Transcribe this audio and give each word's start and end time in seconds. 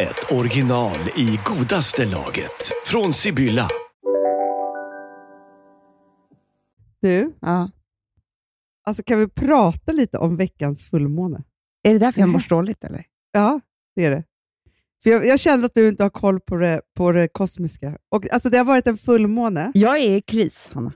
ett 0.00 0.32
original 0.32 0.96
i 1.16 1.38
godaste 1.44 2.04
laget. 2.06 2.72
Från 2.84 3.12
Sibylla. 3.12 3.68
Du, 7.00 7.32
Ja. 7.40 7.70
alltså 8.86 9.02
kan 9.02 9.18
vi 9.18 9.28
prata 9.28 9.92
lite 9.92 10.18
om 10.18 10.36
veckans 10.36 10.82
fullmåne? 10.90 11.44
Är 11.82 11.92
det 11.92 11.98
därför 11.98 12.20
jag 12.20 12.28
mår 12.28 12.44
dåligt 12.48 12.84
eller? 12.84 13.04
Ja, 13.32 13.60
det 13.96 14.04
är 14.04 14.10
det. 14.10 14.24
För 15.02 15.10
jag, 15.10 15.26
jag 15.26 15.40
känner 15.40 15.64
att 15.66 15.74
du 15.74 15.88
inte 15.88 16.02
har 16.02 16.10
koll 16.10 16.40
på 16.40 16.56
det, 16.56 16.80
på 16.96 17.12
det 17.12 17.28
kosmiska. 17.28 17.98
Och, 18.08 18.32
alltså, 18.32 18.50
det 18.50 18.58
har 18.58 18.64
varit 18.64 18.86
en 18.86 18.98
fullmåne. 18.98 19.70
Jag 19.74 19.98
är 19.98 20.16
i 20.16 20.20
kris, 20.22 20.70
Hanna. 20.74 20.92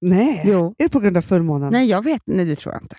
Nej, 0.00 0.42
Jo. 0.46 0.74
är 0.78 0.84
det 0.84 0.88
på 0.88 1.00
grund 1.00 1.16
av 1.16 1.22
fullmånen? 1.22 1.72
Nej, 1.72 1.86
jag 1.88 2.04
vet. 2.04 2.22
Nej, 2.26 2.44
det 2.44 2.56
tror 2.56 2.74
jag 2.74 2.82
inte. 2.82 2.96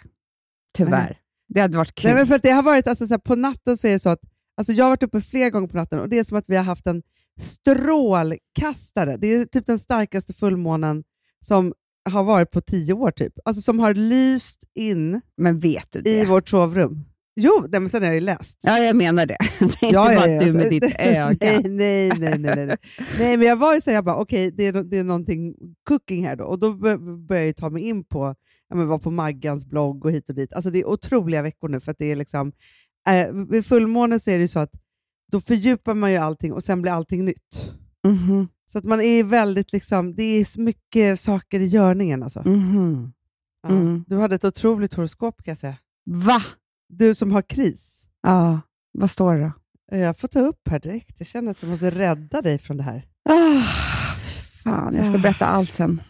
Tyvärr. 0.77 1.19
Det 1.49 1.61
hade 1.61 1.77
varit 1.77 1.95
kul. 1.95 2.09
Nej, 2.09 2.15
men 2.19 2.27
för 2.27 2.35
att 2.35 2.43
det 2.43 2.49
har 2.51 2.63
varit, 2.63 2.87
alltså, 2.87 3.07
så 3.07 3.13
här, 3.13 3.19
på 3.19 3.35
natten 3.35 3.77
så 3.77 3.87
är 3.87 3.91
det 3.91 3.99
så 3.99 4.09
att 4.09 4.19
alltså, 4.57 4.73
jag 4.73 4.85
har 4.85 4.89
varit 4.89 5.03
uppe 5.03 5.21
flera 5.21 5.49
gånger 5.49 5.67
på 5.67 5.77
natten 5.77 5.99
och 5.99 6.09
det 6.09 6.19
är 6.19 6.23
som 6.23 6.37
att 6.37 6.45
vi 6.49 6.55
har 6.55 6.63
haft 6.63 6.87
en 6.87 7.01
strålkastare. 7.41 9.17
Det 9.17 9.27
är 9.33 9.45
typ 9.45 9.65
den 9.65 9.79
starkaste 9.79 10.33
fullmånen 10.33 11.03
som 11.45 11.73
har 12.09 12.23
varit 12.23 12.51
på 12.51 12.61
tio 12.61 12.93
år, 12.93 13.11
typ. 13.11 13.33
Alltså 13.45 13.61
som 13.61 13.79
har 13.79 13.93
lyst 13.93 14.63
in 14.75 15.21
Men 15.37 15.57
vet 15.57 15.91
du 15.91 16.01
det? 16.01 16.19
i 16.21 16.25
vårt 16.25 16.49
sovrum. 16.49 17.03
Jo, 17.39 17.65
nej, 17.69 17.79
men 17.79 17.89
sen 17.89 18.01
har 18.01 18.07
jag 18.07 18.15
ju 18.15 18.21
läst. 18.21 18.57
Ja, 18.61 18.77
jag 18.79 18.95
menar 18.95 19.25
det. 19.25 19.37
Det 19.59 19.65
är 19.65 19.65
inte 19.65 19.85
Ja, 19.85 20.03
bara 20.03 20.13
ja, 20.13 20.27
ja, 20.27 20.39
du 20.39 20.53
med 20.53 20.65
alltså, 20.65 20.69
ditt 20.79 20.95
öga. 20.99 21.35
Nej, 21.41 21.61
nej, 21.63 22.09
nej. 22.19 22.39
nej, 22.39 22.55
nej, 22.55 22.77
nej. 23.19 23.37
men 23.37 23.47
jag 23.47 23.55
var 23.55 23.75
ju 23.75 23.81
så 23.81 23.91
jag 23.91 24.05
bara, 24.05 24.15
okej, 24.15 24.51
det, 24.51 24.63
är, 24.65 24.83
det 24.83 24.97
är 24.97 25.03
någonting 25.03 25.55
cooking 25.87 26.25
här 26.25 26.35
då. 26.35 26.43
Och 26.43 26.59
då 26.59 26.73
bör- 26.73 27.27
började 27.27 27.45
jag 27.47 27.55
ta 27.55 27.69
mig 27.69 27.83
in 27.83 28.03
på, 28.03 28.35
ja, 28.69 28.75
men 28.75 28.87
var 28.87 28.99
på 28.99 29.11
Maggans 29.11 29.65
blogg 29.65 30.05
och 30.05 30.11
hit 30.11 30.29
och 30.29 30.35
dit. 30.35 30.53
Alltså 30.53 30.69
det 30.69 30.79
är 30.79 30.85
otroliga 30.85 31.41
veckor 31.41 31.69
nu 31.69 31.79
för 31.79 31.91
att 31.91 31.97
det 31.99 32.11
är 32.11 32.15
liksom, 32.15 32.51
eh, 33.07 33.31
vid 33.49 33.65
fullmåne 33.65 34.19
så 34.19 34.31
är 34.31 34.39
det 34.39 34.47
så 34.47 34.59
att 34.59 34.71
då 35.31 35.41
fördjupar 35.41 35.93
man 35.93 36.11
ju 36.11 36.17
allting 36.17 36.53
och 36.53 36.63
sen 36.63 36.81
blir 36.81 36.91
allting 36.91 37.25
nytt. 37.25 37.73
Mhm, 38.07 38.47
Så 38.71 38.77
att 38.77 38.83
man 38.83 39.01
är 39.01 39.23
väldigt 39.23 39.73
liksom, 39.73 40.15
det 40.15 40.23
är 40.23 40.45
så 40.45 40.61
mycket 40.61 41.19
saker 41.19 41.59
i 41.59 41.65
görningen 41.67 42.23
alltså. 42.23 42.41
mhm. 42.47 43.13
Ja. 43.63 43.69
mm. 43.69 44.03
Du 44.07 44.17
hade 44.17 44.35
ett 44.35 44.45
otroligt 44.45 44.93
horoskop 44.93 45.43
kan 45.43 45.51
jag 45.51 45.57
säga. 45.57 45.77
Va? 46.05 46.41
Du 46.89 47.15
som 47.15 47.31
har 47.31 47.41
kris. 47.41 48.07
Ja, 48.21 48.61
vad 48.91 49.09
står 49.09 49.35
det 49.35 49.41
då? 49.41 49.51
Eh, 49.95 50.01
Jag 50.01 50.17
får 50.17 50.27
ta 50.27 50.39
upp 50.39 50.67
här 50.69 50.79
direkt. 50.79 51.15
Jag 51.19 51.27
känner 51.27 51.51
att 51.51 51.61
jag 51.61 51.69
måste 51.71 51.91
rädda 51.91 52.41
dig 52.41 52.59
från 52.59 52.77
det 52.77 52.83
här. 52.83 53.05
Ah, 53.29 53.61
fan, 54.63 54.95
jag 54.95 55.05
ska 55.05 55.15
Ah. 55.15 55.17
berätta 55.21 55.45
allt 55.45 55.73
sen. 55.73 56.01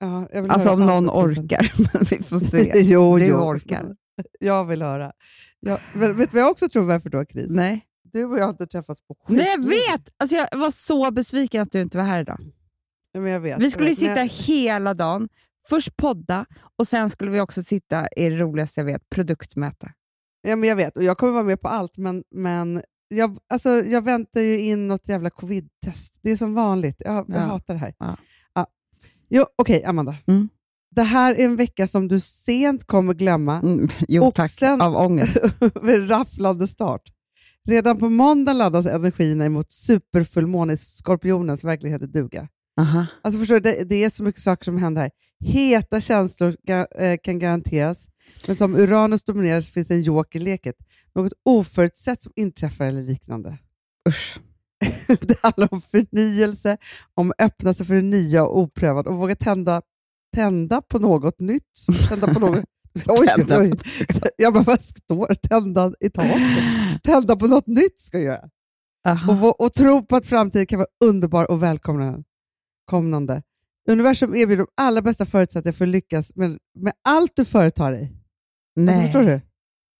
Ja, 0.00 0.28
Alltså 0.48 0.70
om 0.70 0.86
någon 0.86 1.10
orkar. 1.10 1.72
Men 1.92 2.02
vi 2.10 2.22
får 2.22 2.38
se. 2.38 2.72
jo, 2.82 3.18
Du 3.18 3.24
jo. 3.26 3.36
orkar. 3.36 3.96
Jag 4.40 4.64
vill 4.64 4.82
höra. 4.82 5.12
Jag, 5.60 5.80
men 5.94 6.16
vet 6.16 6.30
du 6.30 6.34
vad 6.34 6.42
jag 6.42 6.50
också 6.50 6.68
tror 6.68 6.82
varför 6.84 7.10
du 7.10 7.16
har 7.16 7.24
kris? 7.24 7.46
Nej. 7.48 7.84
Du 8.12 8.24
och 8.24 8.38
jag 8.38 8.42
har 8.44 8.50
inte 8.50 8.66
träffats 8.66 9.00
på 9.00 9.14
skit. 9.14 9.36
Nej, 9.36 9.46
jag 9.56 9.64
vet! 9.68 10.08
Alltså, 10.16 10.36
jag 10.36 10.56
var 10.58 10.70
så 10.70 11.10
besviken 11.10 11.62
att 11.62 11.72
du 11.72 11.80
inte 11.80 11.98
var 11.98 12.04
här 12.04 12.20
idag. 12.20 12.40
Ja, 13.12 13.20
men 13.20 13.32
jag 13.32 13.40
vet. 13.40 13.60
Vi 13.60 13.70
skulle 13.70 13.86
ju 13.86 13.90
jag 13.90 13.98
sitta 13.98 14.14
Men 14.14 14.28
hela 14.28 14.94
dagen, 14.94 15.28
först 15.68 15.96
podda 15.96 16.46
och 16.76 16.88
sen 16.88 17.10
skulle 17.10 17.30
vi 17.30 17.40
också 17.40 17.62
sitta 17.62 18.08
i 18.16 18.28
det 18.30 18.36
roligaste 18.36 18.80
jag 18.80 18.84
vet, 18.84 19.10
produktmöte. 19.10 19.92
Ja, 20.42 20.56
men 20.56 20.68
jag 20.68 20.76
vet. 20.76 20.96
Och 20.96 21.04
jag 21.04 21.18
kommer 21.18 21.32
vara 21.32 21.44
med 21.44 21.60
på 21.60 21.68
allt, 21.68 21.96
men, 21.96 22.24
men 22.30 22.82
jag, 23.08 23.38
alltså, 23.48 23.68
jag 23.70 24.02
väntar 24.04 24.40
ju 24.40 24.60
in 24.60 24.88
något 24.88 25.08
jävla 25.08 25.30
covid-test. 25.30 26.18
Det 26.22 26.30
är 26.30 26.36
som 26.36 26.54
vanligt. 26.54 27.02
Jag, 27.04 27.14
jag 27.14 27.36
Ja. 27.36 27.40
hatar 27.40 27.74
det 27.74 27.80
här. 27.80 27.94
Ja. 27.98 28.16
Ja. 28.54 28.66
Jo, 29.28 29.44
Okej, 29.56 29.84
Amanda. 29.84 30.16
Mm. 30.26 30.48
Det 30.90 31.02
här 31.02 31.34
är 31.34 31.44
en 31.44 31.56
vecka 31.56 31.86
som 31.88 32.08
du 32.08 32.20
sent 32.20 32.84
kommer 32.86 33.14
glömma 33.14 33.60
Mm, 33.60 33.88
jo 34.08 34.24
Och 34.24 34.34
tack, 34.34 34.50
sen- 34.50 34.80
av 34.80 34.96
ångest. 34.96 35.36
vid 35.82 36.10
rafflande 36.10 36.68
start. 36.68 37.02
Redan 37.68 37.98
på 37.98 38.08
måndag 38.08 38.52
laddas 38.52 38.86
energierna 38.86 39.44
emot 39.44 39.72
superfullmåne 39.72 40.72
i 40.72 40.76
Skorpionens 40.76 41.64
verklighet 41.64 42.02
heter 42.02 42.12
duga. 42.12 42.48
Aha. 42.80 43.06
Alltså 43.22 43.38
förstår 43.40 43.54
du, 43.54 43.60
det, 43.60 43.84
det 43.84 44.04
är 44.04 44.10
så 44.10 44.22
mycket 44.22 44.40
saker 44.40 44.64
som 44.64 44.78
händer 44.78 45.02
här. 45.02 45.10
Heta 45.44 46.00
känslor 46.00 46.56
ga- 46.68 46.86
eh, 47.02 47.16
kan 47.22 47.38
garanteras, 47.38 48.08
men 48.46 48.56
som 48.56 48.76
Uranus 48.76 49.24
dominerar 49.24 49.60
så 49.60 49.70
finns 49.72 49.90
en 49.90 50.02
joker 50.02 50.38
i 50.40 50.42
leket. 50.42 50.74
Något 51.14 51.32
oförutsett 51.44 52.22
som 52.22 52.32
inträffar 52.36 52.86
eller 52.86 53.02
liknande. 53.02 53.58
Usch. 54.08 54.38
det 55.20 55.38
handlar 55.42 55.72
om 55.74 55.80
förnyelse, 55.80 56.76
om 57.14 57.30
att 57.30 57.42
öppna 57.42 57.74
sig 57.74 57.86
för 57.86 57.94
det 57.94 58.02
nya 58.02 58.44
och 58.44 58.58
oprövat 58.58 59.06
och 59.06 59.16
våga 59.16 59.36
tända, 59.36 59.82
tända 60.38 60.82
på 60.82 60.98
något 60.98 61.40
nytt. 61.40 61.72
Tända 62.08 62.34
på 62.34 62.40
något... 62.40 62.64
Oj, 63.06 63.28
oj. 63.50 63.72
Jag 64.36 64.54
bara, 64.54 64.64
vad 64.64 64.82
står 64.82 65.34
tända 65.34 65.92
i 66.00 66.10
taket? 66.10 67.02
Tända 67.02 67.36
på 67.36 67.46
något 67.46 67.66
nytt 67.66 68.00
ska 68.00 68.18
jag 68.20 68.24
göra. 68.24 68.50
Och, 69.42 69.60
och 69.60 69.72
tro 69.72 70.06
på 70.06 70.16
att 70.16 70.26
framtiden 70.26 70.66
kan 70.66 70.78
vara 70.78 70.88
underbar 71.04 71.50
och 71.50 71.62
välkomnande. 71.62 73.42
Universum 73.88 74.34
erbjuder 74.34 74.64
de 74.64 74.66
allra 74.76 75.02
bästa 75.02 75.26
förutsättningar 75.26 75.72
för 75.72 75.84
att 75.84 75.88
lyckas 75.88 76.36
med, 76.36 76.58
med 76.78 76.92
allt 77.04 77.32
du 77.36 77.44
företar 77.44 77.92
dig. 77.92 78.12
Nej. 78.76 78.94
Alltså, 78.94 79.06
förstår 79.06 79.22
du? 79.32 79.40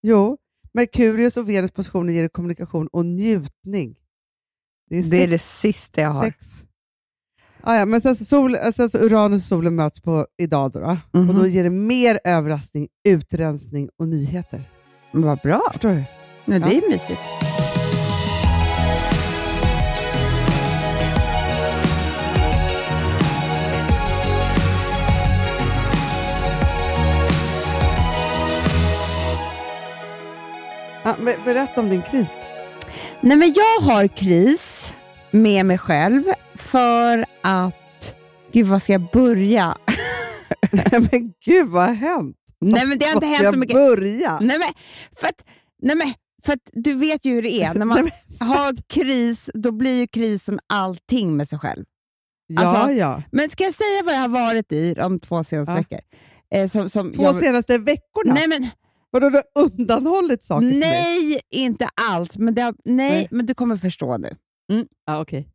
Jo, 0.03 0.39
Merkurius 0.75 1.37
och 1.37 1.49
Venus 1.49 1.71
positioner 1.71 2.13
ger 2.13 2.21
dig 2.23 2.29
kommunikation 2.31 2.89
och 2.93 3.07
njutning. 3.07 3.97
Det 4.91 4.97
är, 4.99 5.03
Det 5.03 5.17
är 5.17 5.21
sex. 5.21 5.31
det 5.31 5.39
sista 5.39 6.01
jag 6.01 6.11
har. 6.11 6.25
sex. 6.25 6.65
Ah, 7.63 7.77
ja, 7.77 7.85
men 7.87 8.01
sen 8.01 8.17
så, 8.17 8.25
sol, 8.25 8.57
sen 8.75 8.91
så 8.91 8.99
Uranus 8.99 9.41
och 9.43 9.47
solen 9.49 9.75
möts 9.75 10.01
på 10.01 10.27
idag 10.43 10.71
då, 10.73 10.81
då. 10.81 11.19
Mhm. 11.19 11.29
och 11.31 11.35
då 11.35 11.47
ger 11.47 11.65
det 11.65 11.71
mer 11.71 12.21
överraskning, 12.25 12.89
utrensning 13.09 13.89
och 13.99 14.09
nyheter. 14.09 14.63
Vad 15.13 15.39
bra. 15.39 15.63
Förstår 15.73 15.91
du? 15.91 16.05
Nej, 16.45 16.61
det 16.61 16.77
är 16.87 16.91
mysigt. 16.91 17.21
Ja, 31.05 31.17
berätta 31.45 31.81
om 31.81 31.89
din 31.89 32.03
kris. 32.03 32.29
Nej, 33.21 33.37
men 33.37 33.55
jag 33.57 33.81
har 33.93 34.07
kris 34.07 34.95
med 35.31 35.67
mig 35.67 35.79
själv 35.79 36.23
för 36.55 37.25
att... 37.43 38.15
Gud, 38.53 38.67
vad 38.67 38.83
ska 38.83 38.93
jag 38.93 39.11
börja? 39.13 39.77
men 41.11 41.33
gud, 41.45 41.69
vad 41.69 41.87
har 41.87 41.95
hänt? 41.95 42.37
Nej, 42.61 42.87
men 42.87 42.99
det 42.99 43.07
har 43.07 43.15
inte 43.15 43.27
hänt 43.27 43.43
jag 43.43 43.59
mycket. 43.59 43.75
börja? 43.75 44.39
Nej, 44.41 44.59
men 44.59 44.69
för 45.21 45.29
att, 45.29 45.45
nej, 45.83 45.97
men 45.97 46.15
för 46.45 46.53
att 46.53 46.61
du 46.73 46.95
vet 46.95 47.25
ju 47.25 47.35
hur 47.35 47.43
det 47.43 47.63
är. 47.63 47.75
När 47.75 47.87
man 47.87 47.99
Nej, 48.03 48.49
har 48.49 48.77
kris, 48.89 49.51
då 49.55 49.73
blir 49.73 50.01
ju 50.01 50.07
krisen 50.07 50.61
allting 50.73 51.37
med 51.37 51.49
sig 51.49 51.59
själv. 51.59 51.85
Ja, 52.47 52.63
Alltså, 52.67 52.93
ja. 52.93 53.23
Men 53.33 53.51
ska 53.51 53.65
jag 53.65 53.75
säga 53.75 54.03
vad 54.05 54.15
jag 54.15 54.21
har 54.21 54.29
varit 54.29 54.73
i 54.73 54.95
de 54.95 55.21
två 55.21 55.45
senaste 55.45 55.73
Ja. 55.73 55.77
veckor? 55.77 55.99
Eh, 56.55 56.69
som, 56.69 56.89
som 56.89 57.13
Två 57.13 57.23
jag, 57.23 57.37
senaste 57.37 57.79
veckorna? 57.79 58.35
Nej, 58.35 58.49
men, 58.49 58.69
Vadå, 59.11 59.31
du 59.31 59.37
har 59.37 59.65
undanhållit 59.65 60.43
saker 60.43 60.61
för 60.71 60.79
mig? 60.79 60.81
nej 60.81 61.41
inte 61.51 61.89
alls. 62.11 62.39
Men, 62.39 62.59
har, 62.59 62.75
nej, 62.85 63.11
Nej. 63.11 63.29
men 63.31 63.47
du 63.47 63.55
kommer 63.55 63.77
förstå 63.77 64.17
nu. 64.17 64.37
Ja, 65.07 65.21
okej. 65.21 65.49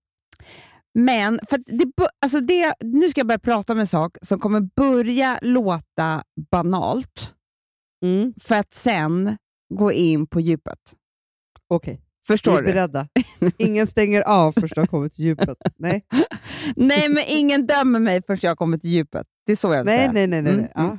Men 0.94 1.40
för 1.50 1.57
det, 1.66 1.86
alltså 2.22 2.40
det, 2.40 2.74
nu 2.84 3.10
ska 3.10 3.19
jag 3.19 3.28
börja 3.28 3.40
prata 3.40 3.74
om 3.74 3.80
en 3.80 3.88
sak 3.88 4.18
som 4.22 4.40
kommer 4.40 4.62
börja 4.75 5.40
låta 5.42 6.24
banalt 6.51 7.34
Mm, 8.06 8.34
för 8.42 8.56
att 8.56 8.74
sen 8.74 9.38
gå 9.74 9.92
in 9.92 10.28
på 10.28 10.40
djupet. 10.42 10.80
okej. 11.69 11.94
Vi 11.95 12.25
Förstår 12.28 12.57
är 12.57 12.62
du? 12.62 12.68
beredda. 12.68 13.07
Ingen 13.57 13.88
stänger 13.88 14.22
av 14.22 14.51
du 14.75 14.81
har 14.81 14.88
kommit 14.88 15.13
till 15.13 15.25
djupet. 15.25 15.57
Nej, 15.78 16.06
Nej, 16.75 17.10
men 17.10 17.24
ingen 17.28 17.68
dömer 17.68 18.00
mig 18.00 18.22
förrän 18.24 18.39
jag 18.42 18.57
kommer 18.57 18.78
till 18.78 18.89
djupet. 18.89 19.28
Det 19.46 19.51
är 19.51 19.56
så 19.56 19.68
jag 19.74 19.78
vill 19.78 19.86
nej, 19.86 19.98
säga. 20.00 20.12
nej. 20.12 20.28
nej, 20.28 20.42
nej. 20.42 20.54
Mm, 20.54 20.68
Ja. 20.75 20.98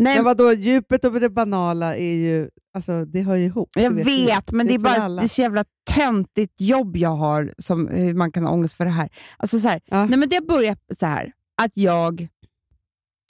Nej, 0.00 0.16
Men 0.16 0.24
vadå, 0.24 0.52
djupet 0.52 1.04
och 1.04 1.20
det 1.20 1.30
banala 1.30 1.96
är 1.96 2.14
ju, 2.14 2.48
alltså 2.74 3.04
det 3.04 3.22
hör 3.22 3.36
ju 3.36 3.44
ihop. 3.44 3.68
jag 3.74 3.96
Det 3.96 4.02
vet, 4.02 4.06
vi. 4.52 4.56
men 4.56 4.66
det 4.66 4.74
är 4.74 4.78
vet 4.78 4.86
väl 4.90 4.94
bara 4.96 5.04
alla. 5.04 5.20
det 5.22 5.26
är 5.26 5.28
så 5.28 5.40
jävla 5.42 5.64
töntigt 5.94 6.60
jobb 6.60 6.96
jag 6.96 7.16
har, 7.16 7.52
som, 7.58 7.88
hur 7.88 8.14
man 8.14 8.32
kan 8.32 8.44
ha 8.44 8.52
ångest 8.52 8.74
för 8.74 8.84
det 8.84 8.90
här. 8.90 9.08
Alltså 9.36 9.60
så 9.60 9.68
här 9.68 9.80
Ja. 9.84 10.06
nej, 10.06 10.18
men 10.18 10.28
det 10.28 10.40
börjar 10.46 10.76
så 11.00 11.06
här, 11.06 11.32
att 11.62 11.76
jag... 11.76 12.28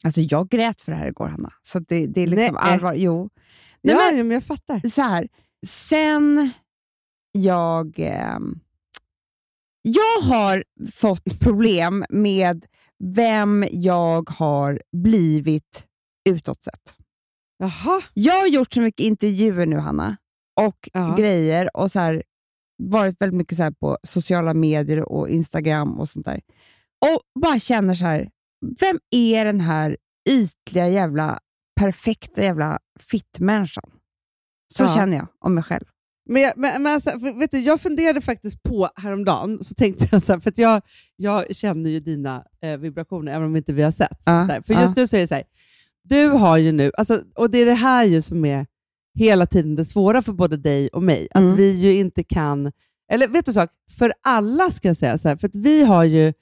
Alltså 0.05 0.21
jag 0.21 0.49
grät 0.49 0.81
för 0.81 0.93
det 0.93 0.99
här 0.99 1.09
igår, 1.09 1.27
Hanna. 1.27 1.53
Så 1.63 1.79
det, 1.79 2.07
det 2.07 2.21
är 2.21 2.27
liksom 2.27 2.55
Nej. 2.63 2.73
allvar. 2.73 2.95
Jo. 2.95 3.31
Nej, 3.83 3.95
ja, 3.95 4.01
men, 4.11 4.19
ja, 4.19 4.25
men 4.25 4.35
jag 4.35 4.45
fattar. 4.45 4.89
så 4.89 5.03
här, 5.03 5.29
sen 5.67 6.51
jag... 7.33 7.95
ehm, 7.99 8.59
jag 9.83 10.21
har 10.29 10.65
fått 10.93 11.41
problem 11.41 12.05
med 12.11 12.65
vem 13.05 13.65
jag 13.71 14.31
har 14.31 14.81
blivit 14.93 15.85
utåt 16.29 16.63
sett. 16.63 16.95
Jaha. 17.59 18.03
Jag 18.15 18.35
har 18.41 18.47
gjort 18.47 18.73
så 18.73 18.81
mycket 18.81 19.01
intervjuer 19.07 19.67
nu, 19.67 19.77
Hanna, 19.77 20.17
och 20.61 20.89
Ja. 20.93 21.15
grejer 21.19 21.77
och 21.77 21.91
så 21.91 21.99
här, 21.99 22.23
varit 22.83 23.21
väldigt 23.21 23.37
mycket 23.39 23.57
så 23.57 23.63
här 23.63 23.71
på 23.71 23.99
sociala 24.03 24.55
medier 24.55 25.03
och 25.13 25.29
Instagram 25.29 26.01
och 26.01 26.09
sånt 26.09 26.27
där. 26.27 26.41
Och 27.07 27.41
bara 27.43 27.59
känner 27.59 27.95
så 27.95 28.05
här, 28.05 28.31
vem 28.81 28.99
är 29.11 29.45
den 29.45 29.61
här 29.61 29.97
ytliga 30.31 30.89
jävla 30.89 31.39
perfekta 31.81 32.43
jävla 32.43 32.79
fittmänniskan? 33.01 33.91
Så 34.75 34.83
Ja. 34.85 34.95
känner 34.95 35.17
jag 35.17 35.27
om 35.45 35.55
mig 35.55 35.65
själv. 35.65 35.85
Men, 36.29 36.43
jag, 36.43 36.53
men, 36.57 36.83
men 36.83 36.93
alltså, 36.95 37.11
vet 37.39 37.51
du, 37.51 37.59
jag 37.59 37.81
funderade 37.81 38.21
faktiskt 38.21 38.63
på 38.63 38.91
häromdagen, 38.97 39.65
så 39.65 39.75
tänkte 39.75 40.09
jag 40.13 40.23
så 40.23 40.33
här, 40.33 40.41
för 40.41 40.53
jag, 40.57 40.83
jag 41.17 41.57
känner 41.57 41.91
ju 41.91 42.01
dina 42.01 42.45
eh, 42.63 42.77
vibrationer, 42.77 43.33
även 43.33 43.47
om 43.47 43.57
inte 43.57 43.73
vi 43.73 43.83
har 43.83 43.91
sett. 43.91 44.19
Ja, 44.25 44.47
så 44.47 44.53
här, 44.53 44.63
för 44.63 44.75
ja. 44.75 44.83
just 44.83 44.97
nu 44.97 45.07
så 45.09 45.17
är 45.17 45.21
det 45.21 45.27
så 45.29 45.35
här, 45.35 45.45
du 46.11 46.27
har 46.29 46.57
ju 46.57 46.73
nu, 46.73 46.91
alltså, 46.97 47.23
och 47.35 47.51
det 47.51 47.59
är 47.59 47.67
det 47.67 47.75
här 47.75 48.05
ju 48.05 48.23
som 48.23 48.45
är 48.45 48.67
hela 49.19 49.47
tiden 49.47 49.77
det 49.77 49.85
svåra 49.85 50.23
för 50.23 50.33
både 50.33 50.57
dig 50.57 50.89
och 50.89 51.03
mig, 51.03 51.29
att 51.31 51.43
Mm. 51.43 51.57
vi 51.57 51.71
ju 51.71 51.95
inte 51.95 52.23
kan, 52.25 52.73
eller 53.13 53.29
vet 53.29 53.47
du 53.47 53.53
sak, 53.53 53.71
för 53.99 54.13
alla 54.23 54.71
ska 54.71 54.89
jag 54.89 54.97
säga, 54.97 55.19
så 55.19 55.29
här, 55.29 55.37
för 55.37 55.47
att 55.49 55.55
vi 55.55 55.85
har 55.85 56.05
ju 56.05 56.33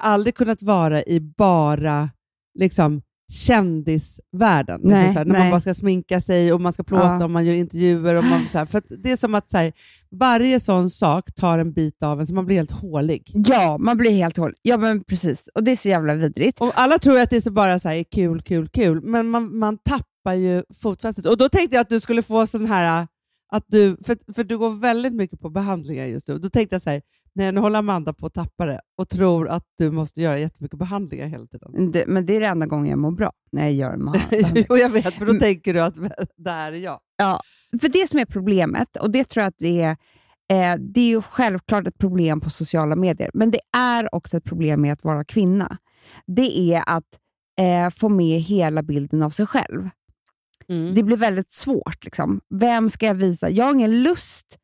aldrig 0.00 0.34
kunnat 0.34 0.62
vara 0.62 1.02
i 1.02 1.20
bara 1.20 2.10
liksom, 2.58 3.02
kändisvärlden. 3.32 4.80
Liksom 4.80 4.90
Nej, 4.90 5.12
så 5.12 5.18
här, 5.18 5.24
när 5.24 5.38
man 5.38 5.50
bara 5.50 5.60
ska 5.60 5.74
sminka 5.74 6.20
sig 6.20 6.52
och 6.52 6.60
man 6.60 6.72
ska 6.72 6.82
plåta 6.82 7.04
Ja. 7.04 7.24
och 7.24 7.30
man 7.30 7.46
gör 7.46 7.54
intervjuer. 7.54 8.14
Och 8.14 8.24
man, 8.24 8.46
så 8.52 8.58
här, 8.58 8.66
för 8.66 8.82
det 9.02 9.12
är 9.12 9.16
som 9.16 9.34
att 9.34 9.50
så 9.50 9.56
här, 9.58 9.72
varje 10.10 10.60
sån 10.60 10.90
sak 10.90 11.34
tar 11.34 11.58
en 11.58 11.72
bit 11.72 12.02
av 12.02 12.20
en 12.20 12.26
så 12.26 12.34
man 12.34 12.46
blir 12.46 12.56
helt 12.56 12.70
hålig. 12.70 13.30
Ja, 13.34 13.78
man 13.78 13.96
blir 13.96 14.10
helt 14.10 14.36
håll. 14.36 14.54
Ja, 14.62 14.76
men 14.76 15.04
precis. 15.04 15.48
Och 15.54 15.64
det 15.64 15.70
är 15.72 15.76
så 15.76 15.88
jävla 15.88 16.14
vidrigt. 16.14 16.60
Och 16.60 16.72
alla 16.74 16.98
tror 16.98 17.20
att 17.20 17.30
det 17.30 17.36
är 17.36 17.40
så 17.40 17.50
bara 17.50 17.78
så 17.78 17.88
här, 17.88 18.04
kul, 18.14 18.42
kul, 18.42 18.68
kul, 18.68 19.00
men 19.02 19.28
man, 19.28 19.58
man 19.58 19.78
tappar 19.78 20.34
ju 20.34 20.62
fotfästet. 20.82 21.26
Och 21.26 21.36
då 21.36 21.48
tänkte 21.48 21.76
jag 21.76 21.80
att 21.80 21.88
du 21.88 22.00
skulle 22.00 22.22
få 22.22 22.46
sån 22.46 22.66
här, 22.66 23.06
att 23.52 23.64
du, 23.68 23.96
för, 24.06 24.32
för 24.34 24.44
du 24.44 24.58
går 24.58 24.70
väldigt 24.70 25.12
mycket 25.14 25.40
på 25.40 25.50
behandlingar 25.50 26.06
just 26.06 26.28
nu. 26.28 26.38
Då 26.38 26.48
tänkte 26.48 26.74
jag 26.74 26.82
så 26.82 26.90
här, 26.90 27.02
nej, 27.34 27.52
nu 27.52 27.60
håller 27.60 27.78
Amanda 27.78 28.12
på 28.12 28.26
att 28.26 28.34
tappa 28.34 28.66
det 28.66 28.80
och 28.98 29.08
tror 29.08 29.48
att 29.48 29.64
du 29.78 29.90
måste 29.90 30.20
göra 30.22 30.38
jättemycket 30.38 30.78
behandlingar 30.78 31.26
hela 31.26 31.46
tiden. 31.46 31.90
Det, 31.92 32.04
men 32.06 32.26
det 32.26 32.36
är 32.36 32.40
det 32.40 32.46
enda 32.46 32.66
gången 32.66 32.90
jag 32.90 32.98
mår 32.98 33.10
bra, 33.10 33.32
när 33.52 33.62
jag 33.62 33.72
gör 33.72 33.92
en 33.92 34.10
jo, 34.68 34.76
jag 34.76 34.88
vet, 34.88 35.14
för 35.14 35.24
då 35.26 35.30
Mm. 35.30 35.40
tänker 35.40 35.74
du 35.74 35.80
att 35.80 35.94
där 36.36 36.72
är 36.72 36.76
jag. 36.76 37.00
För 37.80 37.88
det 37.88 38.08
som 38.10 38.18
är 38.18 38.24
problemet, 38.24 38.96
och 38.96 39.10
det 39.10 39.24
tror 39.24 39.42
jag 39.42 39.48
att 39.48 39.58
det 39.58 39.82
är, 39.82 39.90
eh, 40.52 40.76
det 40.80 41.00
är 41.00 41.08
ju 41.08 41.22
självklart 41.22 41.86
ett 41.86 41.98
problem 41.98 42.40
på 42.40 42.50
sociala 42.50 42.96
medier, 42.96 43.30
men 43.34 43.50
det 43.50 43.60
är 43.76 44.14
också 44.14 44.36
ett 44.36 44.44
problem 44.44 44.80
med 44.80 44.92
att 44.92 45.04
vara 45.04 45.24
kvinna. 45.24 45.78
Det 46.26 46.58
är 46.74 46.82
att 46.86 47.18
eh, 47.60 47.90
få 47.90 48.08
med 48.08 48.40
hela 48.40 48.82
bilden 48.82 49.22
av 49.22 49.30
sig 49.30 49.46
själv. 49.46 49.88
Mm. 50.72 50.94
Det 50.94 51.02
blir 51.02 51.16
väldigt 51.16 51.50
svårt. 51.50 52.04
Liksom. 52.04 52.40
Vem 52.54 52.90
ska 52.90 53.06
jag 53.06 53.14
visa? 53.14 53.50
Jag 53.50 53.64
har 53.64 53.72
ingen 53.72 54.02
lust 54.02 54.58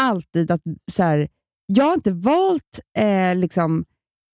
alltid 0.00 0.50
att... 0.50 0.62
Så 0.92 1.02
här, 1.02 1.28
jag 1.66 1.84
har 1.84 1.94
inte 1.94 2.12
valt 2.12 2.80
eh, 2.98 3.36
liksom 3.36 3.84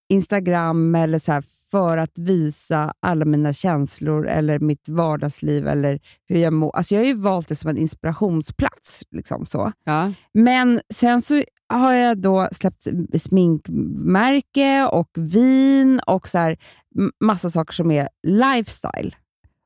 Instagram 0.09 0.95
eller 0.95 1.19
så 1.19 1.31
här, 1.31 1.43
för 1.71 1.97
att 1.97 2.17
visa 2.17 2.93
alla 2.99 3.25
mina 3.25 3.53
känslor 3.53 4.27
eller 4.27 4.59
mitt 4.59 4.89
vardagsliv 4.89 5.67
eller 5.67 5.99
hur 6.29 6.39
jag 6.39 6.53
mår. 6.53 6.75
Alltså 6.75 6.95
jag 6.95 7.01
har 7.01 7.07
ju 7.07 7.13
valt 7.13 7.47
det 7.47 7.55
som 7.55 7.69
en 7.69 7.77
inspirationsplats. 7.77 9.03
Liksom 9.11 9.45
så. 9.45 9.71
Ja. 9.83 10.13
Men 10.33 10.81
sen 10.93 11.21
så 11.21 11.41
har 11.73 11.93
jag 11.93 12.17
då 12.21 12.47
släppt 12.51 12.87
sminkmärke 13.21 14.87
och 14.91 15.09
vin 15.15 15.99
och 16.07 16.27
så 16.27 16.37
här, 16.37 16.57
massa 17.23 17.49
saker 17.49 17.73
som 17.73 17.91
är 17.91 18.09
lifestyle. 18.27 19.15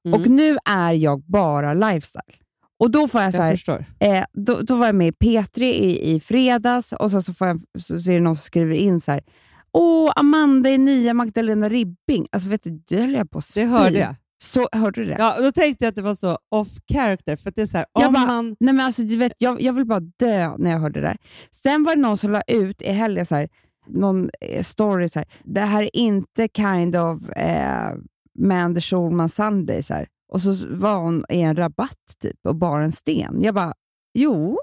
Mm. 0.07 0.21
Och 0.21 0.27
nu 0.27 0.57
är 0.69 0.91
jag 0.93 1.21
bara 1.21 1.73
lifestyle. 1.73 2.33
Och 2.79 2.91
då 2.91 3.07
får 3.07 3.21
jag 3.21 3.31
så 3.31 3.37
jag 3.37 3.43
här, 3.43 3.51
förstår. 3.51 3.85
eh, 3.99 4.23
då, 4.33 4.61
då 4.61 4.75
var 4.75 4.85
jag 4.85 4.95
med 4.95 5.07
i 5.07 5.11
P3 5.11 5.61
i, 5.63 6.11
i 6.15 6.19
fredags 6.19 6.93
och 6.93 7.11
sen 7.11 7.23
så, 7.23 7.33
får 7.33 7.47
jag, 7.47 7.61
så, 7.79 8.01
så 8.01 8.09
är 8.11 8.13
det 8.15 8.19
någon 8.19 8.35
som 8.35 8.43
skriver 8.43 8.75
in 8.75 9.01
så 9.01 9.11
här. 9.11 9.21
Åh, 9.71 10.11
Amanda 10.15 10.69
är 10.69 10.77
nya 10.77 11.13
Magdalena 11.13 11.69
Ribbing. 11.69 12.27
Alltså 12.31 12.49
vet 12.49 12.63
du, 12.63 12.81
det 12.87 13.01
höll 13.01 13.13
jag 13.13 13.31
på 13.31 13.39
att 13.39 13.53
Det 13.53 13.65
hörde 13.65 13.99
jag. 13.99 14.15
Så, 14.43 14.67
hörde 14.71 15.01
du 15.01 15.07
det? 15.07 15.15
Ja, 15.19 15.41
då 15.41 15.51
tänkte 15.51 15.85
jag 15.85 15.89
att 15.89 15.95
det 15.95 16.01
var 16.01 16.15
så 16.15 16.37
off 16.51 16.67
character, 16.93 17.35
för 17.35 17.51
det 17.55 17.61
är 17.61 17.65
så 17.65 17.77
här, 17.77 17.85
Jag 17.93 18.13
bara- 18.13 18.25
man... 18.25 18.55
Nej, 18.59 18.73
men 18.73 18.85
alltså, 18.85 19.01
du 19.01 19.15
vet, 19.15 19.31
jag, 19.37 19.61
jag 19.61 19.73
vill 19.73 19.85
bara 19.85 19.99
dö 19.99 20.57
när 20.57 20.71
jag 20.71 20.79
hörde 20.79 21.01
det 21.01 21.07
där. 21.07 21.17
Sen 21.51 21.83
var 21.83 21.95
det 21.95 22.01
någon 22.01 22.17
som 22.17 22.31
la 22.31 22.41
ut 22.47 22.81
i 22.81 22.91
helgen 22.91 23.25
så 23.25 23.35
här, 23.35 23.49
någon 23.87 24.29
eh, 24.41 24.63
story 24.63 25.09
så 25.09 25.19
här. 25.19 25.27
Det 25.43 25.61
här 25.61 25.83
är 25.83 25.95
inte 25.95 26.47
kind 26.57 26.95
of 26.95 27.29
eh, 27.29 27.91
Mander 28.39 28.81
Schulman 28.81 29.29
Sunday. 29.29 29.83
Så 29.83 29.93
här. 29.93 30.07
Och 30.33 30.41
så 30.41 30.55
var 30.69 30.95
hon 30.95 31.25
i 31.29 31.41
en 31.41 31.55
rabatt 31.55 32.15
typ 32.21 32.45
och 32.47 32.55
bar 32.55 32.79
en 32.81 32.91
sten. 32.91 33.43
Jag 33.43 33.55
bara, 33.55 33.73
jo. 34.13 34.59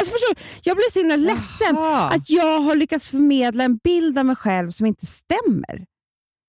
Alltså 0.00 0.12
förstår? 0.12 0.44
Jag 0.62 0.76
blev 0.76 0.84
så 0.92 0.98
himla 0.98 1.16
ledsen 1.16 1.74
Jaha. 1.74 2.08
att 2.10 2.30
jag 2.30 2.60
har 2.60 2.74
lyckats 2.74 3.10
förmedla 3.10 3.64
en 3.64 3.76
bild 3.76 4.18
av 4.18 4.26
mig 4.26 4.36
själv 4.36 4.70
som 4.70 4.86
inte 4.86 5.06
stämmer. 5.06 5.86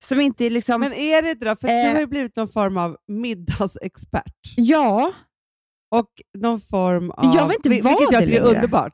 Som 0.06 0.20
inte 0.20 0.50
liksom... 0.50 0.82
Men 0.82 0.94
är 0.94 1.22
det 1.22 1.32
inte 1.32 1.46
då? 1.46 1.56
För 1.56 1.68
att 1.68 1.72
du 1.84 1.88
Eh. 1.88 1.94
har 1.94 2.00
ju 2.00 2.08
blivit 2.08 2.36
någon 2.36 2.48
form 2.48 2.78
av 2.78 2.98
middagsexpert. 3.08 4.34
ja, 4.56 5.12
Och 5.96 6.10
någon 6.38 6.60
form 6.62 7.12
av... 7.12 7.36
Jag 7.36 7.48
vill 7.48 7.56
inte 7.66 7.70
vara 7.70 7.96
Vilket 7.98 8.14
jag 8.14 8.22
det 8.22 8.26
tycker 8.26 8.42
är 8.42 8.56
underbart. 8.56 8.94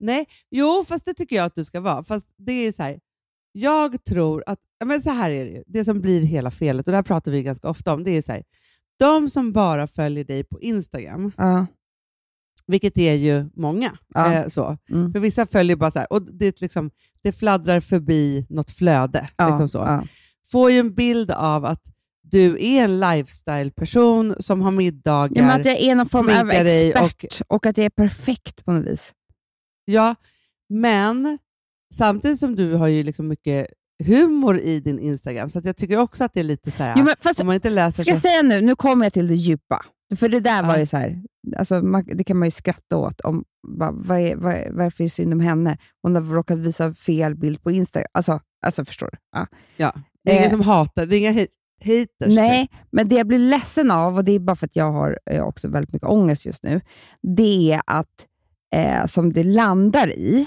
Nej, 0.00 0.26
jo, 0.50 0.84
fast 0.88 1.04
det 1.04 1.14
tycker 1.14 1.36
jag 1.36 1.44
att 1.44 1.54
du 1.54 1.64
ska 1.64 1.80
vara. 1.80 2.04
Fast 2.04 2.26
det 2.38 2.52
är 2.52 2.72
så 2.72 2.82
här, 2.82 2.98
jag 3.52 4.04
tror 4.04 4.44
att... 4.46 4.58
Men 4.84 5.02
så 5.02 5.10
här 5.10 5.30
är 5.30 5.44
det 5.44 5.50
ju. 5.50 5.62
Det 5.66 5.84
som 5.84 6.00
blir 6.00 6.20
hela 6.20 6.50
felet, 6.50 6.86
och 6.86 6.90
det 6.90 6.96
här 6.96 7.02
pratar 7.02 7.32
vi 7.32 7.42
ganska 7.42 7.68
ofta 7.68 7.92
om, 7.94 8.04
det 8.04 8.10
är 8.10 8.22
så 8.22 8.32
här, 8.32 8.42
de 8.98 9.30
som 9.30 9.52
bara 9.52 9.86
följer 9.86 10.24
dig 10.24 10.44
på 10.44 10.60
Instagram, 10.60 11.32
ja, 11.36 11.66
vilket 12.66 12.98
är 12.98 13.14
ju 13.14 13.50
många, 13.54 13.98
Ja. 14.14 14.32
eh, 14.32 14.48
så. 14.48 14.78
mm. 14.90 15.12
för 15.12 15.20
vissa 15.20 15.46
följer 15.46 15.76
bara 15.76 15.90
så 15.90 15.98
här, 15.98 16.12
och 16.12 16.22
det, 16.22 16.46
är 16.46 16.54
liksom, 16.60 16.90
det 17.22 17.32
fladdrar 17.32 17.80
förbi 17.80 18.46
något 18.48 18.70
flöde. 18.70 19.28
ja, 19.36 19.48
liksom 19.48 19.68
så. 19.68 20.02
Får 20.46 20.70
ju 20.70 20.78
en 20.78 20.94
bild 20.94 21.30
av 21.30 21.64
att 21.64 21.82
du 22.22 22.64
är 22.64 22.84
en 22.84 23.00
lifestyle-person 23.00 24.34
som 24.40 24.60
har 24.60 24.70
middagar. 24.70 25.36
Ja, 25.36 25.46
men 25.46 25.60
att 25.60 25.66
jag 25.66 25.80
är 25.80 25.94
någon 25.94 26.08
form 26.08 26.28
av 26.28 26.50
expert 26.50 27.40
och... 27.48 27.66
att 27.66 27.76
jag 27.76 27.84
är 27.84 27.90
perfekt 27.90 28.64
på 28.64 28.72
något 28.72 28.86
vis. 28.86 29.14
Ja, 29.84 30.14
men 30.68 31.38
samtidigt 31.92 32.38
som 32.38 32.56
du 32.56 32.74
har 32.74 32.86
ju 32.86 33.02
liksom 33.02 33.28
mycket 33.28 33.66
humor 34.04 34.58
i 34.58 34.80
din 34.80 34.98
Instagram, 34.98 35.50
så 35.50 35.60
jag 35.64 35.76
tycker 35.76 35.96
också 35.98 36.24
att 36.24 36.34
det 36.34 36.40
är 36.40 36.44
lite 36.44 36.70
så 36.70 36.82
här, 36.82 36.94
Jo, 36.98 37.04
men 37.04 37.14
fast, 37.20 37.40
om 37.40 37.46
man 37.46 37.54
inte 37.54 37.70
läser 37.70 38.02
ska 38.02 38.10
jag 38.10 38.18
så... 38.18 38.28
säga 38.28 38.42
nu, 38.42 38.60
nu 38.60 38.74
kommer 38.76 39.04
jag 39.04 39.12
till 39.12 39.26
det 39.26 39.34
djupa. 39.34 39.84
För 40.16 40.28
det 40.28 40.40
där 40.40 40.62
var 40.62 40.74
Ja. 40.74 40.80
ju 40.80 40.86
så 40.86 40.96
här, 40.96 41.22
alltså, 41.56 41.82
man, 41.82 42.04
det 42.14 42.24
kan 42.24 42.36
man 42.38 42.46
ju 42.46 42.50
skratta 42.50 42.96
åt. 42.96 43.20
Om, 43.20 43.44
vad, 43.68 43.94
vad 44.06 44.18
är, 44.20 44.36
vad, 44.36 44.52
är- 44.54 44.70
varför 44.72 45.04
är 45.04 45.06
det 45.06 45.10
synd 45.10 45.32
om 45.34 45.40
henne? 45.40 45.78
Hon 46.02 46.14
har 46.14 46.22
råkat 46.22 46.58
visa 46.58 46.94
fel 46.94 47.34
bild 47.36 47.62
på 47.62 47.70
Instagram. 47.70 48.08
Alltså, 48.14 48.40
alltså 48.66 48.84
förstår 48.84 49.08
du? 49.12 49.18
Ja. 49.32 49.46
Ja, 49.76 49.94
det 50.24 50.30
är 50.30 50.34
ingen 50.34 50.44
Eh, 50.46 50.50
som 50.50 50.60
hatar, 50.60 51.06
det 51.06 51.16
är 51.16 51.18
inga 51.18 51.32
hate- 51.32 51.52
haters. 51.84 52.34
Nej, 52.36 52.68
men 52.92 53.08
det 53.08 53.14
jag 53.14 53.26
blir 53.26 53.38
ledsen 53.38 53.90
av, 53.90 54.16
och 54.16 54.24
det 54.24 54.32
är 54.32 54.38
bara 54.40 54.56
för 54.56 54.66
att 54.66 54.76
jag 54.76 54.92
har 54.92 55.18
eh, 55.30 55.42
också 55.44 55.68
väldigt 55.68 55.92
mycket 55.92 56.08
ångest 56.08 56.46
just 56.46 56.62
nu, 56.62 56.80
det 57.36 57.72
är 57.72 57.80
att, 57.86 58.26
eh, 58.74 59.06
som 59.06 59.32
det 59.32 59.44
landar 59.44 60.08
i, 60.10 60.46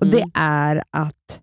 och 0.00 0.06
det 0.06 0.18
Mm. 0.18 0.30
är 0.34 0.82
att 0.90 1.40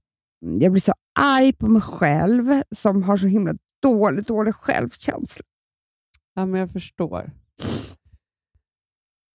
jag 0.60 0.72
blir 0.72 0.82
så 0.82 0.94
arg 1.20 1.54
på 1.54 1.68
mig 1.68 1.82
själv 1.82 2.62
som 2.76 3.04
har 3.04 3.18
så 3.18 3.28
himla 3.28 3.54
dålig, 3.82 4.24
dålig 4.26 4.56
självkänsla. 4.56 5.46
Ja, 6.36 6.46
men 6.46 6.60
jag 6.60 6.72
förstår. 6.72 7.32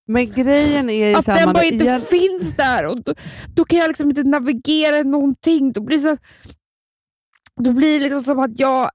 Men 0.06 0.26
grejen 0.32 0.90
är 0.90 1.08
ju 1.08 1.14
Att 1.14 1.26
den 1.26 1.44
man- 1.44 1.54
bara 1.54 1.64
inte 1.64 1.84
igen- 1.84 2.00
finns 2.00 2.56
där 2.56 2.86
och 2.86 3.02
då, 3.02 3.14
då 3.54 3.64
kan 3.64 3.78
jag 3.78 3.88
liksom 3.88 4.08
inte 4.08 4.22
navigera 4.22 5.02
någonting. 5.02 5.72
Då 5.72 5.80
blir 5.80 5.96
det, 5.96 6.02
så, 6.02 6.16
då 7.62 7.72
blir 7.72 7.98
det 7.98 8.04
liksom 8.04 8.22
som 8.22 8.38
att 8.38 8.60
jag, 8.60 8.90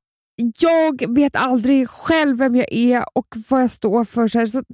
jag 0.59 1.15
vet 1.15 1.35
aldrig 1.35 1.89
själv 1.89 2.37
vem 2.37 2.55
jag 2.55 2.71
är 2.71 3.05
och 3.13 3.27
vad 3.49 3.61
jag 3.61 3.71
står 3.71 4.05
för. 4.05 4.27
Så 4.27 4.47
så 4.47 4.59
att 4.59 4.65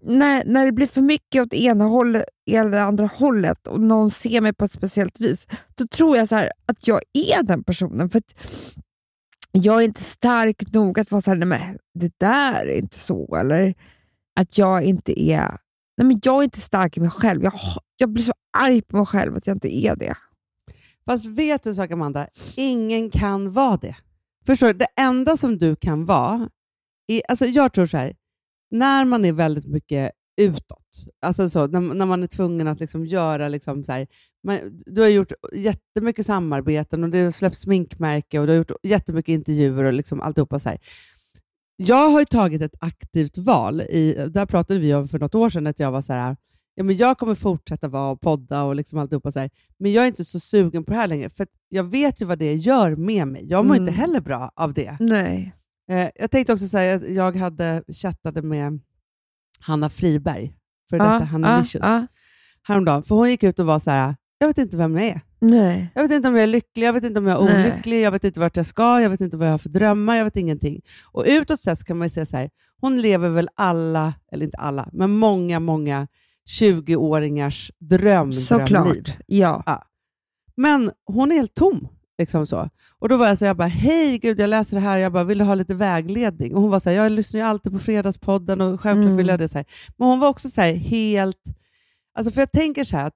när, 0.00 0.44
när 0.44 0.66
det 0.66 0.72
blir 0.72 0.86
för 0.86 1.02
mycket 1.02 1.42
åt 1.42 1.54
ena 1.54 1.84
hållet 1.84 2.24
eller 2.50 2.78
andra 2.78 3.06
hållet 3.06 3.66
och 3.66 3.80
någon 3.80 4.10
ser 4.10 4.40
mig 4.40 4.52
på 4.52 4.64
ett 4.64 4.72
speciellt 4.72 5.20
vis, 5.20 5.46
då 5.74 5.86
tror 5.86 6.16
jag 6.16 6.28
så 6.28 6.36
här, 6.36 6.50
att 6.66 6.88
jag 6.88 7.00
är 7.12 7.42
den 7.42 7.64
personen. 7.64 8.10
För 8.10 8.18
att 8.18 8.34
jag 9.52 9.80
är 9.80 9.84
inte 9.84 10.02
stark 10.02 10.72
nog 10.72 10.98
att 10.98 11.10
vara 11.10 11.22
så 11.22 11.30
här, 11.30 11.38
nej 11.38 11.48
men 11.48 11.78
det 11.94 12.12
där 12.18 12.66
är 12.66 12.78
inte 12.78 12.98
så. 12.98 13.36
Eller 13.36 13.74
att 14.40 14.58
jag 14.58 14.82
inte 14.82 15.20
är 15.20 15.58
Nej, 15.96 16.06
men 16.06 16.20
jag 16.24 16.40
är 16.40 16.44
inte 16.44 16.60
stark 16.60 16.96
i 16.96 17.00
mig 17.00 17.10
själv. 17.10 17.44
Jag, 17.44 17.52
jag 17.96 18.12
blir 18.12 18.24
så 18.24 18.32
arg 18.58 18.82
på 18.82 18.96
mig 18.96 19.06
själv 19.06 19.36
att 19.36 19.46
jag 19.46 19.56
inte 19.56 19.76
är 19.76 19.96
det. 19.96 20.14
Fast 21.06 21.26
vet 21.26 21.62
du 21.62 21.70
en 21.70 21.76
sak 21.76 21.90
Amanda? 21.90 22.28
Ingen 22.56 23.10
kan 23.10 23.52
vara 23.52 23.76
det. 23.76 23.96
Förstår 24.46 24.66
du? 24.66 24.72
Det 24.72 24.88
enda 24.96 25.36
som 25.36 25.58
du 25.58 25.76
kan 25.76 26.04
vara, 26.04 26.48
är, 27.06 27.22
alltså 27.28 27.46
jag 27.46 27.72
tror 27.72 27.86
så 27.86 27.96
här, 27.96 28.14
när 28.70 29.04
man 29.04 29.24
är 29.24 29.32
väldigt 29.32 29.66
mycket 29.66 30.12
utåt. 30.36 31.04
Alltså 31.26 31.50
så, 31.50 31.66
när, 31.66 31.80
när 31.80 32.06
man 32.06 32.22
är 32.22 32.26
tvungen 32.26 32.68
att 32.68 32.80
liksom 32.80 33.06
göra... 33.06 33.48
Liksom 33.48 33.84
så 33.84 33.92
här, 33.92 34.06
man, 34.46 34.82
du 34.86 35.00
har 35.00 35.08
gjort 35.08 35.32
jättemycket 35.52 36.26
samarbeten 36.26 37.04
och 37.04 37.10
du 37.10 37.24
har 37.24 37.30
släppt 37.30 37.58
sminkmärke 37.58 38.38
och 38.38 38.46
du 38.46 38.52
har 38.52 38.58
gjort 38.58 38.72
jättemycket 38.82 39.32
intervjuer 39.32 39.84
och 39.84 39.92
liksom 39.92 40.20
alltihopa. 40.20 40.58
Så 40.58 40.68
här. 40.68 40.78
Jag 41.76 42.10
har 42.10 42.20
ju 42.20 42.26
tagit 42.26 42.62
ett 42.62 42.76
aktivt 42.80 43.38
val. 43.38 43.80
I, 43.80 44.26
där 44.28 44.46
pratade 44.46 44.80
vi 44.80 44.94
om 44.94 45.08
för 45.08 45.18
något 45.18 45.34
år 45.34 45.50
sedan 45.50 45.66
att 45.66 45.80
jag 45.80 45.90
var 45.90 46.02
så 46.02 46.12
här, 46.12 46.36
ja, 46.74 46.84
men 46.84 46.96
jag 46.96 47.18
kommer 47.18 47.34
fortsätta 47.34 47.88
vara 47.88 48.10
och 48.10 48.20
podda 48.20 48.62
och 48.62 48.74
liksom 48.74 48.98
alltihopa 48.98 49.32
så 49.32 49.40
här, 49.40 49.50
men 49.78 49.92
jag 49.92 50.04
är 50.04 50.08
inte 50.08 50.24
så 50.24 50.40
sugen 50.40 50.84
på 50.84 50.90
det 50.90 50.96
här 50.96 51.06
längre, 51.06 51.30
för 51.30 51.46
jag 51.68 51.84
vet 51.84 52.22
ju 52.22 52.24
vad 52.24 52.38
det 52.38 52.54
gör 52.54 52.96
med 52.96 53.28
mig. 53.28 53.46
Jag 53.48 53.64
mår 53.66 53.74
Mm. 53.74 53.88
inte 53.88 54.00
heller 54.00 54.20
bra 54.20 54.50
av 54.54 54.72
det. 54.74 54.96
Nej. 55.00 55.54
Eh, 55.90 56.08
jag 56.14 56.30
tänkte 56.30 56.52
också 56.52 56.68
säga 56.68 57.00
jag 57.08 57.36
hade 57.36 57.82
chattade 58.02 58.42
med 58.42 58.80
Hanna 59.60 59.88
Friberg, 59.88 60.54
för 60.90 60.98
detta 60.98 61.24
Hanna 61.24 61.58
Licious, 61.58 61.84
ja. 61.86 62.06
häromdagen. 62.62 63.02
För 63.02 63.14
hon 63.14 63.30
gick 63.30 63.42
ut 63.42 63.58
och 63.58 63.66
var 63.66 63.78
så 63.78 63.90
här, 63.90 64.16
jag 64.38 64.46
vet 64.46 64.58
inte 64.58 64.76
vem 64.76 64.96
jag 64.96 65.06
är. 65.06 65.20
Nej. 65.40 65.90
Jag 65.94 66.02
vet 66.02 66.12
inte 66.12 66.28
om 66.28 66.34
jag 66.34 66.42
är 66.42 66.46
lycklig, 66.46 66.86
jag 66.86 66.92
vet 66.92 67.04
inte 67.04 67.18
om 67.18 67.26
jag 67.26 67.40
är 67.40 67.44
Nej. 67.54 67.70
olycklig, 67.72 68.00
jag 68.02 68.10
vet 68.10 68.24
inte 68.24 68.40
vart 68.40 68.56
jag 68.56 68.66
ska, 68.66 69.00
jag 69.00 69.10
vet 69.10 69.20
inte 69.20 69.36
vad 69.36 69.46
jag 69.46 69.52
har 69.52 69.58
för 69.58 69.68
drömmar, 69.68 70.16
jag 70.16 70.24
vet 70.24 70.36
ingenting. 70.36 70.80
Och 71.12 71.24
utåt 71.28 71.60
sett 71.60 71.84
kan 71.84 71.98
man 71.98 72.04
ju 72.06 72.10
säga 72.10 72.26
så 72.26 72.36
här, 72.36 72.50
hon 72.80 73.00
lever 73.00 73.28
väl 73.28 73.48
alla, 73.54 74.14
eller 74.32 74.44
inte 74.44 74.56
alla, 74.58 74.88
men 74.92 75.10
många, 75.10 75.60
många 75.60 76.06
20-åringars 76.48 77.70
dröm, 77.78 77.98
drömliv. 78.00 78.40
Såklart. 78.40 79.16
Ja. 79.26 79.82
Men 80.56 80.90
hon 81.06 81.32
är 81.32 81.36
helt 81.36 81.54
tom. 81.54 81.88
Liksom 82.18 82.46
så. 82.46 82.68
Och 82.98 83.08
Då 83.08 83.16
var 83.16 83.26
jag 83.28 83.38
så 83.38 83.44
jag 83.44 83.56
bara, 83.56 83.68
hej 83.68 84.18
gud, 84.18 84.38
jag 84.40 84.50
läser 84.50 84.76
det 84.76 84.80
här, 84.80 84.98
jag 84.98 85.12
bara, 85.12 85.24
vill 85.24 85.38
du 85.38 85.44
ha 85.44 85.54
lite 85.54 85.74
vägledning? 85.74 86.54
Och 86.54 86.62
Hon 86.62 86.70
var 86.70 86.80
så 86.80 86.90
här, 86.90 86.96
jag 86.96 87.12
lyssnar 87.12 87.40
ju 87.40 87.46
alltid 87.46 87.72
på 87.72 87.78
Fredagspodden 87.78 88.60
och 88.60 88.80
självklart 88.80 89.04
Mm. 89.04 89.16
vill 89.16 89.28
jag 89.28 89.38
det. 89.38 89.48
Så 89.48 89.58
här. 89.58 89.66
Men 89.96 90.08
hon 90.08 90.20
var 90.20 90.28
också 90.28 90.48
så 90.50 90.60
här, 90.60 90.72
helt... 90.74 91.42
Alltså 92.18 92.32
för 92.32 92.40
jag 92.40 92.52
tänker 92.52 92.84
så 92.84 92.96
här 92.96 93.06
att 93.06 93.14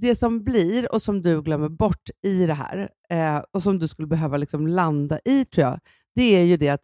det 0.00 0.16
som 0.16 0.44
blir 0.44 0.92
och 0.94 1.02
som 1.02 1.22
du 1.22 1.42
glömmer 1.42 1.68
bort 1.68 2.10
i 2.22 2.46
det 2.46 2.54
här 2.54 2.88
eh, 3.10 3.42
och 3.52 3.62
som 3.62 3.78
du 3.78 3.88
skulle 3.88 4.08
behöva 4.08 4.36
liksom 4.36 4.66
landa 4.66 5.18
i, 5.24 5.44
tror 5.44 5.66
jag, 5.66 5.78
det 6.14 6.36
är 6.36 6.42
ju 6.44 6.56
det 6.56 6.68
att 6.68 6.82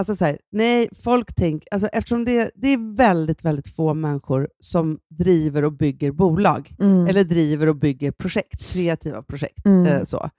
Alltså 0.00 0.16
så 0.16 0.24
här, 0.24 0.38
nej, 0.52 0.88
folk 1.04 1.34
tänker, 1.34 1.68
alltså 1.70 1.88
eftersom 1.88 2.24
det, 2.24 2.50
det 2.54 2.68
är 2.68 2.96
väldigt, 2.96 3.44
väldigt 3.44 3.68
få 3.68 3.94
människor 3.94 4.48
som 4.60 4.98
driver 5.10 5.64
och 5.64 5.72
bygger 5.72 6.12
bolag, 6.12 6.74
Mm. 6.80 7.06
eller 7.06 7.24
driver 7.24 7.66
och 7.68 7.76
bygger 7.76 8.10
projekt, 8.10 8.72
kreativa 8.72 9.22
projekt. 9.22 9.66
Mm. 9.66 9.86
Eh, 9.86 10.04
så. 10.04 10.30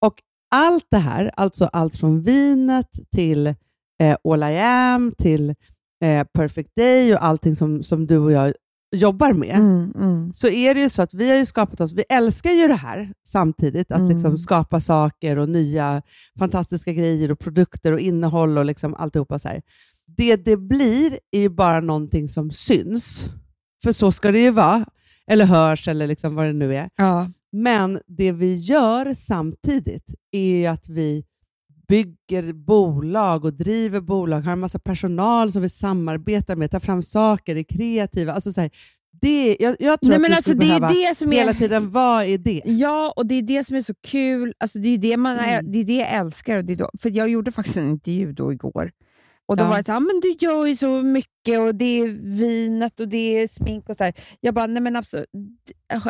Och 0.00 0.14
allt 0.50 0.86
det 0.90 0.98
här, 0.98 1.30
alltså 1.36 1.64
allt 1.64 1.96
från 1.96 2.22
vinet 2.22 2.88
till 3.14 3.46
eh, 4.02 4.16
All 4.24 4.42
I 4.42 4.58
am, 4.58 5.12
till 5.18 5.54
eh, 6.04 6.24
Perfect 6.34 6.74
Day 6.76 7.14
och 7.14 7.24
allting 7.24 7.56
som, 7.56 7.82
som 7.82 8.06
du 8.06 8.18
och 8.18 8.32
jag 8.32 8.52
jobbar 8.96 9.32
med, 9.32 9.56
Mm, 9.56 9.92
mm. 9.96 10.32
så 10.32 10.48
är 10.48 10.74
det 10.74 10.80
ju 10.80 10.88
så 10.90 11.02
att 11.02 11.14
vi 11.14 11.30
har 11.30 11.36
ju 11.36 11.46
skapat 11.46 11.80
oss, 11.80 11.92
vi 11.92 12.04
älskar 12.08 12.50
ju 12.50 12.66
det 12.68 12.74
här 12.74 13.12
samtidigt, 13.26 13.90
att 13.92 13.98
Mm. 13.98 14.10
liksom 14.10 14.38
skapa 14.38 14.80
saker 14.80 15.36
och 15.38 15.48
nya 15.48 16.02
fantastiska 16.38 16.92
grejer 16.92 17.30
och 17.30 17.38
produkter 17.38 17.92
och 17.92 18.00
innehåll 18.00 18.58
och 18.58 18.64
liksom 18.64 18.94
alltihopa 18.94 19.38
så 19.38 19.48
här. 19.48 19.62
Det 20.16 20.36
det 20.36 20.56
blir 20.56 21.18
är 21.30 21.40
ju 21.40 21.48
bara 21.48 21.80
någonting 21.80 22.28
som 22.28 22.50
syns, 22.50 23.30
för 23.82 23.92
så 23.92 24.12
ska 24.12 24.32
det 24.32 24.40
ju 24.40 24.50
vara, 24.50 24.84
eller 25.26 25.44
hörs 25.44 25.88
eller 25.88 26.06
liksom 26.06 26.34
vad 26.34 26.46
det 26.46 26.52
nu 26.52 26.76
är. 26.76 26.88
Ja. 26.96 27.30
Men 27.52 28.00
det 28.06 28.32
vi 28.32 28.54
gör 28.56 29.14
samtidigt 29.14 30.14
är 30.32 30.40
ju 30.58 30.66
att 30.66 30.88
vi 30.88 31.24
bygger 31.90 32.52
bolag 32.52 33.44
och 33.44 33.52
driver 33.54 34.00
bolag, 34.00 34.40
har 34.40 34.52
en 34.52 34.60
massa 34.60 34.78
personal 34.78 35.52
som 35.52 35.62
vi 35.62 35.68
samarbetar 35.68 36.56
med, 36.56 36.70
tar 36.70 36.80
fram 36.80 37.02
saker, 37.02 37.56
är 37.56 37.62
kreativa. 37.62 38.32
Alltså 38.32 38.52
så 38.52 38.60
här, 38.60 38.70
det, 39.20 39.56
jag, 39.60 39.76
jag 39.80 40.00
tror 40.00 40.08
Nej, 40.10 40.16
att 40.16 40.20
men 40.22 40.30
vi 40.30 40.36
alltså, 40.36 40.54
det 40.54 40.66
är 40.66 41.08
det 41.10 41.18
som 41.18 41.30
hela 41.30 41.50
är... 41.50 41.54
tiden, 41.54 41.90
vad 41.90 42.24
är 42.24 42.38
det? 42.38 42.62
Ja, 42.64 43.12
och 43.16 43.26
det 43.26 43.34
är 43.34 43.42
det 43.42 43.64
som 43.66 43.76
är 43.76 43.82
så 43.82 43.94
kul. 44.06 44.54
Alltså, 44.58 44.78
det, 44.78 44.88
är 44.88 44.98
det, 44.98 45.16
man 45.16 45.36
är, 45.38 45.58
Mm. 45.58 45.72
det 45.72 45.78
är 45.78 45.84
det 45.84 45.96
jag 45.96 46.12
älskar. 46.14 46.56
Och 46.58 46.64
det 46.64 46.72
är 46.72 46.76
då, 46.76 46.90
för 46.98 47.10
Jag 47.16 47.28
gjorde 47.28 47.52
faktiskt 47.52 47.76
en 47.76 47.88
intervju 47.90 48.32
då 48.32 48.52
igår. 48.52 48.90
Och 49.48 49.56
Då 49.56 49.64
Ja. 49.64 49.68
var 49.68 49.76
det 49.76 49.84
så 49.84 49.92
här, 49.92 49.96
"Ah, 49.96 50.00
men 50.00 50.20
du 50.22 50.46
gör 50.46 50.66
ju 50.66 50.76
så 50.76 51.02
mycket 51.02 51.60
och 51.60 51.74
det 51.74 51.84
är 52.00 52.08
vinet 52.38 53.00
och 53.00 53.08
det 53.08 53.16
är 53.42 53.48
smink 53.48 53.88
och 53.88 53.96
så 53.96 54.04
här. 54.04 54.14
Jag 54.40 54.54
bara, 54.54 54.66
nej 54.66 54.82
men 54.82 54.96
absolut, 54.96 55.26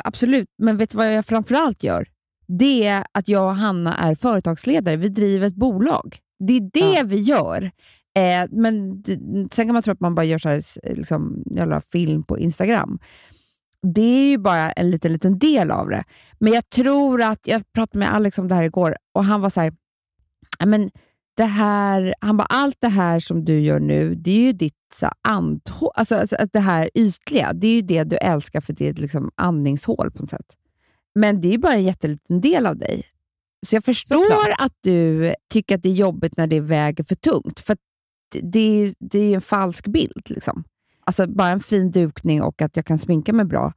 absolut, 0.05 0.49
men 0.59 0.77
vet 0.77 0.91
du 0.91 0.97
vad 0.97 1.15
jag 1.15 1.27
framförallt 1.27 1.83
gör? 1.83 2.09
Det 2.59 2.87
är 2.87 3.05
att 3.13 3.29
jag 3.29 3.45
och 3.49 3.57
Hanna 3.57 3.97
är 3.97 4.15
företagsledare. 4.15 4.97
Vi 4.97 5.09
driver 5.09 5.47
ett 5.47 5.55
bolag. 5.55 6.19
Det 6.47 6.57
är 6.57 6.61
det 6.73 6.97
Ja. 6.99 7.03
vi 7.05 7.21
gör. 7.21 7.63
Eh, 8.17 8.49
men 8.51 9.03
det, 9.03 9.15
Sen 9.53 9.67
kan 9.67 9.73
man 9.73 9.83
tro 9.83 9.93
att 9.93 10.01
man 10.01 10.15
bara 10.15 10.25
gör 10.25 10.39
så 10.39 10.49
här, 10.49 10.63
liksom, 10.97 11.43
jävla 11.51 11.81
film 11.81 12.23
på 12.23 12.39
Instagram. 12.39 12.99
Det 13.95 14.01
är 14.01 14.29
ju 14.31 14.39
bara 14.39 14.73
en 14.73 14.91
liten, 14.91 15.13
liten 15.13 15.39
del 15.39 15.71
av 15.71 15.89
det. 15.89 16.05
Men 16.39 16.53
jag 16.53 16.69
tror 16.69 17.23
att, 17.23 17.41
jag 17.45 17.73
pratade 17.73 17.99
med 17.99 18.15
Alex 18.15 18.39
om 18.39 18.49
det 18.49 18.55
här 18.55 18.63
igår 18.63 18.97
och 19.15 19.25
han 19.25 19.41
var 19.41 19.51
så 19.51 19.61
här, 19.61 19.73
"Ja, 20.59 20.67
men 20.67 20.91
det 21.37 21.45
här, 21.45 22.15
han 22.21 22.37
bara, 22.37 22.47
allt 22.49 22.77
det 22.81 22.89
här 22.89 23.21
som 23.21 23.45
du 23.45 23.61
gör 23.61 23.81
nu, 23.81 24.15
det 24.15 24.31
är 24.31 24.41
ju 24.41 24.53
ditt 24.53 24.75
så 24.95 25.09
andhål, 25.29 25.91
alltså, 25.95 26.17
alltså 26.17 26.37
att 26.37 26.53
det 26.53 26.61
här 26.61 26.91
ytliga, 26.95 27.53
det 27.53 27.67
är 27.67 27.75
ju 27.75 27.81
det 27.81 28.05
du 28.05 28.17
älskar 28.17 28.61
för 28.61 28.73
det 28.73 28.87
är 28.87 28.91
ett 28.91 28.99
liksom 28.99 29.31
andningshål 29.35 30.11
på 30.11 30.23
något 30.23 30.31
sätt. 30.31 30.57
Men 31.15 31.41
det 31.41 31.49
är 31.49 31.53
ju 31.53 31.59
bara 31.59 31.75
en 31.75 31.85
jätteliten 31.85 32.41
del 32.41 32.67
av 32.67 32.77
dig. 32.77 33.03
Så 33.67 33.77
jag 33.77 33.85
förstår 33.85 34.25
Såklart. 34.25 34.55
att 34.59 34.73
du 34.81 35.35
tycker 35.53 35.75
att 35.75 35.83
det 35.83 35.89
är 35.89 35.93
jobbigt 35.93 36.37
när 36.37 36.47
det 36.47 36.61
väger 36.61 37.05
för 37.05 37.15
tungt, 37.15 37.61
för 37.61 37.77
det, 38.43 38.59
är 38.59 38.87
ju 38.87 38.95
det 38.99 39.19
är 39.19 39.35
en 39.35 39.41
falsk 39.41 39.87
bild. 39.87 40.23
Liksom. 40.31 40.65
Alltså 41.07 41.27
bara 41.27 41.49
en 41.49 41.61
fin 41.61 41.91
dukning 41.91 42.43
och 42.43 42.63
att 42.63 42.77
jag 42.77 42.87
kan 42.87 42.99
sminka 42.99 43.33
mig 43.33 43.45
bra. 43.45 43.73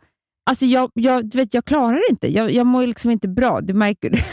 Alltså 0.45 0.65
jag, 0.65 0.91
jag, 0.93 1.29
du 1.29 1.37
vet, 1.37 1.53
jag 1.53 1.65
klarar 1.65 1.95
det 1.95 2.09
inte. 2.09 2.27
Jag, 2.33 2.51
jag 2.51 2.67
mår 2.67 2.87
liksom 2.87 3.11
inte 3.11 3.27
bra. 3.27 3.61
Du 3.61 3.73
märker 3.73 4.09
det. 4.09 4.23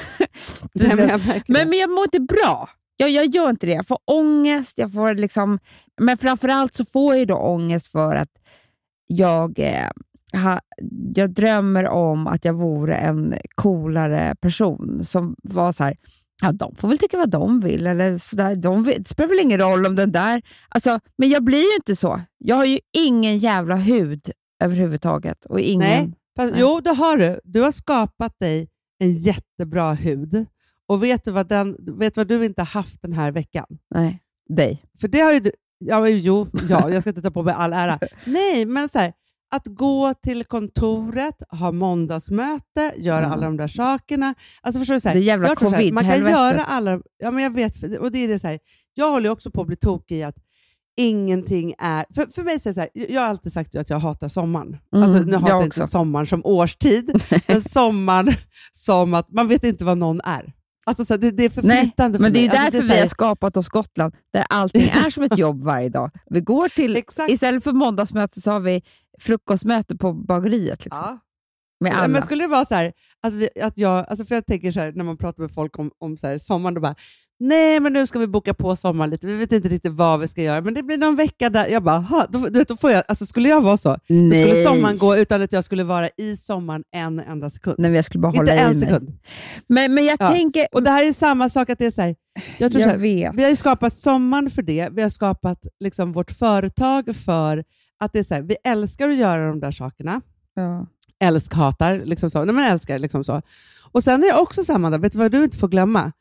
Nej, 0.75 0.97
men, 0.97 1.09
jag 1.09 1.21
märker 1.27 1.53
Men, 1.53 1.69
men 1.69 1.79
jag 1.79 1.91
mår 1.91 2.05
inte 2.05 2.21
bra. 2.21 2.71
Jag, 2.97 3.11
jag 3.11 3.27
gör 3.27 3.51
inte 3.51 3.67
det. 3.67 3.73
Jag 3.73 3.87
får 3.87 3.99
ångest. 4.05 4.79
Jag 4.79 4.93
får 4.93 5.15
liksom, 5.15 5.59
men 6.01 6.19
framförallt 6.19 6.75
så 6.75 6.85
får 6.85 7.17
jag 7.17 7.29
då 7.29 7.37
ångest 7.37 7.87
för 7.87 8.17
att 8.17 8.31
jag, 9.07 9.59
eh, 9.59 9.91
ha, 10.33 10.61
jag 11.15 11.31
drömmer 11.31 11.89
om 11.89 12.27
att 12.27 12.45
jag 12.45 12.55
vore 12.55 12.95
en 12.95 13.35
coolare 13.55 14.35
person 14.41 15.05
som 15.05 15.35
var 15.43 15.73
så 15.73 15.85
här, 15.85 15.97
ja, 16.43 16.53
de 16.53 16.77
får 16.77 16.89
väl 16.89 16.99
tycka 16.99 17.17
vad 17.17 17.31
de 17.31 17.61
vill. 17.61 17.87
Eller 17.87 18.19
så 18.19 18.37
där. 18.37 18.57
De 18.57 18.85
vill, 18.85 19.03
det 19.03 19.09
spelar 19.09 19.29
väl 19.29 19.41
ingen 19.41 19.61
roll 19.61 19.87
om 19.87 19.97
den 19.97 20.13
där... 20.13 20.43
Alltså, 20.69 21.01
men 21.19 21.29
jag 21.29 21.45
blir 21.45 21.59
ju 21.59 21.77
inte 21.77 21.97
så. 21.97 22.21
Jag 22.39 22.57
har 22.57 22.65
ju 22.65 22.79
ingen 22.97 23.39
jävla 23.39 23.77
hud 23.77 24.31
överhuvudtaget. 24.63 25.47
Och 25.47 25.61
ingen, 25.61 25.89
Nej, 25.89 26.13
fast, 26.37 26.53
Nej. 26.53 26.61
Jo, 26.61 26.81
det 26.81 26.91
har 26.91 27.17
du. 27.17 27.41
Du 27.45 27.61
har 27.61 27.71
skapat 27.71 28.39
dig 28.39 28.69
en 28.99 29.13
jättebra 29.13 29.95
hud. 29.95 30.47
Och 30.89 31.03
vet 31.03 31.25
du 31.25 31.31
vad, 31.31 31.49
den, 31.49 31.77
vet 31.99 32.15
du, 32.15 32.21
vad 32.21 32.29
du 32.29 32.45
inte 32.45 32.61
har 32.61 32.67
haft 32.67 33.03
den 33.03 33.13
här 33.13 33.33
veckan? 33.33 33.67
nej, 33.95 34.23
dig. 34.49 34.85
För 35.01 35.09
det 35.09 35.21
har 35.21 35.33
ju 35.33 35.41
du... 35.41 35.51
Ja, 35.85 36.09
jo, 36.09 36.47
ja, 36.69 36.91
jag 36.91 37.03
ska 37.03 37.11
inte 37.11 37.23
ta 37.23 37.31
på 37.31 37.43
mig 37.43 37.55
all 37.55 37.73
ära. 37.73 37.99
Nej, 38.25 38.67
men 38.67 38.89
så 38.89 38.99
här, 38.99 39.13
att 39.51 39.67
gå 39.67 40.15
till 40.15 40.45
kontoret, 40.45 41.35
ha 41.51 41.73
måndagsmöte, 41.73 42.93
göra 42.97 43.23
Ja. 43.23 43.33
alla 43.33 43.47
de 43.47 43.57
där 43.57 43.69
sakerna. 43.69 44.35
Alltså 44.63 44.79
förstår 44.79 44.95
du, 44.95 45.01
så 45.01 45.09
här, 45.09 45.17
Det 45.17 45.23
jävla 45.23 45.49
här, 45.49 45.93
Man 45.93 46.05
kan 46.05 46.19
göra 46.31 46.65
alla... 46.65 47.01
Ja, 47.19 47.31
men 47.31 47.45
jag 47.45 47.55
vet. 47.55 47.99
Och 47.99 48.13
det 48.13 48.19
är 48.19 48.29
det 48.29 48.39
så 48.39 48.47
här, 48.49 48.59
jag 48.95 49.11
håller 49.11 49.31
också 49.31 49.51
på 49.51 49.61
att 49.61 49.67
bli 49.67 49.77
tokig 49.77 50.19
i 50.19 50.23
att 50.23 50.37
ingenting 50.97 51.75
är... 51.79 52.05
För, 52.15 52.27
för 52.27 52.43
mig 52.43 52.61
så 52.61 52.69
är 52.69 52.71
det 52.71 52.75
så 52.75 52.81
här, 52.81 52.91
jag 52.95 53.21
har 53.21 53.29
alltid 53.29 53.53
sagt 53.53 53.75
att 53.77 53.91
jag 53.91 53.99
hatar 53.99 54.29
sommaren. 54.29 54.77
Mm, 54.95 55.03
alltså, 55.05 55.19
nu 55.19 55.37
hatar 55.37 55.49
jag 55.49 55.61
jag 55.61 55.67
inte 55.67 55.87
sommaren 55.87 56.27
som 56.27 56.47
årstid, 56.47 57.23
men 57.47 57.63
sommaren 57.63 58.35
som 58.73 59.15
att 59.15 59.33
man 59.33 59.49
vet 59.49 59.65
inte 59.65 59.85
vad 59.85 59.99
någon 59.99 60.21
är. 60.25 60.53
Alltså, 60.91 61.05
så 61.05 61.15
här, 61.15 61.19
det, 61.19 61.31
det 61.31 61.45
är 61.45 61.51
för 61.51 61.63
Nej, 61.63 61.81
flytande 61.83 62.19
för 62.19 62.23
Men 62.23 62.33
det 62.33 62.39
är 62.39 62.49
mig. 62.49 62.57
ju 62.57 62.63
Alltså, 62.65 62.73
därför 62.73 62.89
är 62.93 62.95
vi 62.95 63.01
har 63.01 63.07
skapat 63.07 63.57
oss 63.57 63.69
Gotland, 63.69 64.15
där 64.33 64.45
allting 64.49 64.83
är 65.07 65.11
som 65.11 65.23
ett 65.23 65.39
jobb 65.39 65.63
varje 65.65 65.89
dag. 65.89 66.11
Vi 66.31 66.41
går 66.41 66.69
till, 66.69 66.97
Exakt. 66.97 67.31
istället 67.33 67.65
för 67.65 67.73
måndagsmöte 67.73 68.41
så 68.41 68.51
har 68.51 68.61
vi 68.61 68.83
frukostmöte 69.21 69.97
på 69.97 70.13
bageriet. 70.13 70.85
Liksom, 70.85 71.03
Ja. 71.07 71.19
Med 71.81 71.93
Nej, 71.93 71.99
alla. 71.99 72.09
Men 72.09 72.23
skulle 72.23 72.45
det 72.45 72.49
vara 72.49 72.65
så 72.65 72.75
här, 72.75 72.93
att, 73.23 73.33
vi, 73.33 73.49
att 73.63 73.79
jag, 73.79 74.05
alltså 74.09 74.25
för 74.25 74.35
jag 74.35 74.47
tänker 74.47 74.73
så 74.73 74.81
här, 74.81 74.93
när 74.93 75.05
man 75.05 75.17
pratar 75.17 75.43
med 75.43 75.51
folk 75.55 75.79
om, 75.79 75.91
om 75.99 76.17
så 76.17 76.27
här, 76.27 76.39
sommaren, 76.39 76.75
då 76.75 76.81
bara, 76.81 76.95
nej 77.41 77.81
men 77.81 77.93
nu 77.93 78.07
ska 78.07 78.19
vi 78.19 78.27
boka 78.27 78.55
på 78.55 78.77
sommaren 78.77 79.11
lite, 79.11 79.27
vi 79.27 79.37
vet 79.37 79.53
inte 79.53 79.69
riktigt 79.69 79.93
vad 79.93 80.21
vi 80.21 80.29
ska 80.29 80.43
göra, 80.43 80.61
men 80.61 80.75
det 80.75 80.83
blir 80.83 80.97
någon 80.99 81.17
vecka 81.17 81.51
där, 81.51 81.67
jag 81.69 81.83
bara, 81.83 82.27
då, 82.31 82.39
du 82.39 82.59
vet, 82.59 82.69
då 82.69 82.77
får 82.77 82.91
jag, 82.91 83.03
alltså 83.09 83.27
skulle 83.27 83.49
jag 83.49 83.61
vara 83.61 83.77
så, 83.77 83.89
då 83.89 83.97
skulle 84.35 84.57
sommaren 84.65 84.99
gå 84.99 85.17
utan 85.17 85.43
att 85.43 85.53
jag 85.53 85.65
skulle 85.65 85.85
vara 85.85 86.09
i 86.17 86.37
sommaren 86.37 86.85
en 86.97 87.21
enda 87.21 87.51
sekund. 87.51 87.77
Nej, 87.79 87.93
jag 87.93 88.05
skulle 88.05 88.23
bara 88.23 88.33
hålla 88.33 88.53
inte 88.53 88.65
en 88.65 88.73
i 88.73 88.75
mig. 88.75 88.89
sekund. 88.89 89.19
Men, 89.67 89.95
men 89.95 90.05
jag 90.05 90.17
Ja. 90.21 90.31
tänker... 90.33 90.67
Och 90.73 90.83
det 90.83 90.91
här 90.91 91.03
är 91.03 91.07
ju 91.07 91.13
samma 91.13 91.49
sak, 91.49 91.71
att 91.71 91.79
det 91.79 91.87
är 91.87 91.91
så 91.91 92.03
här, 92.03 92.17
jag 92.59 92.73
tror 92.73 92.83
så 92.83 92.89
jag 92.89 92.93
här, 92.93 92.99
vet. 93.01 93.35
vi 93.35 93.45
har 93.45 93.55
skapat 93.55 93.97
sommaren 93.97 94.51
för 94.51 94.63
det, 94.63 94.89
vi 94.93 95.03
har 95.03 95.11
skapat 95.11 95.67
liksom 95.81 96.13
vårt 96.13 96.31
företag 96.31 97.17
för 97.17 97.65
att 98.01 98.13
det 98.13 98.19
är 98.19 98.23
så 98.23 98.35
här, 98.35 98.43
vi 98.43 98.57
älskar 98.65 99.09
att 99.09 99.17
göra 99.17 99.49
de 99.49 99.61
där 99.61 99.71
sakerna, 99.71 100.21
Ja. 100.55 100.87
Älsk-hatar, 101.21 102.03
liksom 102.05 102.31
så. 102.31 102.45
Nej, 102.45 102.55
men 102.55 102.65
älskar 102.73 102.99
liksom 102.99 103.25
så. 103.25 103.43
Och 103.93 104.05
sen 104.05 104.23
är 104.23 104.27
det 104.27 104.35
också 104.41 104.65
samma 104.65 104.91
där, 104.91 104.99
vet 104.99 105.13
du 105.13 105.19
vad 105.19 105.33
du 105.33 105.45
inte 105.45 105.57
får 105.57 105.69
glömma? 105.69 106.13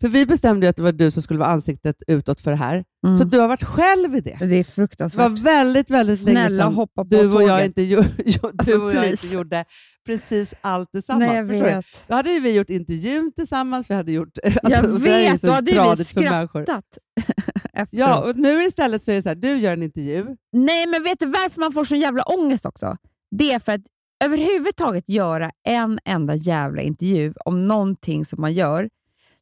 För 0.00 0.08
vi 0.08 0.26
bestämde 0.26 0.66
ju 0.66 0.70
att 0.70 0.76
det 0.76 0.82
var 0.82 0.92
du 0.92 1.10
som 1.10 1.22
skulle 1.22 1.38
vara 1.38 1.48
ansiktet 1.48 1.96
utåt 2.06 2.40
för 2.40 2.50
det 2.50 2.56
här. 2.56 2.84
Mm. 3.06 3.16
Så 3.18 3.24
du 3.24 3.38
har 3.38 3.48
varit 3.48 3.64
själv 3.64 4.16
i 4.16 4.20
det. 4.20 4.36
Det 4.40 4.44
är 4.44 4.48
Det 4.48 4.64
fruktansvärt. 4.64 5.30
var 5.30 5.36
väldigt, 5.42 5.90
väldigt 5.90 6.22
länge 6.22 6.40
Snälla 6.46 6.62
sedan 6.64 6.74
hoppa 6.74 7.02
på 7.02 7.08
du 7.08 7.32
och, 7.32 7.42
jag 7.42 7.64
inte, 7.64 7.82
jo, 7.82 8.02
du 8.16 8.38
Alltså, 8.58 8.80
och 8.82 8.94
jag 8.94 9.10
inte 9.10 9.26
gjorde 9.26 9.64
precis 10.06 10.54
allt 10.60 10.90
tillsammans. 10.92 11.28
Nej, 11.28 11.36
jag 11.36 11.46
Förstår 11.48 11.66
du? 11.66 11.74
vet. 11.74 11.86
Då 12.06 12.14
hade 12.14 12.30
ju 12.30 12.40
vi 12.40 12.56
gjort 12.56 12.70
intervjun 12.70 13.32
tillsammans. 13.36 13.90
Vi 13.90 13.94
hade 13.94 14.12
gjort, 14.12 14.38
jag 14.42 14.72
alltså, 14.72 14.92
det 14.92 14.98
ju 14.98 15.32
vet, 15.32 15.42
då 15.42 15.50
hade 15.50 15.96
vi 15.96 16.04
skrattat. 16.04 16.84
Ja, 17.90 18.20
och 18.22 18.36
nu 18.36 18.64
istället 18.64 19.04
så 19.04 19.10
är 19.10 19.14
det 19.16 19.22
så 19.22 19.28
här, 19.28 19.36
du 19.36 19.58
gör 19.58 19.72
en 19.72 19.82
intervju. 19.82 20.26
Nej, 20.52 20.86
men 20.86 21.02
vet 21.02 21.20
du 21.20 21.26
varför 21.26 21.60
man 21.60 21.72
får 21.72 21.84
sån 21.84 22.00
jävla 22.00 22.22
ångest 22.22 22.66
också? 22.66 22.96
Det 23.30 23.52
är 23.52 23.58
för 23.58 23.72
att 23.72 23.80
överhuvudtaget 24.24 25.08
göra 25.08 25.50
en 25.68 25.98
enda 26.04 26.34
jävla 26.34 26.82
intervju 26.82 27.34
om 27.44 27.68
någonting 27.68 28.24
som 28.24 28.40
man 28.40 28.52
gör, 28.54 28.88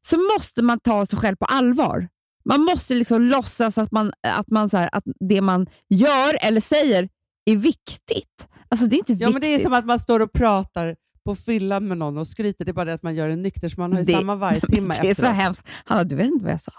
så 0.06 0.18
måste 0.34 0.62
man 0.62 0.80
ta 0.80 1.06
sig 1.06 1.18
själv 1.18 1.36
på 1.36 1.44
allvar. 1.44 2.08
Man 2.44 2.60
måste 2.60 2.94
liksom 2.94 3.22
låtsas 3.22 3.78
att, 3.78 3.90
man, 3.92 4.12
att, 4.26 4.50
man, 4.50 4.70
så 4.70 4.76
här, 4.76 4.88
att 4.92 5.04
det 5.28 5.40
man 5.40 5.66
gör 5.88 6.38
eller 6.46 6.60
säger 6.60 7.08
är 7.46 7.56
viktigt. 7.56 8.48
Alltså 8.68 8.86
det 8.86 8.96
är 8.96 8.98
inte 8.98 9.12
Ja, 9.12 9.16
viktigt. 9.28 9.32
men 9.34 9.40
det 9.40 9.54
är 9.54 9.58
som 9.58 9.72
att 9.72 9.86
man 9.86 9.98
står 9.98 10.20
och 10.20 10.32
pratar 10.32 10.96
på 11.24 11.34
fyllan 11.34 11.88
med 11.88 11.98
någon 11.98 12.18
och 12.18 12.28
skryter. 12.28 12.64
Det 12.64 12.70
är 12.70 12.72
bara 12.72 12.84
det 12.84 12.92
att 12.92 13.02
man 13.02 13.14
gör 13.14 13.28
en 13.28 13.42
nykter, 13.42 13.68
så 13.68 13.80
man 13.80 13.92
har 13.92 13.98
ju 13.98 14.04
Det- 14.04 14.12
samma 14.12 14.34
varje 14.36 14.60
timme 14.68 14.94
Det 15.02 15.10
är 15.10 15.14
så 15.14 15.26
hemskt. 15.26 15.68
Hanna, 15.84 16.04
du 16.04 16.16
vet 16.16 16.26
inte 16.26 16.44
vad 16.44 16.52
jag 16.52 16.60
sa. 16.60 16.72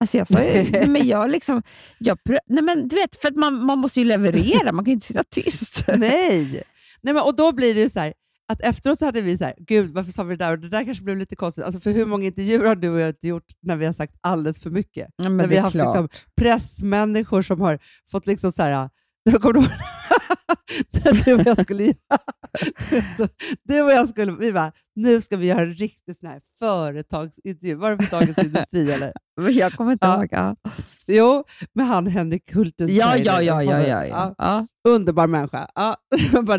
Alltså 0.00 0.18
jag 0.18 0.28
sa 0.28 0.42
ju, 0.42 0.62
nej, 0.70 0.88
men 0.88 1.06
jag 1.06 1.30
liksom, 1.30 1.62
jag, 1.98 2.18
nej 2.46 2.62
men 2.64 2.88
du 2.88 2.96
vet, 2.96 3.16
för 3.16 3.28
att 3.28 3.36
man, 3.36 3.64
man 3.66 3.78
måste 3.78 4.00
ju 4.00 4.06
leverera, 4.06 4.72
man 4.72 4.84
kan 4.84 4.90
ju 4.90 4.92
inte 4.92 5.06
sitta 5.06 5.22
tyst. 5.30 5.84
Nej! 5.96 6.62
Nej 7.04 7.14
men, 7.14 7.22
och 7.22 7.36
då 7.36 7.52
blir 7.52 7.74
det 7.74 7.80
ju 7.80 7.88
så 7.88 8.00
här, 8.00 8.14
att 8.48 8.60
efteråt 8.60 8.98
så 8.98 9.04
hade 9.04 9.20
vi 9.20 9.38
så 9.38 9.44
här, 9.44 9.54
gud 9.58 9.90
varför 9.94 10.12
sa 10.12 10.22
vi 10.22 10.36
det 10.36 10.44
där? 10.44 10.52
Och 10.52 10.58
det 10.58 10.68
där 10.68 10.84
kanske 10.84 11.04
blev 11.04 11.16
lite 11.16 11.36
konstigt. 11.36 11.64
Alltså 11.64 11.80
för 11.80 11.90
hur 11.90 12.06
många 12.06 12.24
intervjuer 12.24 12.64
har 12.64 12.76
du 12.76 12.88
och 12.88 13.00
jag 13.00 13.14
gjort 13.20 13.46
när 13.62 13.76
vi 13.76 13.86
har 13.86 13.92
sagt 13.92 14.14
alldeles 14.20 14.58
för 14.58 14.70
mycket? 14.70 15.08
Ja, 15.16 15.28
när 15.28 15.46
vi 15.46 15.56
har 15.56 15.62
haft 15.62 15.74
liksom, 15.74 16.08
pressmänniskor 16.36 17.42
som 17.42 17.60
har 17.60 17.78
fått 18.10 18.26
liksom 18.26 18.52
så 18.52 18.62
här, 18.62 18.90
jag 19.22 19.42
kommer 19.42 19.52
du 19.52 19.60
ihåg 19.60 19.68
när 19.68 20.03
du 21.24 21.34
och 21.34 21.46
jag 21.46 21.62
skulle 21.62 21.84
så, 23.16 23.28
du 23.62 23.82
och 23.82 23.90
jag 23.92 24.08
skulle, 24.08 24.32
vi 24.32 24.52
bara, 24.52 24.72
nu 24.94 25.20
ska 25.20 25.36
vi 25.36 25.46
göra 25.46 25.60
en 25.60 25.74
riktig 25.74 26.16
sån 26.16 26.28
här 26.28 26.40
företagsintervju. 26.58 27.74
Var 27.74 27.90
det 27.96 28.04
för 28.04 28.10
Dagens 28.20 28.38
Industri 28.38 28.92
eller? 28.92 29.12
Jag 29.50 29.72
kommer 29.72 29.92
inte 29.92 30.06
Ja. 30.06 30.16
ihåg. 30.16 30.28
Ja. 30.30 30.56
Jo, 31.06 31.44
med 31.72 31.86
han 31.86 32.06
Henrik 32.06 32.54
Hulten. 32.54 32.88
Ja, 32.94 33.16
ja, 33.16 33.42
ja, 33.42 33.62
ja, 33.62 33.86
ja, 33.86 34.06
ja. 34.06 34.34
ja. 34.38 34.66
Underbar 34.88 35.26
människa. 35.26 35.68
Ja. 35.74 35.96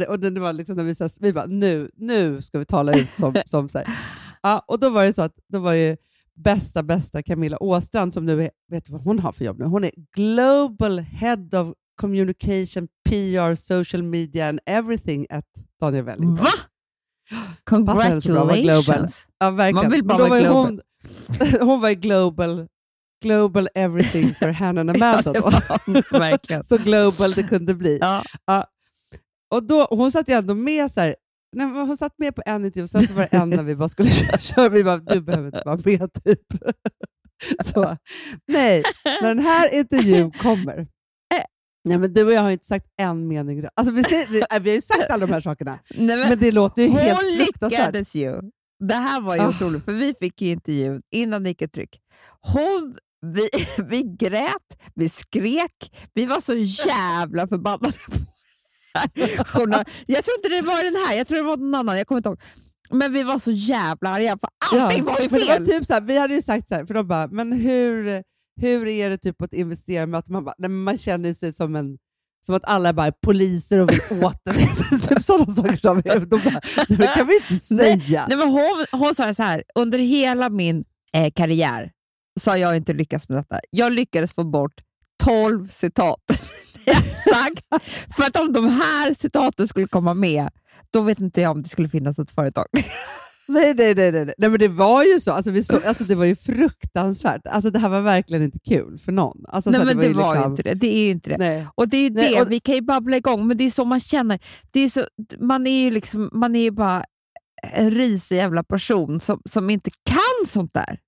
och 0.07 0.19
det 0.19 0.39
var 0.39 0.53
liksom 0.53 0.77
när 0.77 0.83
vi, 0.83 0.95
så 0.95 1.07
vi 1.21 1.33
bara, 1.33 1.45
nu, 1.45 1.89
nu 1.95 2.41
ska 2.41 2.59
vi 2.59 2.65
tala 2.65 2.93
ut 2.93 3.09
som, 3.17 3.33
som 3.45 3.69
så 3.69 3.77
här. 3.77 3.87
Ja, 4.41 4.63
och 4.67 4.79
då 4.79 4.89
var 4.89 5.03
det 5.05 5.13
så 5.13 5.21
att 5.21 5.35
då 5.47 5.59
var 5.59 5.73
ju 5.73 5.97
bästa, 6.35 6.83
bästa 6.83 7.23
Camilla 7.23 7.57
Åstrand 7.63 8.13
som 8.13 8.25
nu 8.25 8.43
är, 8.43 8.49
vet 8.71 8.85
du 8.85 8.91
vad 8.91 9.01
hon 9.01 9.19
har 9.19 9.31
för 9.31 9.45
jobb 9.45 9.59
nu? 9.59 9.65
Hon 9.65 9.83
är 9.83 9.91
Global 10.15 10.99
Head 10.99 11.49
of 11.61 11.73
Communication, 12.01 12.87
PR, 13.09 13.55
Social 13.55 14.03
Media 14.03 14.49
and 14.49 14.59
Everything 14.65 15.25
at 15.29 15.45
Daniel 15.81 16.03
Wellington. 16.05 16.35
Va? 16.35 16.49
Congratulations! 17.63 19.27
Ja, 19.39 19.51
verkligen. 19.51 19.75
Man 19.75 19.91
vill 19.91 20.03
bara 20.03 20.27
vara 20.27 20.39
global. 20.39 20.55
Hon, 20.55 20.79
hon 21.67 21.81
var 21.81 21.89
ju 21.89 21.95
global, 21.95 22.67
global 23.23 23.67
everything 23.75 24.33
för 24.35 24.47
and 24.63 24.79
Amanda. 24.79 25.21
då. 25.33 25.49
verkligen. 26.19 26.63
Så 26.63 26.77
global 26.77 27.31
det 27.31 27.43
kunde 27.43 27.75
bli. 27.75 27.97
Ja. 28.01 28.23
Och 29.49 29.63
då, 29.63 29.87
hon 29.89 30.11
satt 30.11 30.29
ju 30.29 30.33
ändå 30.33 30.55
med 30.55 30.91
så 30.91 31.01
här, 31.01 31.15
nej, 31.55 31.67
hon 31.67 31.97
satt 31.97 32.13
med 32.17 32.35
på 32.35 32.41
en 32.45 32.65
intervju, 32.65 32.87
sen 32.87 33.07
så 33.07 33.13
var 33.13 33.21
det 33.31 33.37
en 33.37 33.49
när 33.49 33.63
vi 33.63 33.75
bara 33.75 33.89
skulle 33.89 34.09
köra. 34.39 34.69
Vi 34.69 34.83
bara, 34.83 34.97
du 34.97 35.21
behöver 35.21 35.45
inte 35.45 35.61
vara 35.65 35.79
med 35.85 36.13
typ. 36.23 36.39
Så, 37.63 37.97
nej, 38.47 38.83
när 39.21 39.27
den 39.27 39.39
här 39.39 39.73
intervjun 39.73 40.31
kommer. 40.31 40.87
Nej, 41.85 41.97
men 41.97 42.13
du 42.13 42.23
och 42.23 42.33
jag 42.33 42.41
har 42.41 42.49
ju 42.49 42.53
inte 42.53 42.65
sagt 42.65 42.85
en 42.97 43.27
mening. 43.27 43.65
Alltså, 43.75 43.93
vi, 43.93 44.03
säger, 44.03 44.27
vi, 44.27 44.43
vi 44.61 44.69
har 44.69 44.75
ju 44.75 44.81
sagt 44.81 45.09
alla 45.09 45.25
de 45.25 45.33
här 45.33 45.41
sakerna, 45.41 45.79
Nej, 45.89 46.17
men, 46.17 46.29
men 46.29 46.39
det 46.39 46.51
låter 46.51 46.81
ju 46.81 46.89
helt 46.89 47.21
hon 47.23 47.45
fruktansvärt. 47.45 47.79
lyckades 47.79 48.15
ju. 48.15 48.41
Det 48.79 48.95
här 48.95 49.21
var 49.21 49.35
ju 49.35 49.41
Ah. 49.41 49.49
otroligt, 49.49 49.85
för 49.85 49.93
vi 49.93 50.13
fick 50.13 50.41
ju 50.41 50.47
intervjun 50.51 51.01
innan 51.11 51.43
det 51.43 51.49
gick 51.49 51.61
ett 51.61 51.71
tryck. 51.73 51.99
Hon, 52.41 52.95
vi, 53.21 53.49
vi 53.89 54.03
grät, 54.03 54.81
vi 54.95 55.09
skrek, 55.09 55.91
vi 56.13 56.25
var 56.25 56.39
så 56.41 56.53
jävla 56.87 57.47
förbannade 57.47 57.93
på 58.07 59.43
Journal- 59.45 59.85
Jag 60.07 60.25
tror 60.25 60.37
inte 60.37 60.49
det 60.49 60.61
var 60.61 60.83
den 60.83 60.95
här, 61.07 61.17
jag 61.17 61.27
tror 61.27 61.37
det 61.37 61.43
var 61.43 61.57
någon 61.57 61.75
annan, 61.75 61.97
jag 61.97 62.07
kommer 62.07 62.19
inte 62.19 62.29
ihåg. 62.29 62.39
Men 62.91 63.13
vi 63.13 63.23
var 63.23 63.39
så 63.39 63.51
jävla 63.51 64.09
arga, 64.09 64.37
för 64.37 64.49
allting 64.75 65.03
var 65.05 65.19
ju 65.19 65.29
fel. 65.29 65.65
typ 65.65 65.85
så 65.85 65.93
här, 65.93 66.01
vi 66.01 66.17
hade 66.17 66.35
ju 66.35 66.41
sagt 66.41 66.69
så 66.69 66.75
här, 66.75 66.85
för 66.85 66.93
de 66.93 67.07
bara, 67.07 67.27
men 67.27 67.51
hur, 67.51 68.23
hur 68.61 68.87
är 68.87 69.09
det 69.09 69.17
typ 69.17 69.41
att 69.41 69.53
investera 69.53 70.05
med 70.05 70.17
att 70.17 70.27
man, 70.27 70.43
bara, 70.45 70.55
nej, 70.57 70.69
man 70.69 70.97
känner 70.97 71.33
sig 71.33 71.53
som 71.53 71.75
en 71.75 71.97
som 72.45 72.55
att 72.55 72.65
alla 72.65 72.93
bara 72.93 73.07
är 73.07 73.13
poliser 73.23 73.79
och 73.79 73.91
vill 73.91 74.01
åt 74.23 74.47
en. 74.47 74.99
typ 74.99 75.23
sådana 75.23 75.53
saker. 75.53 75.77
Som, 75.77 76.01
de 76.29 76.39
bara, 76.43 76.61
det 76.87 77.13
kan 77.15 77.27
vi 77.27 77.35
inte 77.35 77.65
säga. 77.75 78.25
Nej, 78.29 78.37
men 78.37 78.47
hon, 78.49 78.85
hon 78.91 79.15
sa 79.15 79.25
det 79.25 79.35
så 79.35 79.43
här, 79.43 79.63
under 79.75 79.99
hela 79.99 80.49
min 80.49 80.85
eh, 81.13 81.31
karriär 81.35 81.91
så 82.39 82.51
har 82.51 82.57
jag 82.57 82.77
inte 82.77 82.93
lyckats 82.93 83.29
med 83.29 83.37
detta. 83.37 83.59
Jag 83.69 83.93
lyckades 83.93 84.33
få 84.33 84.43
bort 84.43 84.73
12 85.23 85.67
citat. 85.67 86.19
sagt. 87.33 87.65
För 88.15 88.23
att 88.23 88.37
om 88.37 88.53
de 88.53 88.69
här 88.69 89.13
citaten 89.13 89.67
skulle 89.67 89.87
komma 89.87 90.13
med, 90.13 90.49
då 90.93 91.01
vet 91.01 91.19
inte 91.19 91.41
jag 91.41 91.51
om 91.51 91.63
det 91.63 91.69
skulle 91.69 91.89
finnas 91.89 92.19
ett 92.19 92.31
företag. 92.31 92.65
Nej, 93.47 93.73
nej, 93.77 93.95
nej, 93.95 94.11
nej, 94.11 94.25
nej. 94.37 94.49
men 94.49 94.59
det 94.59 94.67
var 94.67 95.03
ju 95.03 95.19
så. 95.19 95.31
Alltså, 95.31 95.51
vi 95.51 95.63
så 95.63 95.79
alltså, 95.87 96.03
det 96.03 96.15
var 96.15 96.25
ju 96.25 96.35
fruktansvärt. 96.35 97.47
Alltså, 97.47 97.69
det 97.69 97.79
här 97.79 97.89
var 97.89 98.01
verkligen 98.01 98.43
inte 98.43 98.59
kul 98.59 98.97
för 98.97 99.11
någon. 99.11 99.45
Alltså, 99.47 99.69
Nej, 99.69 99.77
så 99.81 99.81
att 99.81 99.87
men 99.87 99.97
det 99.97 100.07
ju 100.07 100.13
var 100.13 100.33
ju 100.35 100.39
liksom- 100.39 100.51
inte 100.51 100.63
det. 100.63 100.73
Det 100.73 100.87
är 100.95 101.05
ju 101.05 101.11
inte 101.11 101.29
det. 101.29 101.37
Nej. 101.37 101.67
Och 101.75 101.87
det 101.89 101.97
är 101.97 102.01
ju 102.03 102.09
Nej, 102.09 102.33
det, 102.35 102.41
och- 102.41 102.51
vi 102.51 102.59
kan 102.59 102.75
ju 102.75 102.81
babbla 102.81 103.17
igång, 103.17 103.47
men 103.47 103.57
det 103.57 103.63
är 103.63 103.71
så 103.71 103.85
man 103.85 103.99
känner. 103.99 104.39
Det 104.73 104.79
är 104.79 104.89
så, 104.89 105.05
man 105.39 105.67
är 105.67 105.83
ju 105.83 105.91
liksom, 105.91 106.29
man 106.33 106.55
är 106.55 106.61
ju 106.61 106.71
bara 106.71 107.03
en 107.73 107.91
risig 107.91 108.35
jävla 108.35 108.63
person 108.63 109.19
som, 109.19 109.41
som 109.49 109.69
inte 109.69 109.89
kan 110.03 110.47
sånt 110.47 110.73
där. 110.73 110.99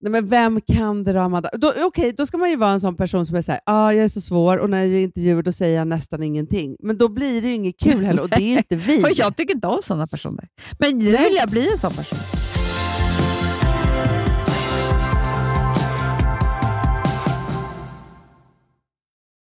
Nej, 0.00 0.12
men 0.12 0.28
vem 0.28 0.60
kan 0.60 1.04
det 1.04 1.12
då, 1.12 1.20
Amanda? 1.20 1.50
Då, 1.52 1.72
Okej, 1.84 2.12
då 2.12 2.26
ska 2.26 2.38
man 2.38 2.50
ju 2.50 2.56
vara 2.56 2.70
en 2.70 2.80
sån 2.80 2.96
person 2.96 3.26
som 3.26 3.36
är 3.36 3.42
såhär, 3.42 3.60
ah, 3.66 3.92
jag 3.92 4.04
är 4.04 4.08
så 4.08 4.20
svår 4.20 4.58
och 4.58 4.70
när 4.70 4.78
jag 4.78 4.88
gör 4.88 4.98
intervjuer 4.98 5.42
då 5.42 5.52
säger 5.52 5.78
jag 5.78 5.88
nästan 5.88 6.22
ingenting. 6.22 6.76
Men 6.80 6.98
då 6.98 7.08
blir 7.08 7.42
det 7.42 7.48
ju 7.48 7.54
inget 7.54 7.78
kul 7.80 8.04
heller 8.04 8.22
och 8.22 8.28
det 8.28 8.42
är 8.42 8.58
inte 8.58 8.76
vi. 8.76 9.02
Och 9.04 9.10
jag 9.14 9.36
tycker 9.36 9.54
inte 9.54 9.66
om 9.66 9.82
sådana 9.82 10.06
personer. 10.06 10.48
Men 10.78 10.98
nu 10.98 11.04
vill 11.04 11.34
jag 11.36 11.48
bli 11.48 11.70
en 11.70 11.78
sån 11.78 11.92
person. 11.92 12.18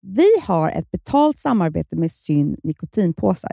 Vi 0.00 0.28
har 0.42 0.70
ett 0.70 0.90
betalt 0.90 1.38
samarbete 1.38 1.96
med 1.96 2.12
Syn 2.12 2.56
nikotinpåsar. 2.62 3.52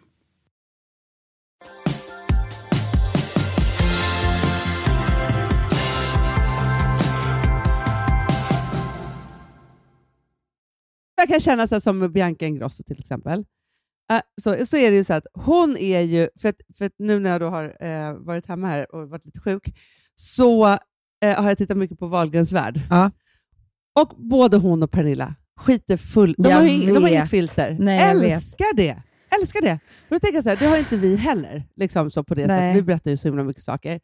Jag 11.15 11.27
kan 11.27 11.39
känna 11.39 11.67
så 11.67 11.79
som 11.81 12.11
Bianca 12.13 12.45
Ingrosso 12.45 12.83
till 12.83 12.99
exempel. 12.99 13.45
Eh, 14.11 14.21
så, 14.41 14.65
så 14.65 14.77
är 14.77 14.91
det 14.91 14.97
ju 14.97 15.03
så 15.03 15.13
att 15.13 15.25
hon 15.33 15.77
är 15.77 16.01
ju, 16.01 16.29
för 16.41 16.49
att, 16.49 16.55
för 16.77 16.85
att 16.85 16.93
nu 16.97 17.19
när 17.19 17.29
jag 17.29 17.41
då 17.41 17.49
har 17.49 17.77
eh, 17.85 18.13
varit 18.13 18.47
hemma 18.47 18.67
här 18.67 18.95
och 18.95 19.09
varit 19.09 19.25
lite 19.25 19.39
sjuk, 19.39 19.73
så 20.15 20.65
eh, 21.23 21.41
har 21.41 21.47
jag 21.49 21.57
tittat 21.57 21.77
mycket 21.77 21.99
på 21.99 22.07
Wahlgrens 22.07 22.51
värld. 22.51 22.81
Ja. 22.89 23.11
Och 23.99 24.13
både 24.17 24.57
hon 24.57 24.83
och 24.83 24.91
Pernilla 24.91 25.35
skiter 25.59 25.97
full. 25.97 26.35
De 26.37 26.49
Jag 26.49 26.57
har, 26.57 26.63
ing- 26.63 26.93
de 26.93 27.03
har 27.03 27.09
inget 27.09 27.29
filter. 27.29 27.77
Nej. 27.79 27.99
Älskar 28.33 28.75
det! 28.75 29.03
Älskar 29.39 29.61
det! 29.61 29.79
Och 30.01 30.09
då 30.09 30.19
tänker 30.19 30.37
jag 30.37 30.43
så 30.43 30.49
här, 30.49 30.57
det 30.57 30.65
har 30.65 30.77
inte 30.77 30.97
vi 30.97 31.15
heller. 31.15 31.63
Liksom 31.75 32.11
så 32.11 32.23
på 32.23 32.35
det 32.35 32.47
Nej. 32.47 32.57
sättet. 32.57 32.75
Vi 32.77 32.81
berättar 32.81 33.11
ju 33.11 33.17
så 33.17 33.27
himla 33.27 33.43
mycket 33.43 33.63
saker. 33.63 33.99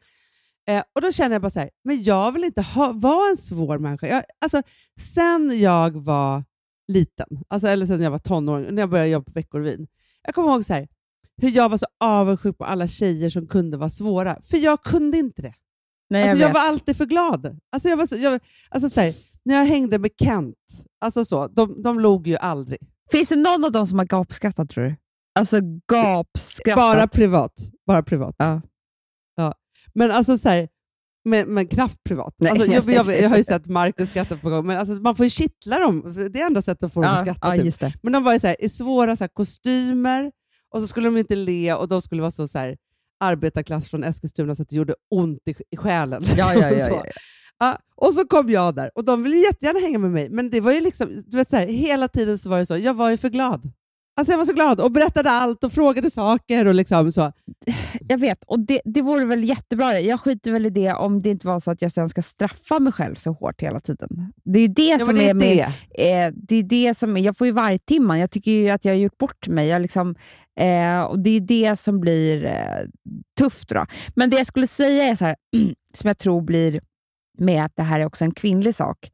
Eh, 0.69 0.83
och 0.95 1.01
då 1.01 1.11
känner 1.11 1.35
jag 1.35 1.41
bara 1.41 1.49
så 1.49 1.59
här, 1.59 1.69
men 1.83 2.03
jag 2.03 2.31
vill 2.31 2.43
inte 2.43 2.61
ha, 2.61 2.91
vara 2.91 3.29
en 3.29 3.37
svår 3.37 3.77
människa. 3.77 4.07
Jag, 4.07 4.23
alltså, 4.41 4.61
sen 4.99 5.59
jag 5.59 5.91
var 5.91 6.43
liten, 6.87 7.27
alltså, 7.47 7.67
eller 7.67 7.85
sen 7.85 8.01
jag 8.01 8.11
var 8.11 8.19
tonåring, 8.19 8.75
när 8.75 8.81
jag 8.81 8.89
började 8.89 9.09
jobba 9.09 9.25
på 9.25 9.31
Veckorevyn. 9.31 9.87
Jag 10.23 10.35
kommer 10.35 10.49
ihåg 10.49 10.65
så 10.65 10.73
här, 10.73 10.87
hur 11.41 11.51
jag 11.51 11.69
var 11.69 11.77
så 11.77 11.85
avundsjuk 11.99 12.57
på 12.57 12.65
alla 12.65 12.87
tjejer 12.87 13.29
som 13.29 13.47
kunde 13.47 13.77
vara 13.77 13.89
svåra. 13.89 14.41
För 14.41 14.57
jag 14.57 14.83
kunde 14.83 15.17
inte 15.17 15.41
det. 15.41 15.53
Nej, 16.09 16.23
Alltså, 16.23 16.37
jag 16.37 16.49
jag, 16.49 16.53
var 16.53 16.61
alltid 16.61 16.97
för 16.97 17.05
glad. 17.05 17.59
Alltså, 17.71 17.89
jag 17.89 17.97
var 17.97 18.05
så, 18.05 18.17
jag, 18.17 18.39
alltså, 18.69 18.89
så 18.89 19.01
här, 19.01 19.13
när 19.45 19.55
jag 19.55 19.65
hängde 19.65 19.99
med 19.99 20.11
Kent, 20.19 20.55
alltså, 21.01 21.25
så, 21.25 21.47
de, 21.47 21.81
de 21.81 21.99
log 21.99 22.27
ju 22.27 22.37
aldrig. 22.37 22.79
Finns 23.11 23.29
det 23.29 23.35
någon 23.35 23.65
av 23.65 23.71
dem 23.71 23.87
som 23.87 23.99
har 23.99 24.05
gapskrattat 24.05 24.69
tror 24.69 24.83
du? 24.83 24.95
Alltså 25.37 25.59
gapskrattat. 25.91 26.75
Bara 26.75 27.07
privat. 27.07 27.53
Bara 27.87 28.03
privat. 28.03 28.35
Ja. 28.37 28.61
Ja. 29.35 29.53
Men 29.93 30.11
alltså 30.11 30.37
så 30.37 30.49
här, 30.49 30.67
men, 31.25 31.53
men 31.53 31.67
knappt 31.67 32.03
privat. 32.03 32.35
Nej, 32.37 32.51
Alltså, 32.51 32.67
jag, 32.67 32.83
jag 32.83 33.21
jag, 33.21 33.29
har 33.29 33.37
ju 33.37 33.43
sett 33.53 33.67
Marcus 33.67 34.09
skratta 34.09 34.37
på 34.37 34.49
gång, 34.49 34.65
men 34.67 34.77
alltså, 34.77 34.93
man 34.93 35.15
får 35.15 35.23
ju 35.25 35.29
kittla 35.29 35.79
dem. 35.79 36.13
Det 36.33 36.41
är 36.41 36.45
enda 36.45 36.61
sättet 36.61 36.83
att 36.83 36.93
få 36.93 37.01
dem 37.01 37.11
att 37.11 37.21
skratta. 37.21 37.55
ja, 37.55 37.71
typ. 37.71 38.03
Men 38.03 38.13
de 38.13 38.23
var 38.23 38.33
ju 38.33 38.39
så 38.39 38.47
här, 38.47 38.63
i 38.63 38.69
svåra 38.69 39.15
så 39.15 39.23
här, 39.23 39.29
kostymer, 39.29 40.31
och 40.73 40.81
så 40.81 40.87
skulle 40.87 41.07
de 41.07 41.17
inte 41.17 41.35
le, 41.35 41.73
och 41.73 41.87
de 41.87 42.01
skulle 42.01 42.21
vara 42.21 42.31
så, 42.31 42.47
så 42.47 42.57
här, 42.59 42.77
arbetarklass 43.19 43.87
från 43.89 44.03
Eskilstuna 44.03 44.55
så 44.55 44.63
att 44.63 44.69
det 44.69 44.75
gjorde 44.75 44.95
ont 45.15 45.47
i, 45.47 45.55
i 45.71 45.77
själen. 45.77 46.23
Ja, 46.37 46.53
ja, 46.53 46.69
ja, 46.71 46.85
Så. 46.87 47.03
ja. 47.59 47.77
Och 47.95 48.13
så 48.13 48.27
kom 48.27 48.49
jag 48.49 48.75
där, 48.75 48.91
och 48.95 49.05
de 49.05 49.23
ville 49.23 49.35
jättegärna 49.37 49.79
hänga 49.79 49.99
med 49.99 50.11
mig, 50.11 50.29
men 50.29 50.49
det 50.49 50.61
var 50.61 50.71
ju 50.71 50.81
liksom, 50.81 51.23
du 51.25 51.37
vet, 51.37 51.49
så 51.49 51.57
hela 51.57 52.07
tiden 52.07 52.39
så 52.39 52.49
var 52.49 52.59
det 52.59 52.65
så, 52.65 52.77
jag 52.77 52.93
var 52.93 53.09
ju 53.09 53.17
för 53.17 53.29
glad. 53.29 53.71
Alltså 54.17 54.33
jag 54.33 54.37
var 54.37 54.45
så 54.45 54.53
glad 54.53 54.79
och 54.79 54.91
berättade 54.91 55.29
allt 55.29 55.63
och 55.63 55.71
frågade 55.71 56.11
saker. 56.11 56.65
och 56.65 56.75
liksom 56.75 57.11
så. 57.11 57.31
Jag 58.09 58.17
vet, 58.17 58.43
och 58.43 58.59
det, 58.59 58.81
det 58.85 59.01
vore 59.01 59.25
väl 59.25 59.43
jättebra. 59.43 59.99
Jag 59.99 60.19
skiter 60.19 60.51
väl 60.51 60.65
i 60.65 60.69
det 60.69 60.93
om 60.93 61.21
det 61.21 61.29
inte 61.29 61.47
var 61.47 61.59
så 61.59 61.71
att 61.71 61.81
jag 61.81 61.91
sen 61.91 62.09
ska 62.09 62.21
straffa 62.21 62.79
mig 62.79 62.93
själv 62.93 63.15
så 63.15 63.31
hårt 63.31 63.61
hela 63.61 63.79
tiden. 63.79 64.33
Det 64.43 64.59
är 64.59 64.61
ju 64.61 64.67
det 64.67 64.83
Ja, 64.87 64.99
som 64.99 65.15
det 65.15 65.25
är, 65.25 65.29
är 65.29 65.33
med, 65.33 65.65
eh, 65.91 66.33
det 66.35 66.55
är 66.55 66.63
det 66.63 66.97
som 66.97 67.17
Jag 67.17 67.37
får 67.37 67.47
ju 67.47 67.53
vargtimman. 67.53 68.19
Jag 68.19 68.31
tycker 68.31 68.51
ju 68.51 68.69
att 68.69 68.85
jag 68.85 68.91
har 68.91 68.97
gjort 68.97 69.17
bort 69.17 69.47
mig. 69.47 69.67
Jag 69.67 69.81
liksom, 69.81 70.15
eh, 70.59 71.01
och 71.01 71.19
Det 71.19 71.29
är 71.29 71.39
det 71.39 71.75
som 71.75 71.99
blir 71.99 72.45
eh, 72.45 72.85
tufft. 73.39 73.69
Då. 73.69 73.85
Men 74.15 74.29
det 74.29 74.37
jag 74.37 74.47
skulle 74.47 74.67
säga 74.67 75.03
är 75.03 75.15
så 75.15 75.25
här, 75.25 75.35
som 75.93 76.07
jag 76.07 76.17
tror 76.17 76.41
blir 76.41 76.79
med 77.39 77.65
att 77.65 77.75
det 77.75 77.83
här 77.83 77.99
är 77.99 78.05
också 78.05 78.23
en 78.23 78.33
kvinnlig 78.33 78.75
sak, 78.75 79.09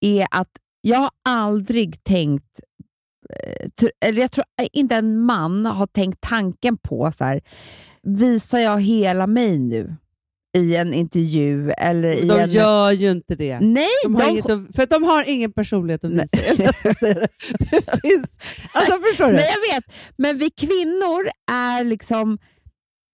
är 0.00 0.26
att 0.30 0.50
jag 0.80 0.98
har 0.98 1.10
aldrig 1.28 2.04
tänkt, 2.04 2.60
eller 4.00 4.20
jag 4.20 4.30
tror 4.30 4.44
inte 4.72 4.94
en 4.96 5.18
man 5.20 5.66
har 5.66 5.86
tänkt 5.86 6.20
tanken 6.20 6.76
på 6.76 7.12
så 7.12 7.24
här, 7.24 7.40
visar 8.02 8.58
jag 8.58 8.80
hela 8.82 9.26
mig 9.26 9.58
nu 9.58 9.96
i 10.58 10.76
en 10.76 10.94
intervju 10.94 11.70
eller 11.70 12.08
i 12.24 12.28
De 12.28 12.40
en... 12.40 12.50
gör 12.50 12.90
ju 12.92 13.10
inte 13.10 13.34
det. 13.34 13.60
Nej, 13.60 13.86
De 14.04 14.14
har 14.14 14.22
de- 14.24 14.30
inget 14.30 14.76
för 14.76 14.86
de 14.86 15.02
har 15.02 15.28
ingen 15.28 15.52
personlighet 15.52 16.04
att 16.04 16.10
visa. 16.10 16.26
Det. 17.00 17.28
det 17.70 18.00
finns, 18.02 18.28
alltså 18.72 18.92
förstår 19.10 19.26
du? 19.26 19.32
Nej, 19.32 19.48
jag 19.54 19.74
vet. 19.74 19.84
Men 20.16 20.38
vi 20.38 20.50
kvinnor 20.50 21.28
är 21.52 21.84
liksom... 21.84 22.38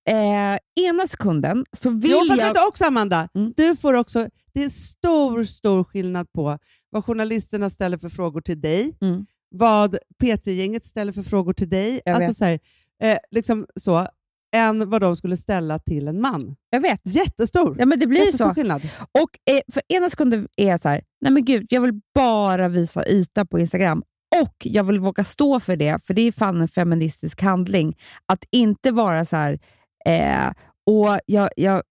Eh, 0.09 0.85
ena 0.87 1.09
sekunden 1.09 1.65
så 1.77 1.91
vill 1.91 2.11
jo, 2.11 2.35
jag... 2.37 2.55
du 2.55 2.67
också 2.67 2.85
Amanda, 2.85 3.29
Mm. 3.35 3.53
du 3.57 3.77
får 3.77 3.95
också, 3.95 4.29
det 4.55 4.65
är 4.65 4.71
stor, 4.71 5.45
stor 5.45 5.85
skillnad 5.85 6.33
på 6.33 6.59
vad 6.91 7.05
journalisterna 7.05 7.71
ställer 7.71 7.99
för 7.99 8.09
frågor 8.09 8.41
till 8.41 8.61
dig, 8.61 8.97
Mm. 9.01 9.27
Vad 9.53 9.99
P3-gänget 10.23 10.85
ställer 10.85 11.13
för 11.13 11.23
frågor 11.23 11.53
till 11.53 11.69
dig, 11.69 12.01
Jag 12.05 12.15
alltså 12.15 12.29
vet. 12.29 12.37
så, 12.37 12.45
här, 12.45 12.59
eh, 13.03 13.19
liksom 13.31 13.67
så, 13.81 14.09
än 14.57 14.91
vad 14.91 15.01
de 15.01 15.17
skulle 15.17 15.37
ställa 15.37 15.79
till 15.79 16.09
en 16.09 16.21
man. 16.21 16.57
Jag 16.71 16.81
vet. 16.81 17.01
Jättestor, 17.05 17.77
Ja, 17.79 17.87
men 17.87 17.99
det 18.01 18.07
blir 18.07 18.21
Jättestor 18.21 18.49
så. 18.49 18.55
skillnad. 18.55 18.83
Och 19.23 19.53
eh, 19.55 19.61
för 19.73 19.83
ena 19.89 20.11
sekunden 20.11 20.49
är 20.57 20.69
jag 20.69 20.81
så 20.81 20.89
här, 20.89 21.03
nej 21.21 21.33
men 21.33 21.45
gud, 21.45 21.67
jag 21.71 21.81
vill 21.81 22.01
bara 22.15 22.69
visa 22.69 23.07
yta 23.09 23.45
på 23.45 23.59
Instagram. 23.59 24.03
Och 24.43 24.55
jag 24.67 24.85
vill 24.85 24.99
våga 24.99 25.25
stå 25.25 25.61
för 25.61 25.77
det, 25.77 26.05
för 26.07 26.15
det 26.15 26.23
är 26.23 26.33
fan 26.33 26.61
en 26.61 26.69
feministisk 26.69 27.41
handling. 27.43 27.97
Att 28.27 28.45
inte 28.51 28.91
vara 28.93 29.25
så 29.25 29.37
här, 29.37 29.59
eh, 30.07 30.53
och 30.87 31.19
jag, 31.27 31.49
jag, 31.57 31.83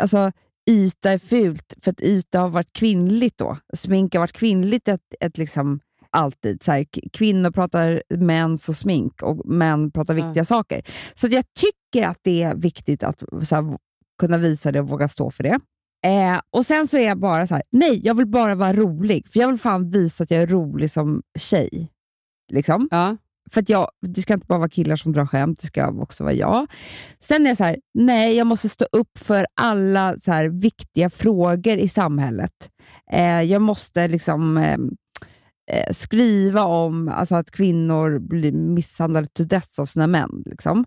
alltså, 0.00 0.32
yta 0.70 1.10
är 1.10 1.18
fult, 1.18 1.74
för 1.80 1.90
att 1.90 2.00
yta 2.00 2.40
har 2.40 2.48
varit 2.48 2.72
kvinnligt 2.72 3.38
då. 3.38 3.56
Smink 3.74 4.14
har 4.14 4.20
varit 4.20 4.32
kvinnligt 4.32 4.88
ett, 4.88 5.14
ett 5.20 5.38
liksom, 5.38 5.80
alltid. 6.12 6.62
Så 6.62 6.72
här, 6.72 6.86
kvinnor 7.12 7.50
pratar 7.50 8.02
mens 8.16 8.68
och 8.68 8.76
smink 8.76 9.22
och 9.22 9.46
män 9.46 9.90
pratar 9.90 10.14
viktiga 10.14 10.44
saker. 10.44 10.82
Så 11.14 11.26
jag 11.26 11.44
tycker 11.58 12.08
att 12.08 12.18
det 12.22 12.42
är 12.42 12.54
viktigt 12.54 13.02
att 13.02 13.22
här, 13.50 13.76
kunna 14.18 14.38
visa 14.38 14.72
det 14.72 14.80
och 14.80 14.88
våga 14.88 15.08
stå 15.08 15.30
för 15.30 15.42
det. 15.42 15.60
Eh, 16.06 16.40
och 16.50 16.66
Sen 16.66 16.88
så 16.88 16.96
är 16.96 17.06
jag 17.06 17.18
bara 17.18 17.46
så 17.46 17.54
här, 17.54 17.62
nej, 17.72 18.00
jag 18.04 18.14
vill 18.14 18.26
bara 18.26 18.54
vara 18.54 18.72
rolig. 18.72 19.28
För 19.28 19.40
jag 19.40 19.48
vill 19.48 19.58
fan 19.58 19.90
visa 19.90 20.24
att 20.24 20.30
jag 20.30 20.42
är 20.42 20.46
rolig 20.46 20.90
som 20.90 21.22
tjej. 21.38 21.88
Liksom. 22.52 22.88
Ja. 22.90 23.16
För 23.50 23.60
att 23.60 23.68
jag, 23.68 23.88
det 24.06 24.22
ska 24.22 24.34
inte 24.34 24.46
bara 24.46 24.58
vara 24.58 24.68
killar 24.68 24.96
som 24.96 25.12
drar 25.12 25.26
skämt, 25.26 25.58
det 25.60 25.66
ska 25.66 25.88
också 25.88 26.24
vara 26.24 26.34
jag. 26.34 26.66
Sen 27.18 27.46
är 27.46 27.50
jag 27.50 27.56
så 27.56 27.64
här, 27.64 27.76
nej, 27.94 28.36
jag 28.36 28.46
måste 28.46 28.68
stå 28.68 28.84
upp 28.92 29.18
för 29.18 29.46
alla 29.54 30.14
så 30.20 30.32
här 30.32 30.48
viktiga 30.48 31.10
frågor 31.10 31.76
i 31.78 31.88
samhället. 31.88 32.70
Eh, 33.12 33.42
jag 33.42 33.62
måste 33.62 34.08
liksom 34.08 34.56
eh, 34.56 34.78
eh, 35.70 35.92
skriva 35.92 36.62
om 36.64 37.08
alltså 37.08 37.34
att 37.34 37.50
kvinnor 37.50 38.18
blir 38.18 38.52
misshandlade 38.52 39.26
till 39.26 39.48
döds 39.48 39.78
av 39.78 39.86
sina 39.86 40.06
män. 40.06 40.42
Liksom. 40.46 40.84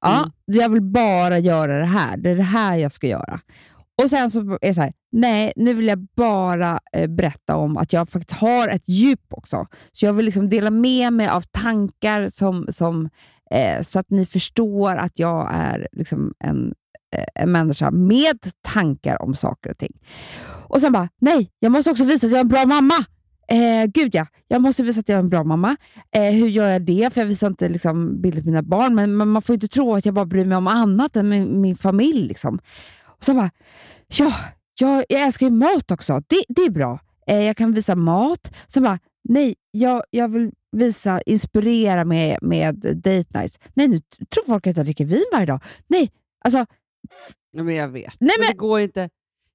Ja, 0.00 0.18
Mm. 0.18 0.30
Jag 0.44 0.68
vill 0.68 0.82
bara 0.82 1.38
göra 1.38 1.78
det 1.78 1.84
här. 1.84 2.16
Det 2.16 2.30
är 2.30 2.36
det 2.36 2.42
här 2.42 2.76
jag 2.76 2.92
ska 2.92 3.06
göra. 3.06 3.40
Och 4.02 4.10
sen 4.10 4.30
så 4.30 4.40
är 4.40 4.58
det 4.60 4.74
så 4.74 4.80
här, 4.80 4.92
nej, 5.12 5.52
nu 5.56 5.74
vill 5.74 5.86
jag 5.86 6.06
bara 6.16 6.80
eh, 6.92 7.06
berätta 7.10 7.56
om 7.56 7.76
att 7.76 7.92
jag 7.92 8.08
faktiskt 8.08 8.40
har 8.40 8.68
ett 8.68 8.88
djup 8.88 9.20
också. 9.30 9.66
Så 9.92 10.06
jag 10.06 10.12
vill 10.12 10.24
liksom 10.26 10.48
dela 10.48 10.70
med 10.70 11.12
mig 11.12 11.28
av 11.28 11.40
tankar 11.40 12.28
som, 12.28 12.66
som, 12.68 13.08
eh, 13.50 13.82
så 13.82 13.98
att 13.98 14.10
ni 14.10 14.26
förstår 14.26 14.96
att 14.96 15.18
jag 15.18 15.48
är 15.52 15.88
liksom 15.92 16.34
en, 16.44 16.74
eh, 17.16 17.24
en 17.34 17.52
människa 17.52 17.90
med 17.90 18.38
tankar 18.62 19.22
om 19.22 19.34
saker 19.34 19.70
och 19.70 19.78
ting. 19.78 19.92
Och 20.68 20.80
sen 20.80 20.92
bara, 20.92 21.08
nej, 21.20 21.50
jag 21.58 21.72
måste 21.72 21.90
också 21.90 22.04
visa 22.04 22.26
att 22.26 22.32
jag 22.32 22.38
är 22.38 22.44
en 22.44 22.48
bra 22.48 22.66
mamma. 22.66 22.94
Eh, 23.50 23.86
gud 23.94 24.14
ja, 24.14 24.26
jag 24.48 24.62
måste 24.62 24.82
visa 24.82 25.00
att 25.00 25.08
jag 25.08 25.16
är 25.16 25.20
en 25.20 25.28
bra 25.28 25.44
mamma. 25.44 25.76
Eh, 26.16 26.32
hur 26.32 26.48
gör 26.48 26.68
jag 26.68 26.82
det? 26.82 27.12
För 27.14 27.20
jag 27.20 27.26
visar 27.28 27.46
inte 27.46 27.68
liksom, 27.68 28.20
bilder 28.20 28.42
på 28.42 28.46
mina 28.48 28.62
barn, 28.62 28.94
men, 28.94 29.16
men 29.16 29.28
man 29.28 29.42
får 29.42 29.54
inte 29.54 29.68
tro 29.68 29.94
att 29.94 30.04
jag 30.04 30.14
bara 30.14 30.24
bryr 30.26 30.44
mig 30.44 30.58
om 30.58 30.66
annat 30.66 31.16
än 31.16 31.28
min, 31.28 31.60
min 31.60 31.76
familj. 31.76 32.28
Liksom. 32.28 32.58
Och 33.04 33.24
sen 33.24 33.36
bara, 33.36 33.50
ja, 34.16 34.32
jag, 34.80 35.04
jag 35.08 35.20
älskar 35.22 35.46
ju 35.46 35.52
mat 35.52 35.90
också. 35.90 36.22
Det, 36.26 36.44
det 36.48 36.62
är 36.62 36.70
bra. 36.70 36.98
Eh, 37.26 37.42
jag 37.42 37.56
kan 37.56 37.72
visa 37.74 37.94
mat. 37.94 38.52
Sen 38.68 38.82
bara, 38.82 38.98
nej, 39.28 39.54
jag, 39.70 40.02
jag 40.10 40.28
vill 40.28 40.50
visa, 40.72 41.20
inspirera 41.20 42.04
med, 42.04 42.38
med 42.42 42.74
date 42.74 43.38
nights. 43.38 43.58
Nej, 43.74 43.88
nu 43.88 44.00
tror 44.00 44.44
folk 44.46 44.66
att 44.66 44.76
jag 44.76 44.86
dricker 44.86 45.04
vin 45.04 45.24
varje 45.32 45.46
dag. 45.46 45.60
Nej, 45.88 46.10
alltså, 46.44 46.66
men 47.54 47.74
jag 47.74 47.88
vet. 47.88 48.14
Nej, 48.20 48.30
men, 48.38 48.46
men- 48.46 48.50
det 48.50 48.56
går 48.58 48.80
inte. 48.80 49.08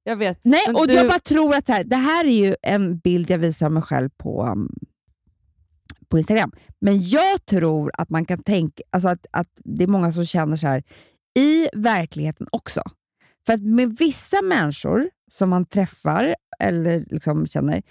Jag 0.08 0.16
vet. 0.16 0.40
nej. 0.44 0.60
Men 0.68 0.76
och 0.76 0.88
du- 0.88 0.94
jag 0.94 1.08
bara 1.08 1.20
tror 1.20 1.56
att 1.56 1.68
så 1.68 1.74
här, 1.74 1.84
det 1.84 1.96
här 1.96 2.26
är 2.26 2.46
ju 2.46 2.56
en 2.62 2.98
bild 2.98 3.30
jag 3.30 3.38
visar 3.38 3.70
mig 3.70 3.84
själv 3.84 4.10
på, 4.18 4.44
um, 4.46 4.70
på 6.10 6.18
Instagram. 6.18 6.52
Men 6.82 7.08
jag 7.10 7.46
tror 7.46 7.92
att 7.94 8.10
man 8.10 8.26
kan 8.26 8.44
tänka, 8.44 8.84
alltså 8.90 9.10
att, 9.10 9.26
att 9.32 9.48
det 9.64 9.84
är 9.84 9.88
många 9.88 10.12
som 10.12 10.26
känner 10.26 10.56
så 10.56 10.68
här 10.68 10.84
i 11.40 11.68
verkligheten 11.74 12.48
också. 12.52 12.82
För 13.46 13.54
att 13.54 13.62
med 13.62 13.98
vissa 14.00 14.42
människor 14.42 15.10
som 15.32 15.50
man 15.50 15.66
träffar 15.66 16.36
eller 16.60 17.06
liksom 17.10 17.48
känner, 17.48 17.84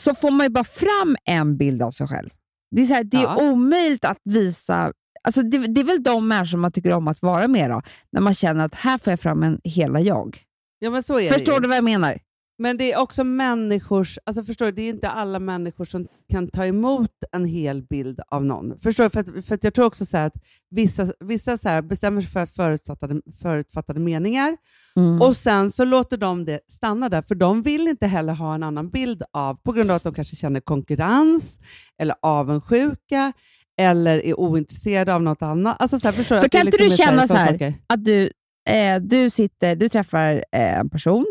så 0.00 0.14
får 0.14 0.30
man 0.30 0.46
ju 0.46 0.50
bara 0.50 0.64
fram 0.64 1.16
en 1.24 1.56
bild 1.56 1.82
av 1.82 1.90
sig 1.90 2.08
själv. 2.08 2.30
Det 2.76 2.82
är, 2.82 2.86
så 2.86 2.94
här, 2.94 3.04
det 3.04 3.16
är 3.16 3.22
Ja. 3.22 3.36
omöjligt 3.42 4.04
att 4.04 4.18
visa... 4.24 4.92
Alltså 5.22 5.42
det, 5.42 5.58
det 5.58 5.80
är 5.80 5.84
väl 5.84 6.02
de 6.02 6.28
människor 6.28 6.58
man 6.58 6.72
tycker 6.72 6.92
om 6.92 7.08
att 7.08 7.22
vara 7.22 7.48
med 7.48 7.70
då, 7.70 7.82
när 8.12 8.20
man 8.20 8.34
känner 8.34 8.64
att 8.64 8.74
här 8.74 8.98
får 8.98 9.10
jag 9.10 9.20
fram 9.20 9.42
en 9.42 9.60
hela 9.64 10.00
jag. 10.00 10.38
Ja, 10.82 10.90
men 10.90 11.02
så 11.02 11.18
är 11.18 11.22
det 11.22 11.28
Förstår 11.38 11.54
ju. 11.54 11.60
du 11.60 11.68
vad 11.68 11.76
jag 11.76 11.84
menar? 11.84 12.18
Men 12.58 12.76
det 12.76 12.92
är 12.92 12.98
också 12.98 13.24
människors, 13.24 14.18
alltså 14.26 14.44
förstår 14.44 14.66
du, 14.66 14.72
det 14.72 14.82
är 14.82 14.88
inte 14.90 15.08
alla 15.10 15.38
människor 15.38 15.84
som 15.84 16.06
kan 16.30 16.48
ta 16.48 16.66
emot 16.66 17.10
en 17.32 17.44
hel 17.44 17.82
bild 17.82 18.20
av 18.28 18.44
någon. 18.44 18.80
Förstår 18.80 19.04
du? 19.04 19.10
För 19.10 19.20
att, 19.20 19.46
för 19.46 19.54
att 19.54 19.64
jag 19.64 19.74
tror 19.74 19.84
också 19.84 20.06
så 20.06 20.16
att 20.16 20.32
vissa, 20.70 21.12
vissa 21.20 21.58
så 21.58 21.82
bestämmer 21.82 22.20
sig 22.20 22.30
för 22.30 22.40
att 22.40 22.50
förutfattade, 22.50 23.20
förutfattade 23.42 24.00
meningar 24.00 24.56
Mm. 24.96 25.22
och 25.22 25.36
sen 25.36 25.70
så 25.70 25.84
låter 25.84 26.16
de 26.16 26.44
det 26.44 26.60
stanna 26.68 27.08
där, 27.08 27.22
för 27.22 27.34
de 27.34 27.62
vill 27.62 27.88
inte 27.88 28.06
heller 28.06 28.32
ha 28.32 28.54
en 28.54 28.62
annan 28.62 28.90
bild 28.90 29.22
av, 29.32 29.54
på 29.54 29.72
grund 29.72 29.90
av 29.90 29.96
att 29.96 30.02
de 30.04 30.14
kanske 30.14 30.36
känner 30.36 30.60
konkurrens, 30.60 31.60
eller 31.98 32.14
avundsjuka, 32.22 33.32
eller 33.80 34.18
är 34.26 34.40
ointresserade 34.40 35.14
av 35.14 35.22
något 35.22 35.42
annat. 35.42 35.76
Alltså 35.80 35.98
så 36.00 36.08
här, 36.08 36.12
förstår 36.12 36.36
du? 36.36 36.40
För 36.40 36.46
Att 36.46 36.52
det 36.52 36.58
kan 36.58 36.66
inte 36.66 36.78
liksom 36.82 36.90
du 36.90 36.96
känna 36.96 37.26
så 37.28 37.34
här, 37.34 37.74
att 37.86 38.04
du, 38.04 38.30
eh, 38.70 39.00
du, 39.00 39.30
sitter, 39.30 39.76
du 39.76 39.88
träffar 39.88 40.44
eh, 40.52 40.78
en 40.78 40.90
person, 40.90 41.26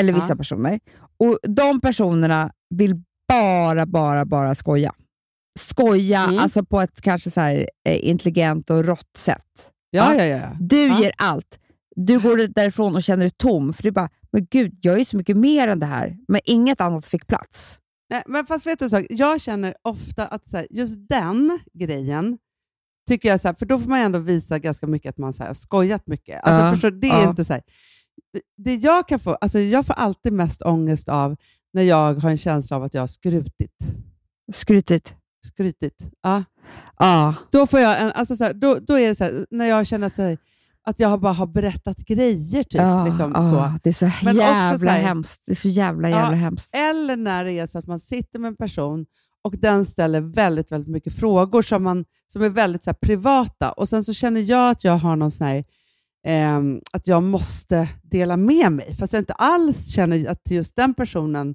eller 0.00 0.12
vissa 0.12 0.26
Ja. 0.28 0.36
personer, 0.36 0.80
och 1.18 1.38
de 1.48 1.80
personerna 1.80 2.52
vill 2.74 3.02
bara, 3.28 3.86
bara, 3.86 4.24
bara 4.24 4.54
skoja. 4.54 4.92
Skoja 5.58 6.24
Mm. 6.24 6.38
alltså 6.38 6.64
på 6.64 6.80
ett 6.80 7.00
kanske 7.00 7.30
så 7.30 7.40
här, 7.40 7.68
eh, 7.88 8.08
intelligent 8.08 8.70
och 8.70 8.84
rått 8.84 9.16
sätt. 9.18 9.70
Ja, 9.90 10.14
ja, 10.14 10.24
ja. 10.24 10.36
ja. 10.36 10.56
Du 10.60 10.86
Ja. 10.86 11.00
ger 11.02 11.12
allt. 11.18 11.58
Du 11.96 12.20
går 12.20 12.36
därifrån 12.54 12.94
och 12.94 13.02
känner 13.02 13.24
dig 13.24 13.30
tom, 13.36 13.72
för 13.72 13.82
du 13.82 13.90
bara, 13.90 14.08
men 14.32 14.46
gud, 14.50 14.78
jag 14.82 15.00
är 15.00 15.04
så 15.04 15.16
mycket 15.16 15.36
mer 15.36 15.68
än 15.68 15.78
det 15.80 15.86
här, 15.86 16.16
men 16.28 16.40
inget 16.44 16.80
annat 16.80 17.06
fick 17.06 17.26
plats. 17.26 17.78
Nej, 18.10 18.22
men 18.26 18.46
fast 18.46 18.66
vet 18.66 18.78
du 18.78 18.84
en 18.84 18.90
sak? 18.90 19.06
Jag 19.10 19.40
känner 19.40 19.74
ofta 19.82 20.26
att 20.26 20.50
så 20.50 20.56
här, 20.56 20.66
just 20.70 21.08
den 21.08 21.58
grejen, 21.74 22.38
tycker 23.12 23.28
jag, 23.28 23.40
så 23.40 23.48
här, 23.48 23.54
för 23.54 23.66
då 23.66 23.78
får 23.78 23.88
man 23.88 23.98
ändå 23.98 24.18
visa 24.18 24.58
ganska 24.58 24.86
mycket 24.86 25.10
att 25.10 25.18
man 25.18 25.32
så 25.32 25.42
här, 25.42 25.50
har 25.50 25.54
skojat 25.54 26.06
mycket. 26.06 26.42
Alltså, 26.42 26.64
Ja, 26.64 26.70
förstår, 26.70 26.90
det 26.90 27.06
är 27.08 27.22
ja. 27.22 27.30
inte 27.30 27.44
så 27.44 27.52
här, 27.52 27.62
det 28.56 28.74
jag, 28.74 29.08
kan 29.08 29.18
få, 29.18 29.34
alltså 29.34 29.58
jag 29.58 29.86
får 29.86 29.94
alltid 29.94 30.32
mest 30.32 30.62
ångest 30.62 31.08
av 31.08 31.36
när 31.72 31.82
jag 31.82 32.14
har 32.14 32.30
en 32.30 32.38
känsla 32.38 32.76
av 32.76 32.82
att 32.84 32.94
jag 32.94 33.02
har 33.02 33.06
skrutit. 33.06 33.76
Skrytigt. 34.54 35.14
skrytit. 35.46 36.10
Ja. 36.22 36.44
Ja. 36.98 37.34
Då, 37.52 37.66
får 37.66 37.80
jag 37.80 38.00
en, 38.00 38.12
alltså 38.12 38.36
så 38.36 38.44
här, 38.44 38.52
då, 38.54 38.78
då 38.86 38.98
är 38.98 39.08
det 39.08 39.14
så 39.14 39.24
här, 39.24 39.46
när 39.50 39.66
jag 39.66 39.86
känner 39.86 40.06
att, 40.06 40.18
här, 40.18 40.38
att 40.86 41.00
jag 41.00 41.20
bara 41.20 41.32
har 41.32 41.46
berättat 41.46 41.98
grejer. 41.98 42.62
Typ, 42.62 42.80
ja, 42.80 43.06
liksom, 43.06 43.32
ja, 43.34 43.42
så. 43.50 43.78
Det 43.82 43.88
är 43.90 43.94
så 43.94 44.10
Men 44.24 44.36
jävla 44.36 44.78
så 44.78 44.84
här- 44.86 45.02
hemskt. 45.02 45.42
Det 45.46 45.52
är 45.52 45.56
så 45.56 45.68
jävla, 45.68 46.10
Ja. 46.10 46.16
jävla 46.16 46.36
hemskt. 46.36 46.74
Eller 46.74 47.16
när 47.16 47.44
det 47.44 47.52
är 47.52 47.66
så 47.66 47.78
att 47.78 47.86
man 47.86 48.00
sitter 48.00 48.38
med 48.38 48.48
en 48.48 48.56
person 48.56 49.06
och 49.44 49.54
den 49.58 49.84
ställer 49.86 50.20
väldigt, 50.20 50.72
väldigt 50.72 50.90
mycket 50.90 51.16
frågor 51.16 51.62
som, 51.62 51.82
man, 51.82 52.04
som 52.26 52.42
är 52.42 52.48
väldigt 52.48 52.84
så 52.84 52.90
här, 52.90 52.94
privata. 52.94 53.72
Och 53.72 53.88
sen 53.88 54.04
så 54.04 54.12
känner 54.12 54.40
jag 54.40 54.70
att 54.70 54.84
jag 54.84 54.98
har 54.98 55.16
någon 55.16 55.30
sån 55.30 55.46
här, 55.46 55.64
ehm, 56.26 56.80
att 56.92 57.06
jag 57.06 57.22
måste 57.22 57.88
dela 58.02 58.36
med 58.36 58.72
mig. 58.72 58.94
Fast 58.94 59.12
jag 59.12 59.20
inte 59.20 59.32
alls 59.32 59.86
känner 59.86 60.28
att 60.28 60.44
till 60.44 60.56
just 60.56 60.76
den 60.76 60.94
personen 60.94 61.54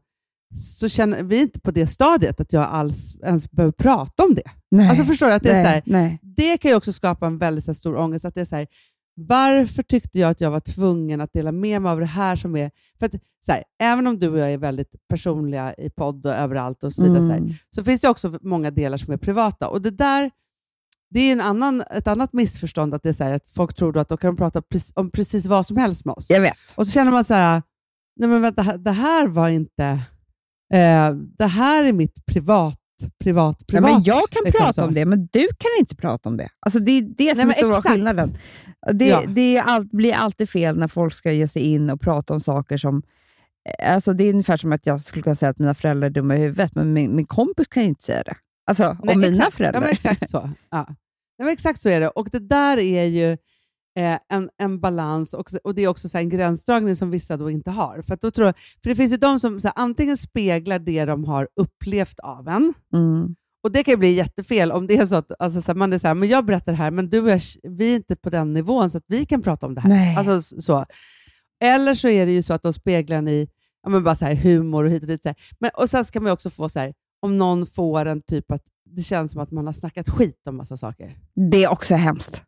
så 0.56 0.90
känner 0.90 1.24
vi 1.24 1.42
inte 1.42 1.60
på 1.60 1.72
det 1.72 1.88
stadiet 1.88 2.42
att 2.42 2.54
jag 2.54 2.64
alls 2.64 3.16
ens 3.24 3.52
behöver 3.52 3.72
prata 3.72 4.24
om 4.24 4.36
det. 4.36 4.52
Nej. 4.72 4.90
Alltså 4.90 5.04
förstår 5.04 5.28
du? 5.28 5.34
Att 5.34 5.44
det, 5.44 5.52
är 5.52 5.64
nej, 5.64 5.84
så 5.86 5.94
här, 5.96 6.20
det 6.22 6.58
kan 6.58 6.72
ju 6.72 6.78
också 6.78 6.94
skapa 6.94 7.28
en 7.28 7.38
väldigt 7.38 7.66
så 7.66 7.72
här, 7.72 7.76
stor 7.76 7.98
ångest. 7.98 8.26
Att 8.26 8.36
det 8.36 8.42
är 8.42 8.46
så 8.46 8.56
här, 8.56 8.68
varför 9.20 9.84
tyckte 9.84 10.20
jag 10.20 10.30
att 10.32 10.42
jag 10.42 10.52
var 10.52 10.60
tvungen 10.60 11.22
att 11.22 11.34
dela 11.34 11.52
med 11.52 11.82
mig 11.82 11.92
av 11.92 12.00
det 12.00 12.06
här 12.06 12.36
som 12.36 12.56
är... 12.56 12.72
För 13.00 13.06
att, 13.06 13.12
så 13.46 13.52
här, 13.52 13.64
även 13.80 14.08
om 14.08 14.20
du 14.20 14.30
och 14.30 14.40
jag 14.40 14.54
är 14.54 14.58
väldigt 14.58 14.96
personliga 15.10 15.74
i 15.78 15.90
podd 15.90 16.26
och 16.26 16.32
överallt 16.34 16.84
och 16.84 16.94
så 16.94 17.04
vidare, 17.04 17.20
så, 17.20 17.28
här, 17.32 17.38
Mm. 17.38 17.54
så 17.76 17.84
finns 17.84 18.02
det 18.02 18.10
också 18.10 18.40
många 18.42 18.72
delar 18.72 18.98
som 18.98 19.14
är 19.14 19.18
privata. 19.18 19.68
Och 19.68 19.82
det 19.82 19.92
där 19.92 20.32
det 21.10 21.20
är 21.20 21.32
en 21.34 21.42
annan, 21.42 21.82
ett 21.82 22.08
annat 22.08 22.34
missförstånd, 22.34 22.94
att, 22.94 23.04
det 23.04 23.10
är 23.10 23.14
så 23.14 23.24
här, 23.24 23.34
att 23.34 23.48
folk 23.48 23.74
tror 23.76 23.98
att 23.98 24.10
de 24.10 24.18
kan 24.18 24.36
prata 24.36 24.62
om 24.94 25.12
precis 25.12 25.46
vad 25.46 25.66
som 25.66 25.78
helst 25.78 26.06
med 26.06 26.14
oss. 26.16 26.30
Jag 26.30 26.42
vet. 26.42 26.58
Och 26.76 26.88
så 26.88 26.92
känner 26.92 27.12
man 27.12 27.24
så 27.24 27.34
här, 27.34 27.62
nej 28.16 28.30
men 28.30 28.42
vänta, 28.42 28.78
det 28.78 28.92
här 28.92 29.28
var 29.28 29.50
inte, 29.50 29.86
eh, 30.74 31.12
det 31.38 31.46
här 31.48 31.84
är 31.84 31.94
mitt 31.94 32.26
privat, 32.26 32.80
privat, 33.20 33.68
privat. 33.68 33.92
men 33.92 34.04
jag 34.04 34.30
kan 34.30 34.42
liksom 34.46 34.60
prata 34.66 34.74
så. 34.74 34.84
om 34.84 34.94
det, 34.94 35.06
men 35.06 35.30
du 35.32 35.48
kan 35.48 35.72
inte 35.80 35.96
prata 35.96 36.30
om 36.30 36.38
det. 36.38 36.50
Alltså, 36.60 36.80
det 36.80 36.92
är 36.92 37.02
det 37.02 37.36
som 37.38 37.48
Nej, 37.48 37.56
är 37.58 37.62
stora 37.62 37.78
exakt. 37.78 37.94
skillnaden. 37.96 38.38
Det, 38.94 39.06
Ja. 39.08 39.22
det 39.28 39.58
är 39.58 39.62
allt, 39.62 39.92
blir 39.92 40.14
alltid 40.14 40.50
fel 40.50 40.78
när 40.78 40.88
folk 40.88 41.14
ska 41.14 41.32
ge 41.32 41.48
sig 41.48 41.62
in 41.62 41.90
och 41.90 42.02
prata 42.02 42.34
om 42.34 42.42
saker 42.42 42.78
som... 42.78 43.04
Alltså, 43.84 44.14
det 44.14 44.24
är 44.24 44.30
ungefär 44.34 44.58
som 44.58 44.72
att 44.72 44.86
jag 44.86 45.02
skulle 45.02 45.24
kunna 45.24 45.36
säga 45.36 45.50
att 45.50 45.60
mina 45.60 45.74
föräldrar 45.74 46.06
är 46.10 46.12
dumma 46.14 46.36
i 46.36 46.40
huvudet, 46.40 46.76
men 46.76 46.94
min, 46.94 47.16
min 47.16 47.26
kompis 47.26 47.68
kan 47.68 47.84
ju 47.84 47.90
inte 47.90 48.04
säga 48.04 48.24
det. 48.24 48.36
Alltså, 48.70 48.98
Nej, 49.04 49.14
om 49.16 49.22
mina 49.22 49.34
exakt. 49.38 49.56
föräldrar. 49.58 49.82
Ja, 49.82 49.86
men 49.86 49.94
exakt 49.94 50.30
så. 50.30 50.50
Ja. 50.72 50.88
Men 51.40 51.48
exakt 51.48 51.82
så 51.82 51.90
är 51.90 52.00
det. 52.00 52.08
Och 52.10 52.30
det 52.32 52.40
där 52.40 52.78
är 52.78 53.04
ju 53.04 53.38
eh, 53.98 54.18
en, 54.30 54.50
en 54.58 54.80
balans 54.80 55.34
och, 55.34 55.50
och 55.64 55.76
det 55.76 55.82
är 55.84 55.88
också 55.88 56.10
så 56.10 56.18
en 56.18 56.30
gränsdragning 56.30 56.96
som 56.96 57.12
vissa 57.12 57.38
då 57.38 57.50
inte 57.50 57.72
har. 57.72 58.02
För, 58.02 58.18
då 58.22 58.32
tror 58.32 58.46
jag, 58.48 58.56
för 58.84 58.90
det 58.90 58.96
finns 58.96 59.14
ju 59.14 59.18
de 59.18 59.40
som 59.40 59.60
så 59.60 59.68
här, 59.68 59.74
antingen 59.76 60.18
speglar 60.18 60.80
det 60.80 61.06
de 61.06 61.24
har 61.26 61.48
upplevt 61.56 62.20
av 62.20 62.48
en, 62.48 62.74
Mm. 62.94 63.36
och 63.64 63.72
det 63.72 63.84
kan 63.84 63.92
ju 63.92 63.98
bli 63.98 64.12
jättefel 64.12 64.72
om 64.72 64.88
det 64.88 64.98
är 64.98 65.06
så 65.06 65.16
att 65.16 65.32
alltså, 65.40 65.62
så 65.62 65.72
här, 65.72 65.76
man 65.76 65.94
är 65.94 65.98
så 66.00 66.08
här, 66.08 66.16
men 66.16 66.30
jag 66.30 66.46
berättar 66.46 66.72
det 66.72 66.78
här, 66.78 66.92
men 66.92 67.10
du 67.10 67.20
och 67.20 67.30
jag, 67.30 67.42
vi 67.64 67.92
är 67.92 67.96
inte 67.96 68.16
på 68.16 68.30
den 68.30 68.54
nivån 68.54 68.90
så 68.90 68.98
att 68.98 69.06
vi 69.08 69.26
kan 69.26 69.42
prata 69.42 69.66
om 69.66 69.76
det 69.76 69.82
här. 69.82 69.90
Nej. 69.90 70.16
Alltså, 70.16 70.62
så. 70.62 70.86
Eller 71.64 71.94
så 71.94 72.08
är 72.08 72.26
det 72.26 72.32
ju 72.32 72.42
så 72.42 72.54
att 72.54 72.64
de 72.64 72.74
speglar 72.74 73.18
en 73.18 73.28
i 73.28 73.48
ja, 73.84 73.90
men 73.90 74.04
bara 74.04 74.16
så 74.16 74.26
här, 74.26 74.36
humor 74.36 74.84
och 74.86 74.92
hit 74.92 75.02
och 75.04 75.08
dit. 75.08 75.24
Så 75.24 75.30
här. 75.30 75.36
Men, 75.60 75.72
och 75.74 75.90
sen 75.90 76.06
ska 76.06 76.20
man 76.20 76.28
ju 76.30 76.34
också 76.34 76.50
få 76.50 76.70
så 76.70 76.80
här, 76.80 76.94
om 77.20 77.38
någon 77.38 77.66
får 77.66 78.06
en 78.06 78.22
typ 78.22 78.52
att 78.52 78.64
det 78.86 79.04
känns 79.04 79.32
som 79.32 79.42
att 79.42 79.52
man 79.52 79.66
har 79.66 79.74
snackat 79.74 80.10
skit 80.10 80.48
om 80.48 80.58
massa 80.58 80.78
saker. 80.78 81.18
Det 81.52 81.64
är 81.64 81.72
också 81.72 81.96
hemskt. 81.96 82.44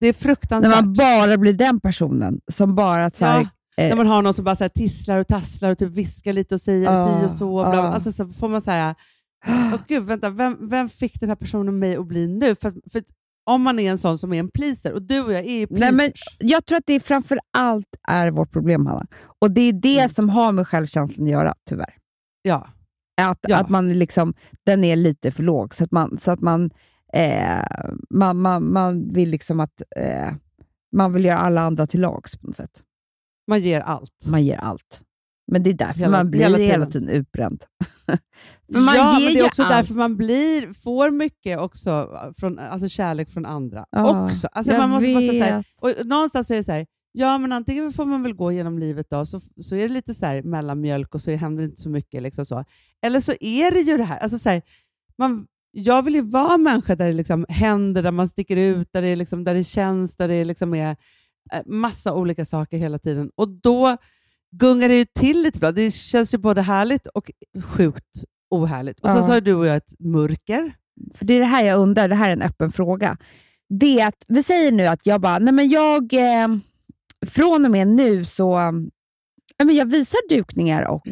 Det 0.00 0.06
är 0.06 0.12
När 0.12 0.12
fruktansvärt. 0.12 0.84
man 0.84 0.92
bara 0.92 1.36
blir 1.38 1.52
den 1.52 1.80
personen 1.80 2.40
som 2.52 2.74
bara... 2.74 3.04
att 3.04 3.16
Så 3.16 3.24
här, 3.24 3.48
Ja, 3.76 3.82
eh, 3.84 3.88
när 3.88 3.96
man 3.96 4.06
har 4.06 4.22
någon 4.22 4.34
som 4.34 4.44
bara 4.44 4.56
så 4.56 4.64
här, 4.64 4.68
tisslar 4.68 5.18
och 5.18 5.26
tasslar 5.26 5.70
och 5.70 5.78
typ 5.78 5.92
viskar 5.92 6.32
lite 6.32 6.54
och 6.54 6.60
säger 6.60 6.84
Ja, 6.92 7.20
si 7.20 7.26
och 7.26 7.30
så. 7.30 7.54
Bla, 7.62 7.70
bla. 7.70 7.78
ja. 7.80 7.86
Alltså, 7.88 8.12
så 8.12 8.28
får 8.28 8.48
man 8.48 8.62
säga, 8.62 8.94
Åh 9.46 9.74
gud, 9.88 10.02
vänta, 10.02 10.30
vem, 10.30 10.68
vem 10.68 10.88
fick 10.88 11.20
den 11.20 11.28
här 11.28 11.36
personen 11.36 11.78
mig 11.78 11.96
att 11.96 12.06
bli 12.06 12.26
nu? 12.26 12.54
För, 12.54 12.72
för 12.92 13.02
om 13.50 13.62
man 13.62 13.78
är 13.78 13.90
en 13.90 13.98
sån 13.98 14.18
som 14.18 14.32
är 14.32 14.38
en 14.40 14.48
pleaser, 14.50 14.92
och 14.92 15.02
du 15.02 15.20
och 15.20 15.32
jag 15.32 15.40
är 15.44 15.58
ju 15.58 15.66
pleasers. 15.66 15.96
Nej, 15.96 16.12
men 16.38 16.48
jag 16.50 16.66
tror 16.66 16.78
att 16.78 16.86
det 16.86 17.00
framför 17.00 17.38
allt 17.58 17.86
är 18.08 18.30
vårt 18.30 18.52
problem, 18.52 18.86
Hanna. 18.86 19.06
Och 19.40 19.50
det 19.50 19.60
är 19.60 19.72
det 19.72 19.98
Mm. 19.98 20.08
som 20.08 20.28
har 20.28 20.52
med 20.52 20.68
självkänslan 20.68 21.26
att 21.26 21.30
göra, 21.32 21.54
tyvärr. 21.68 21.94
ja. 22.42 22.68
Att, 23.22 23.38
Ja. 23.48 23.56
att 23.56 23.68
man 23.68 23.92
liksom, 23.92 24.34
den 24.66 24.84
är 24.84 24.96
lite 24.96 25.30
för 25.30 25.42
låg, 25.42 25.74
så 25.74 25.84
att 25.84 25.90
man, 25.92 26.18
så 26.18 26.30
att 26.30 26.40
man, 26.40 26.70
eh, 27.12 27.64
man, 28.10 28.40
man, 28.40 28.72
man 28.72 29.12
vill 29.12 29.30
liksom 29.30 29.60
att 29.60 29.82
eh, 29.96 30.32
man 30.96 31.12
vill 31.12 31.24
göra 31.24 31.38
alla 31.38 31.60
andra 31.60 31.86
till 31.86 32.00
lags 32.00 32.36
på 32.36 32.46
något 32.46 32.56
sätt. 32.56 32.82
Man 33.48 33.60
ger 33.60 33.80
allt. 33.80 34.26
Man 34.26 34.44
ger 34.44 34.56
allt. 34.56 35.02
Men 35.52 35.62
det 35.62 35.70
är 35.70 35.74
därför 35.74 36.00
Hela- 36.00 36.16
man 36.16 36.30
blir 36.30 36.40
hela 36.40 36.58
hela 36.58 36.86
tiden. 36.86 36.90
tiden, 36.92 37.08
utbränd. 37.08 37.64
för 38.72 38.80
man 38.80 38.94
ja, 38.96 39.18
ger 39.18 39.26
men 39.26 39.34
det 39.34 39.40
är 39.40 39.46
också 39.46 39.62
allt. 39.62 39.70
därför 39.70 39.94
man 39.94 40.16
blir, 40.16 40.72
får 40.72 41.10
mycket 41.10 41.58
också 41.58 42.10
från, 42.36 42.58
alltså 42.58 42.88
kärlek 42.88 43.30
från 43.30 43.46
andra. 43.46 43.86
Ja, 43.90 44.24
också. 44.24 44.48
Alltså 44.52 44.72
man 44.76 44.90
måste 44.90 45.12
bara 45.14 45.20
säga 45.20 45.64
och 45.80 45.92
någonstans 46.06 46.50
är 46.50 46.56
det 46.56 46.64
så 46.64 46.72
här, 46.72 46.86
ja 47.12 47.38
men 47.38 47.52
antingen 47.52 47.92
får 47.92 48.04
man 48.04 48.22
väl 48.22 48.34
gå 48.34 48.52
genom 48.52 48.78
livet 48.78 49.10
då, 49.10 49.26
så, 49.26 49.40
så 49.60 49.76
är 49.76 49.82
det 49.82 49.88
lite 49.94 50.14
så 50.14 50.26
här 50.26 50.42
mellanmjölk 50.42 51.14
och 51.14 51.22
så 51.22 51.30
händer 51.30 51.62
det 51.62 51.68
inte 51.68 51.82
så 51.82 51.90
mycket. 51.90 52.22
Liksom 52.22 52.46
så. 52.46 52.64
Eller 53.02 53.20
så 53.20 53.32
är 53.40 53.70
det 53.70 53.80
ju 53.80 53.96
det 53.96 54.04
här, 54.04 54.18
alltså 54.18 54.38
så 54.38 54.48
här 54.48 54.62
man, 55.18 55.46
jag 55.70 56.02
vill 56.02 56.14
ju 56.14 56.22
vara 56.22 56.54
en 56.54 56.62
människa 56.62 56.96
där 56.96 57.06
det 57.06 57.12
liksom 57.12 57.46
händer, 57.48 58.02
där 58.02 58.10
man 58.10 58.28
sticker 58.28 58.56
ut, 58.56 58.88
där 58.92 59.02
det, 59.02 59.16
liksom, 59.16 59.44
där 59.44 59.54
det 59.54 59.64
känns, 59.64 60.16
där 60.16 60.28
det 60.28 60.44
liksom 60.44 60.74
är 60.74 60.96
eh, 61.52 61.62
massa 61.66 62.14
olika 62.14 62.44
saker 62.44 62.78
hela 62.78 62.98
tiden. 62.98 63.30
Och 63.36 63.48
då 63.48 63.96
gungar 64.56 64.88
det 64.88 64.96
ju 64.98 65.04
till 65.04 65.42
lite 65.42 65.58
bra. 65.58 65.72
Det 65.72 65.90
känns 65.90 66.34
ju 66.34 66.38
både 66.38 66.62
härligt 66.62 67.06
och 67.06 67.30
sjukt 67.64 68.24
ohärligt. 68.50 69.00
Och 69.00 69.08
Ja. 69.10 69.22
så 69.22 69.32
har 69.32 69.40
du 69.40 69.54
och 69.54 69.66
jag 69.66 69.76
ett 69.76 69.94
mörker. 69.98 70.74
För 71.14 71.24
det 71.24 71.34
är 71.34 71.40
det 71.40 71.46
här 71.46 71.64
jag 71.64 71.78
undrar, 71.78 72.08
det 72.08 72.14
här 72.14 72.28
är 72.28 72.32
en 72.32 72.42
öppen 72.42 72.72
fråga. 72.72 73.16
Det 73.68 74.02
att, 74.02 74.24
vi 74.28 74.42
säger 74.42 74.72
nu 74.72 74.86
att 74.86 75.06
jag 75.06 75.20
bara, 75.20 75.38
nej 75.38 75.54
men 75.54 75.68
jag, 75.68 76.12
eh, 76.12 76.48
från 77.26 77.64
och 77.64 77.70
med 77.70 77.88
nu 77.88 78.24
så, 78.24 78.52
ja, 79.56 79.64
men 79.64 79.76
jag 79.76 79.86
visar 79.90 80.28
dukningar 80.28 80.84
och 80.84 81.08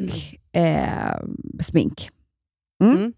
eh, 0.52 1.20
smink. 1.60 2.10
Mm. 2.84 2.96
Mm. 2.96 3.12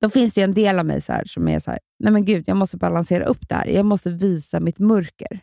Då 0.00 0.10
finns 0.10 0.34
det 0.34 0.40
ju 0.40 0.44
en 0.44 0.54
del 0.54 0.78
av 0.78 0.86
mig 0.86 1.00
så 1.00 1.12
här, 1.12 1.24
som 1.24 1.48
är 1.48 1.60
så 1.60 1.70
här, 1.70 1.80
nej 1.98 2.12
men 2.12 2.24
gud, 2.24 2.44
jag 2.46 2.56
måste 2.56 2.76
balansera 2.76 3.24
upp 3.24 3.48
det 3.48 3.54
här. 3.54 3.66
Jag 3.66 3.86
måste 3.86 4.10
visa 4.10 4.60
mitt 4.60 4.78
mörker. 4.78 5.40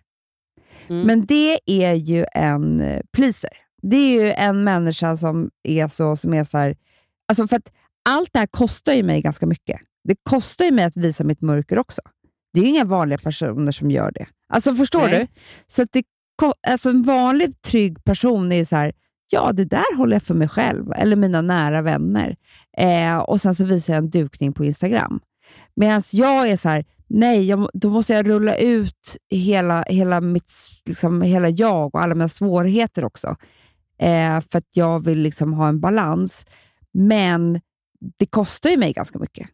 Mm. 0.87 1.07
Men 1.07 1.25
det 1.25 1.59
är 1.65 1.93
ju 1.93 2.25
en 2.33 2.81
eh, 2.81 3.01
pleaser. 3.13 3.49
Det 3.81 3.97
är 3.97 4.21
ju 4.21 4.31
en 4.31 4.63
människa 4.63 5.17
som 5.17 5.49
är 5.63 5.87
så, 5.87 6.15
som 6.15 6.33
är 6.33 6.43
så 6.43 6.57
här, 6.57 6.75
alltså 7.27 7.47
för 7.47 7.55
att 7.55 7.71
allt 8.09 8.29
det 8.33 8.39
här 8.39 8.47
kostar 8.47 8.93
ju 8.93 9.03
mig 9.03 9.21
ganska 9.21 9.45
mycket. 9.45 9.81
Det 10.03 10.15
kostar 10.23 10.65
ju 10.65 10.71
mig 10.71 10.85
att 10.85 10.97
visa 10.97 11.23
mitt 11.23 11.41
mörker 11.41 11.77
också. 11.77 12.01
Det 12.53 12.59
är 12.59 12.63
ju 12.63 12.69
inga 12.69 12.85
vanliga 12.85 13.17
personer 13.17 13.71
som 13.71 13.91
gör 13.91 14.11
det. 14.11 14.27
Alltså 14.53 14.75
Förstår 14.75 15.07
Nej. 15.07 15.19
du? 15.19 15.41
Så 15.67 15.81
att 15.81 15.89
det, 15.91 16.03
alltså 16.67 16.89
en 16.89 17.03
vanlig 17.03 17.61
trygg 17.61 18.03
person 18.03 18.51
är 18.51 18.55
ju 18.55 18.65
så 18.65 18.75
här, 18.75 18.93
ja 19.29 19.51
det 19.53 19.65
där 19.65 19.97
håller 19.97 20.15
jag 20.15 20.23
för 20.23 20.33
mig 20.33 20.47
själv 20.47 20.91
eller 20.91 21.15
mina 21.15 21.41
nära 21.41 21.81
vänner. 21.81 22.35
Eh, 22.77 23.17
och 23.17 23.41
sen 23.41 23.55
så 23.55 23.65
visar 23.65 23.93
jag 23.93 24.03
en 24.03 24.09
dukning 24.09 24.53
på 24.53 24.65
Instagram. 24.65 25.19
Medan 25.75 26.01
jag 26.11 26.49
är 26.49 26.57
så 26.57 26.69
här, 26.69 26.85
nej, 27.07 27.47
jag, 27.47 27.69
då 27.73 27.89
måste 27.89 28.13
jag 28.13 28.27
rulla 28.27 28.55
ut 28.55 29.17
hela, 29.29 29.83
hela, 29.83 30.21
mitt, 30.21 30.51
liksom, 30.85 31.21
hela 31.21 31.49
jag 31.49 31.95
och 31.95 32.01
alla 32.01 32.15
mina 32.15 32.29
svårigheter 32.29 33.05
också. 33.05 33.35
Eh, 33.99 34.41
för 34.41 34.57
att 34.57 34.69
jag 34.73 35.05
vill 35.05 35.19
liksom 35.19 35.53
ha 35.53 35.67
en 35.67 35.79
balans. 35.79 36.45
Men 36.91 37.61
det 38.17 38.25
kostar 38.25 38.69
ju 38.69 38.77
mig 38.77 38.93
ganska 38.93 39.19
mycket. 39.19 39.49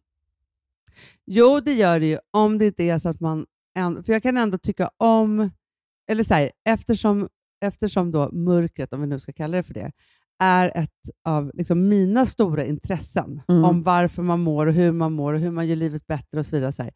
Jo, 1.25 1.59
det 1.59 1.73
gör 1.73 1.99
det 1.99 2.05
ju. 2.05 2.17
Om 2.31 2.57
det 2.57 2.65
inte 2.65 2.83
är 2.83 2.97
så 2.97 3.09
att 3.09 3.19
man... 3.19 3.45
För 3.75 4.13
jag 4.13 4.23
kan 4.23 4.37
ändå 4.37 4.57
tycka 4.57 4.89
om... 4.97 5.51
Eller 6.09 6.23
så 6.23 6.33
här, 6.33 6.51
eftersom, 6.65 7.29
eftersom 7.61 8.11
då 8.11 8.31
mörkret, 8.31 8.93
om 8.93 9.01
vi 9.01 9.07
nu 9.07 9.19
ska 9.19 9.33
kalla 9.33 9.57
det 9.57 9.63
för 9.63 9.73
det, 9.73 9.91
är 10.43 10.71
ett 10.75 10.89
av 11.25 11.51
liksom 11.53 11.87
mina 11.89 12.25
stora 12.25 12.65
intressen 12.65 13.41
Mm. 13.49 13.63
om 13.65 13.83
varför 13.83 14.23
man 14.23 14.39
mår 14.39 14.67
och 14.67 14.73
hur 14.73 14.91
man 14.91 15.13
mår 15.13 15.33
och 15.33 15.39
hur 15.39 15.51
man 15.51 15.67
gör 15.67 15.75
livet 15.75 16.07
bättre 16.07 16.39
och 16.39 16.45
så 16.45 16.55
vidare. 16.55 16.71
Så, 16.71 16.83
här, 16.83 16.91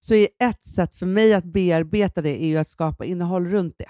så 0.00 0.14
är 0.14 0.28
ett 0.42 0.62
sätt 0.64 0.94
för 0.94 1.06
mig 1.06 1.34
att 1.34 1.44
bearbeta 1.44 2.22
det 2.22 2.42
är 2.44 2.46
ju 2.46 2.56
att 2.58 2.68
skapa 2.68 3.04
innehåll 3.04 3.46
runt 3.46 3.74
det 3.78 3.86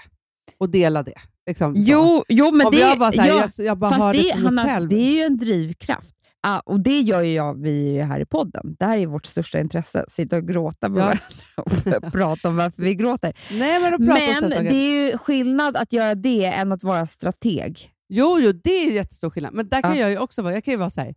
och 0.57 0.69
dela 0.69 1.03
det. 1.03 1.17
Liksom, 1.47 1.75
så. 1.75 1.81
Jo, 1.85 2.23
jo 2.29 2.51
men 2.51 2.67
Om 2.67 2.73
det, 2.73 2.79
jag 2.79 2.99
bara, 2.99 3.11
så 3.11 3.21
här, 3.21 3.27
ja, 3.29 3.47
jag, 3.57 3.65
jag 3.65 3.77
bara 3.77 3.91
har 3.91 4.13
det, 4.13 4.21
det, 4.21 4.41
Hanna, 4.43 4.65
själv. 4.65 4.89
det 4.89 4.95
är 4.95 5.15
ju 5.15 5.21
en 5.21 5.37
drivkraft. 5.37 6.15
Ah, 6.43 6.59
och 6.59 6.79
det 6.79 6.99
gör 6.99 7.21
ju 7.21 7.33
jag, 7.33 7.61
vi 7.61 7.89
är 7.89 7.93
ju 7.93 8.01
här 8.01 8.19
i 8.19 8.25
podden. 8.25 8.75
Det 8.79 8.85
här 8.85 8.97
är 8.97 9.07
vårt 9.07 9.25
största 9.25 9.59
intresse. 9.59 10.05
Sitta 10.07 10.37
och 10.37 10.47
gråta 10.47 10.89
med 10.89 11.01
Ja. 11.01 11.05
varandra 11.05 12.03
och 12.05 12.11
prata 12.13 12.49
om 12.49 12.55
varför 12.55 12.83
vi 12.83 12.95
gråter. 12.95 13.33
Nej, 13.51 13.81
men, 13.81 14.05
Men 14.05 14.17
saker. 14.51 14.63
det 14.63 14.75
är 14.75 15.11
ju 15.11 15.17
skillnad 15.17 15.77
att 15.77 15.93
göra 15.93 16.15
det 16.15 16.45
än 16.45 16.71
att 16.71 16.83
vara 16.83 17.07
strateg. 17.07 17.89
Jo, 18.09 18.39
jo, 18.39 18.51
det 18.63 18.69
är 18.87 18.91
jättestor 18.91 19.29
skillnad. 19.29 19.53
Men 19.53 19.69
där 19.69 19.81
kan 19.81 19.91
Ja. 19.97 20.01
jag 20.01 20.11
ju 20.11 20.17
också 20.17 20.41
vara, 20.41 20.53
jag 20.53 20.63
kan 20.63 20.71
ju 20.71 20.77
vara 20.77 20.89
så 20.89 21.01
här, 21.01 21.13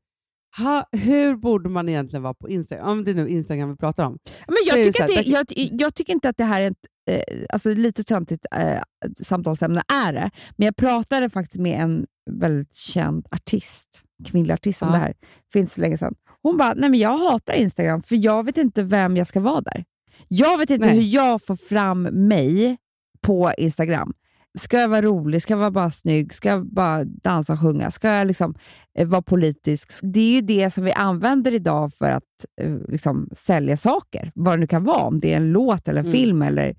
ha, 0.59 0.87
hur 0.93 1.37
borde 1.37 1.69
man 1.69 1.89
egentligen 1.89 2.23
vara 2.23 2.35
på 2.35 2.49
Instagram? 2.49 2.89
Om 2.89 3.05
det 3.05 3.11
är 3.11 3.15
nu 3.15 3.29
Instagram 3.29 3.71
vi 3.71 3.77
pratar 3.77 4.05
om. 4.05 4.19
Men 4.47 4.57
jag, 4.67 4.85
tycker 4.85 5.07
det, 5.07 5.23
jag, 5.23 5.47
jag 5.81 5.95
tycker 5.95 6.13
inte 6.13 6.29
att 6.29 6.37
det 6.37 6.45
här 6.45 6.61
är 6.61 6.71
ett 6.71 6.77
eh, 7.11 7.45
alltså 7.49 7.71
lite 7.71 8.05
töntigt 8.05 8.47
eh, 8.57 8.83
samtalsämne, 9.23 9.83
är 10.07 10.13
det. 10.13 10.31
Men 10.57 10.65
jag 10.67 10.77
pratade 10.77 11.31
faktiskt 11.31 11.61
med 11.61 11.81
en 11.81 12.07
väldigt 12.31 12.75
känd 12.75 13.27
artist, 13.31 14.03
kvinnlig 14.25 14.55
artist 14.55 14.83
om 14.83 14.89
Ja. 14.89 14.95
det 14.95 15.01
här, 15.01 15.15
för 15.53 15.59
inte 15.59 15.75
så 15.75 15.81
länge 15.81 15.99
sedan. 15.99 16.15
Hon 16.43 16.57
bara, 16.57 16.75
nej 16.75 16.91
men 16.91 17.01
jag 17.01 17.19
hatar 17.19 17.55
Instagram 17.55 18.03
för 18.03 18.17
jag 18.25 18.45
vet 18.45 18.57
inte 18.57 18.83
vem 18.83 19.17
jag 19.17 19.27
ska 19.27 19.41
vara 19.41 19.61
där. 19.61 19.85
Jag 20.29 20.59
vet 20.59 20.71
inte 20.71 20.87
Nej. 20.87 20.97
hur 20.97 21.03
jag 21.05 21.43
får 21.43 21.57
fram 21.57 22.03
mig 22.03 22.77
på 23.23 23.53
Instagram. 23.59 24.13
Ska 24.59 24.79
jag 24.81 24.89
vara 24.89 25.03
rolig? 25.03 25.43
Ska 25.43 25.53
jag 25.53 25.59
vara 25.59 25.71
bara 25.71 25.91
snygg? 25.91 26.35
Ska 26.35 26.49
jag 26.49 26.67
bara 26.67 27.05
dansa 27.05 27.53
och 27.53 27.61
sjunga? 27.61 27.91
Ska 27.91 28.09
jag 28.09 28.27
liksom, 28.27 28.55
eh, 28.99 29.07
vara 29.09 29.23
politisk? 29.23 29.91
Det 30.03 30.21
är 30.21 30.33
ju 30.35 30.41
det 30.41 30.71
som 30.71 30.85
vi 30.85 30.93
använder 30.93 31.53
idag 31.55 31.93
för 31.95 32.11
att 32.11 32.23
eh, 32.61 32.77
liksom, 32.89 33.29
sälja 33.33 33.77
saker. 33.77 34.33
Vad 34.35 34.53
det 34.53 34.61
nu 34.61 34.67
kan 34.67 34.85
vara. 34.85 35.03
Om 35.03 35.21
det 35.21 35.33
är 35.33 35.37
en 35.37 35.53
låt, 35.53 35.89
eller 35.89 36.01
en 36.01 36.07
Mm. 36.07 36.19
film 36.19 36.43
eller, 36.43 36.77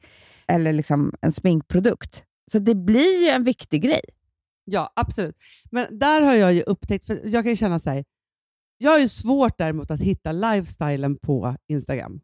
eller 0.47 0.73
liksom 0.73 1.13
en 1.21 1.31
sminkprodukt. 1.31 2.23
Så 2.51 2.59
det 2.59 2.75
blir 2.75 3.23
ju 3.23 3.29
en 3.29 3.43
viktig 3.43 3.81
grej. 3.83 4.01
Ja, 4.65 4.93
absolut. 4.95 5.35
Men 5.71 5.99
där 5.99 6.21
har 6.21 6.33
jag 6.33 6.53
ju 6.53 6.61
upptäckt, 6.61 7.05
för 7.05 7.19
jag 7.23 7.43
kan 7.43 7.49
ju 7.49 7.55
känna 7.57 7.79
så 7.79 7.89
här, 7.89 8.05
jag 8.77 8.91
har 8.91 8.99
ju 8.99 9.09
svårt 9.09 9.57
däremot 9.57 9.91
att 9.91 10.01
hitta 10.01 10.31
lifestylen 10.31 11.17
på 11.17 11.55
Instagram. 11.67 12.21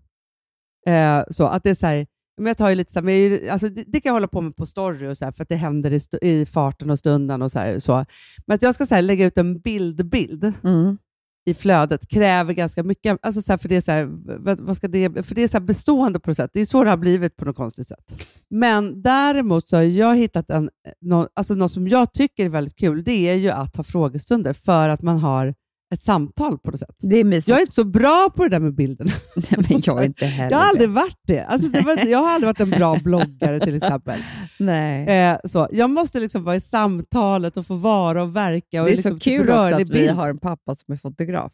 Eh, 0.87 1.23
så 1.29 1.47
att 1.47 1.63
det 1.63 1.69
är 1.69 1.75
så 1.75 1.87
här, 1.87 2.07
men 2.37 2.47
jag 2.47 2.57
tar 2.57 2.69
ju 2.69 2.75
lite 2.75 2.93
så 2.93 2.99
här, 2.99 3.03
men 3.03 3.31
jag, 3.31 3.47
alltså, 3.47 3.69
det, 3.69 3.83
det 3.87 4.01
kan 4.01 4.09
jag 4.09 4.13
hålla 4.13 4.27
på 4.27 4.41
med 4.41 4.55
på 4.55 4.65
story 4.65 5.07
och 5.07 5.17
så 5.17 5.25
här, 5.25 5.31
för 5.31 5.43
att 5.43 5.49
det 5.49 5.55
händer 5.55 5.93
i, 5.93 6.01
i 6.21 6.45
farten 6.45 6.89
och 6.89 6.99
stunden 6.99 7.41
och 7.41 7.51
så, 7.51 7.59
här, 7.59 7.79
så. 7.79 8.05
Men 8.45 8.55
att 8.55 8.61
jag 8.61 8.75
ska 8.75 8.85
så 8.85 8.95
här, 8.95 9.01
lägga 9.01 9.25
ut 9.25 9.37
en 9.37 9.59
bildbild 9.59 10.53
mm 10.63 10.97
i 11.45 11.53
flödet 11.53 12.07
kräver 12.07 12.53
ganska 12.53 12.83
mycket. 12.83 13.19
Alltså 13.21 13.41
så 13.41 13.51
här, 13.51 13.57
för 13.57 13.69
det 13.69 13.75
är, 13.75 13.81
så 13.81 13.91
här, 13.91 14.09
vad, 14.39 14.59
vad 14.59 14.77
ska 14.77 14.87
det, 14.87 15.25
för 15.25 15.35
det 15.35 15.43
är 15.43 15.47
så 15.47 15.57
här 15.57 15.65
bestående 15.65 16.19
på 16.19 16.29
något 16.29 16.37
sätt. 16.37 16.51
Det 16.53 16.61
är 16.61 16.65
så 16.65 16.83
det 16.83 16.89
har 16.89 16.97
blivit 16.97 17.37
på 17.37 17.45
något 17.45 17.55
konstigt 17.55 17.87
sätt. 17.87 18.25
Men 18.49 19.01
däremot 19.01 19.69
så 19.69 19.75
har 19.75 19.83
jag 19.83 20.15
hittat 20.15 20.49
en, 20.49 20.63
eh, 20.63 20.91
någon, 21.01 21.27
alltså 21.33 21.53
något 21.53 21.71
som 21.71 21.87
jag 21.87 22.13
tycker 22.13 22.45
är 22.45 22.49
väldigt 22.49 22.75
kul. 22.75 23.03
Det 23.03 23.29
är 23.29 23.35
ju 23.35 23.49
att 23.49 23.75
ha 23.75 23.83
frågestunder 23.83 24.53
för 24.53 24.89
att 24.89 25.01
man 25.01 25.17
har 25.19 25.53
ett 25.91 26.01
samtal 26.01 26.57
på 26.57 26.71
något 26.71 26.79
sätt. 26.79 26.95
Det 26.99 27.19
är 27.19 27.23
mysigt. 27.23 27.47
Jag 27.47 27.57
är 27.57 27.61
inte 27.61 27.73
så 27.75 27.83
bra 27.83 28.29
på 28.35 28.43
det 28.43 28.49
där 28.49 28.59
med 28.59 28.75
bilderna. 28.75 29.11
men 29.69 29.81
jag 29.83 29.99
är 30.01 30.05
inte 30.05 30.25
heller 30.25 30.51
Jag 30.51 30.57
har 30.57 30.69
aldrig 30.69 30.89
varit 30.89 31.19
det. 31.27 31.43
Alltså, 31.45 31.67
det 31.69 31.81
var, 31.81 31.97
jag 32.05 32.19
har 32.19 32.29
aldrig 32.31 32.47
varit 32.47 32.59
en 32.59 32.69
bra 32.69 32.97
bloggare 33.03 33.59
till 33.59 33.75
exempel. 33.75 34.19
Nej. 34.57 35.07
Eh, 35.07 35.37
så. 35.43 35.67
Jag 35.71 35.89
måste 35.89 36.19
liksom 36.19 36.43
vara 36.43 36.55
i 36.55 36.61
samtalet 36.61 37.57
och 37.57 37.67
få 37.67 37.75
vara 37.75 38.23
och 38.23 38.35
verka. 38.35 38.81
Och 38.81 38.87
Det 38.87 38.93
är 38.93 38.95
liksom 38.95 39.11
så 39.11 39.19
kul 39.19 39.41
typ 39.41 39.49
också 39.49 39.75
att 39.75 39.79
vi 39.79 39.85
bild. 39.85 40.11
har 40.11 40.29
en 40.29 40.37
pappa 40.37 40.75
som 40.75 40.93
är 40.93 40.97
fotograf. 40.97 41.51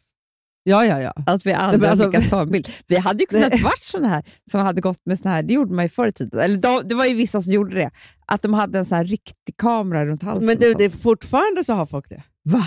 Ja, 0.62 0.84
ja, 0.86 1.00
ja. 1.00 1.12
Att 1.26 1.46
vi 1.46 1.52
aldrig 1.52 1.90
alltså- 1.90 2.06
lyckats 2.06 2.30
ta 2.30 2.40
en 2.42 2.50
bild. 2.50 2.68
Vi 2.86 2.96
hade 2.96 3.20
ju 3.22 3.26
kunnat 3.30 3.52
Nej. 3.52 3.62
varit 3.62 3.82
sådana 3.82 4.08
här 4.08 4.24
som 4.50 4.60
hade 4.60 4.80
gått 4.80 5.00
med 5.06 5.18
såna 5.18 5.34
här, 5.34 5.42
det 5.42 5.54
gjorde 5.54 5.74
man 5.74 5.84
ju 5.84 5.88
förr 5.88 6.08
i 6.08 6.12
tiden. 6.12 6.40
Eller 6.40 6.56
då, 6.56 6.80
det 6.84 6.94
var 6.94 7.04
ju 7.06 7.14
vissa 7.14 7.42
som 7.42 7.52
gjorde 7.52 7.74
det, 7.74 7.90
att 8.26 8.42
de 8.42 8.54
hade 8.54 8.78
en 8.78 8.84
sån 8.86 8.96
här 8.98 9.04
riktig 9.04 9.56
kamera 9.56 10.06
runt 10.06 10.22
halsen. 10.22 10.46
Men 10.46 10.56
du, 10.58 10.74
det 10.74 10.84
är 10.84 10.90
fortfarande 10.90 11.64
så 11.64 11.72
har 11.72 11.86
folk 11.86 12.08
det. 12.08 12.22
Va? 12.44 12.62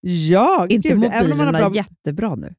Ja, 0.00 0.66
inte 0.70 0.88
gud, 0.88 0.94
om 0.96 1.00
man 1.00 1.10
mobilerna 1.18 1.44
har 1.44 1.70
bra... 1.70 1.70
jättebra 1.76 2.34
nu? 2.34 2.54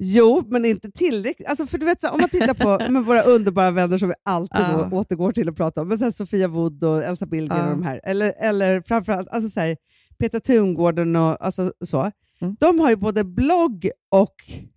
Jo, 0.00 0.42
men 0.48 0.64
inte 0.64 0.90
tillräckligt. 0.90 1.48
Alltså, 1.48 1.66
för 1.66 1.78
du 1.78 1.86
vet, 1.86 2.00
så 2.00 2.06
här, 2.06 2.14
om 2.14 2.20
man 2.20 2.28
tittar 2.30 2.54
på 2.54 2.84
med 2.92 3.04
våra 3.04 3.22
underbara 3.22 3.70
vänner 3.70 3.98
som 3.98 4.08
vi 4.08 4.14
alltid 4.22 4.60
Ja. 4.60 4.88
då 4.90 4.96
återgår 4.96 5.32
till 5.32 5.48
att 5.48 5.56
prata 5.56 5.80
om, 5.82 5.88
men 5.88 5.98
här, 5.98 6.10
Sofia 6.10 6.48
Wood 6.48 6.84
och 6.84 7.04
Elsa 7.04 7.26
Billgren 7.26 7.58
Ja. 7.58 7.64
och 7.64 7.70
de 7.70 7.82
här, 7.82 8.00
eller, 8.04 8.34
eller 8.38 8.82
framförallt 8.86 9.28
alltså, 9.28 9.50
så 9.50 9.60
här, 9.60 9.76
Petra 10.18 10.40
Tungården 10.40 11.16
och 11.16 11.44
alltså, 11.44 11.72
så. 11.84 12.10
Mm. 12.40 12.56
De 12.60 12.80
har 12.80 12.90
ju 12.90 12.96
både 12.96 13.24
blogg 13.24 13.90
och 14.10 14.34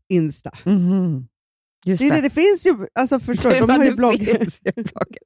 Insta. 0.10 0.52
Mhm. 0.64 1.28
Just 1.86 2.02
Det, 2.02 2.10
det, 2.10 2.22
det 2.22 2.30
finns 2.30 2.66
ju, 2.68 2.76
alltså 3.00 3.20
förstår 3.20 3.50
du, 3.50 3.60
de 3.60 3.70
har 3.70 3.84
ju 3.84 3.90
det 3.90 3.96
blogg. 3.96 4.14
finns 4.14 4.60
i 4.66 4.72
bloggen. 4.74 5.24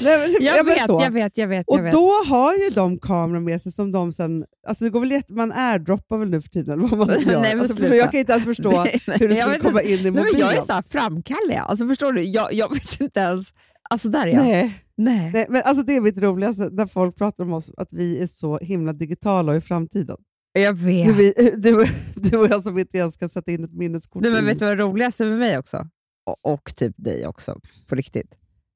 Nej, 0.00 0.18
men, 0.18 0.36
ja, 0.40 0.56
Jag 0.56 0.66
men 0.66 0.74
vet, 0.74 0.88
jag 0.88 1.10
vet, 1.10 1.38
jag 1.38 1.48
vet. 1.48 1.68
Och 1.68 1.78
Jag 1.78 1.82
vet. 1.82 1.92
då 1.92 2.10
har 2.26 2.54
ju 2.54 2.70
de 2.70 2.98
kameror 2.98 3.40
med 3.40 3.60
sig 3.62 3.72
som 3.72 3.92
de 3.92 4.12
sen... 4.12 4.44
Alltså 4.68 4.84
det 4.84 4.90
går 4.90 5.00
väl 5.00 5.10
jätte, 5.10 5.34
man 5.34 5.52
airdroppar 5.52 6.18
väl 6.18 6.30
nu 6.30 6.42
för 6.42 6.48
tiden, 6.48 6.78
eller 6.78 6.88
vad 6.96 6.98
man 6.98 7.08
Nej, 7.26 7.32
gör. 7.34 7.40
men 7.40 7.60
alltså, 7.60 7.76
för 7.76 7.94
jag 7.94 8.10
kan 8.10 8.20
inte 8.20 8.32
ens 8.32 8.44
förstå 8.44 8.70
Nej, 8.84 9.00
nej, 9.06 9.16
hur 9.20 9.28
det 9.28 9.34
jag 9.34 9.42
skulle 9.54 9.58
komma 9.70 9.82
inte. 9.82 9.92
in 9.92 9.98
i 9.98 10.02
Nej, 10.02 10.10
mobilen. 10.10 10.28
men 10.32 10.40
jag 10.40 10.56
är 10.56 10.62
så 10.66 10.72
här 10.72 10.84
framkallig. 10.88 11.54
Alltså, 11.56 11.86
förstår 11.88 12.12
du? 12.12 12.22
Jag, 12.22 12.52
jag 12.52 12.74
vet 12.74 13.00
inte 13.00 13.20
ens... 13.20 13.46
Alltså 13.90 14.08
där 14.08 14.26
är 14.26 14.32
jag. 14.32 14.44
Nej, 14.44 14.80
Nej. 14.96 15.30
nej, 15.34 15.46
men 15.48 15.62
alltså 15.62 15.82
det 15.82 15.96
är 15.96 16.00
mitt 16.00 16.18
roligaste, 16.18 16.68
när 16.72 16.86
folk 16.86 17.16
pratar 17.16 17.44
om 17.44 17.52
oss, 17.52 17.70
att 17.76 17.88
vi 17.92 18.22
är 18.22 18.26
så 18.26 18.58
himla 18.58 18.92
digitala 18.92 19.56
i 19.56 19.60
framtiden. 19.60 20.16
Jag 20.58 20.74
vet. 20.74 21.16
vi, 21.16 21.32
du, 21.56 21.86
du 22.16 22.36
och 22.36 22.48
jag 22.48 22.62
som 22.62 22.78
inte 22.78 22.98
ens 22.98 23.14
ska 23.14 23.28
sätta 23.28 23.52
in 23.52 23.64
ett 23.64 23.72
minneskort. 23.72 24.22
Nej, 24.22 24.32
men 24.32 24.44
vet 24.46 24.58
du 24.58 24.64
vad 24.64 24.78
det 24.78 24.82
roligaste 24.82 25.24
med 25.24 25.38
mig 25.38 25.58
också? 25.58 25.88
Och, 26.26 26.52
och 26.52 26.76
typ 26.76 26.94
dig 26.96 27.26
också, 27.26 27.60
på 27.88 27.94
riktigt. 27.94 28.34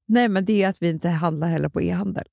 Nej, 0.08 0.28
men 0.28 0.44
det 0.44 0.52
är 0.52 0.56
ju 0.56 0.64
att 0.64 0.82
vi 0.82 0.88
inte 0.88 1.08
handlar 1.08 1.48
heller 1.48 1.68
på 1.68 1.80
e-handel. 1.82 2.24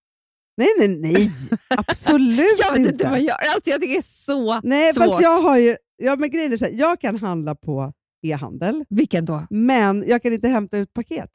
Nej, 0.57 0.67
nej, 0.79 0.87
nej. 0.87 1.31
Absolut 1.69 2.59
Jag 2.59 2.73
vet 2.73 2.91
inte. 2.91 3.09
vad 3.09 3.21
jag. 3.21 3.37
Alltså, 3.53 3.69
jag 3.69 3.81
tycker 3.81 3.93
det 3.93 3.97
är 3.97 4.01
så 4.01 4.61
nej, 4.63 4.93
svårt. 4.93 5.05
fast 5.05 5.21
jag 5.21 5.41
har 5.41 5.57
ju... 5.57 5.75
Ja, 5.97 6.15
men 6.15 6.29
grejen 6.29 6.53
är 6.53 6.57
så 6.57 6.65
här, 6.65 6.71
jag 6.71 7.01
kan 7.01 7.15
handla 7.15 7.55
på 7.55 7.93
e-handel, 8.21 8.85
Vilken 8.89 9.25
då? 9.25 9.47
men 9.49 10.03
jag 10.07 10.21
kan 10.21 10.33
inte 10.33 10.47
hämta 10.47 10.77
ut 10.77 10.93
paket. 10.93 11.31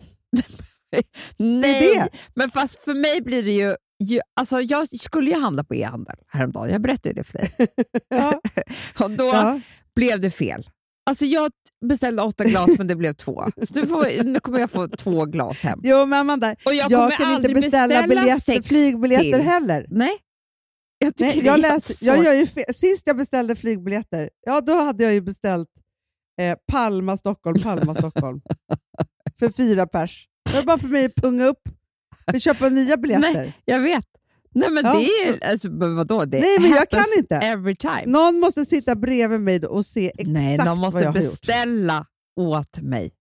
Nej, 1.36 1.94
det. 1.96 2.08
men 2.34 2.50
fast 2.50 2.84
för 2.84 2.94
mig 2.94 3.20
blir 3.20 3.42
det 3.42 3.50
ju... 3.52 3.76
ju 4.00 4.20
alltså 4.36 4.60
jag 4.60 5.00
skulle 5.00 5.30
ju 5.30 5.40
handla 5.40 5.64
på 5.64 5.74
e-handel 5.74 6.16
häromdagen. 6.26 6.70
Jag 6.70 6.82
berättade 6.82 7.14
det 7.14 7.24
för 7.24 7.38
dig. 7.38 7.50
Ja, 8.08 8.40
Och 9.00 9.10
då 9.10 9.24
ja. 9.24 9.60
blev 9.94 10.20
det 10.20 10.30
fel. 10.30 10.70
Alltså 11.10 11.24
jag 11.24 11.50
beställde 11.84 12.22
åtta 12.22 12.44
glas, 12.44 12.70
men 12.78 12.86
det 12.86 12.96
blev 12.96 13.14
två. 13.14 13.44
Så 13.62 13.74
nu, 13.80 13.86
får, 13.86 14.24
nu 14.24 14.40
kommer 14.40 14.58
jag 14.58 14.70
få 14.70 14.88
två 14.88 15.24
glas 15.24 15.62
hem. 15.62 15.80
Jo, 15.82 16.06
men 16.06 16.18
Amanda, 16.18 16.56
Och 16.64 16.74
jag, 16.74 16.90
jag, 16.90 17.12
kan 17.12 17.36
inte 17.36 17.48
beställa, 17.54 18.06
biljetter, 18.06 18.62
flygbiljetter 18.62 19.24
till. 19.24 19.40
heller. 19.40 19.86
Nej. 19.90 20.12
Jag, 20.98 21.12
Nej, 21.18 21.44
jag, 21.44 21.60
läser, 21.60 21.96
jag 22.06 22.24
gör 22.24 22.32
ju 22.32 22.46
fel. 22.46 22.74
Sist 22.74 23.06
jag 23.06 23.16
beställde 23.16 23.56
flygbiljetter, 23.56 24.30
ja, 24.46 24.60
då 24.60 24.72
hade 24.72 25.04
jag 25.04 25.12
ju 25.14 25.20
beställt 25.20 25.68
eh, 26.40 26.58
Palma, 26.72 27.16
Stockholm, 27.16 27.62
Palma, 27.62 27.94
Stockholm. 27.94 28.40
för 29.38 29.48
fyra 29.48 29.86
pers. 29.86 30.26
Det 30.50 30.56
var 30.56 30.64
bara 30.64 30.78
för 30.78 30.88
mig 30.88 31.04
att 31.04 31.14
punga 31.14 31.44
upp 31.46 31.62
och 32.34 32.40
köpa 32.40 32.68
nya 32.68 32.96
biljetter. 32.96 33.52
Jag 33.64 33.80
vet. 33.80 34.04
Nej, 34.54 34.70
men 34.70 34.84
Ja. 34.84 34.92
det 34.98 35.04
är. 35.06 35.50
Alltså, 35.52 35.68
vadå? 35.70 36.24
Det 36.24 36.40
Nej, 36.40 36.58
men 36.60 36.70
jag 36.70 36.88
kan 36.90 37.04
inte. 37.18 37.36
Every 37.36 37.76
time. 37.76 38.02
Någon 38.06 38.40
måste 38.40 38.66
sitta 38.66 38.94
bredvid 38.96 39.40
mig 39.40 39.66
och 39.66 39.86
se 39.86 40.06
exakt 40.08 40.28
Nej, 40.28 40.56
någon 40.58 40.66
vad 40.66 40.78
måste 40.78 41.00
jag 41.00 41.06
har 41.12 41.16
gjort. 41.20 41.30
beställa 41.30 42.06
åt 42.40 42.80
mig. 42.82 43.12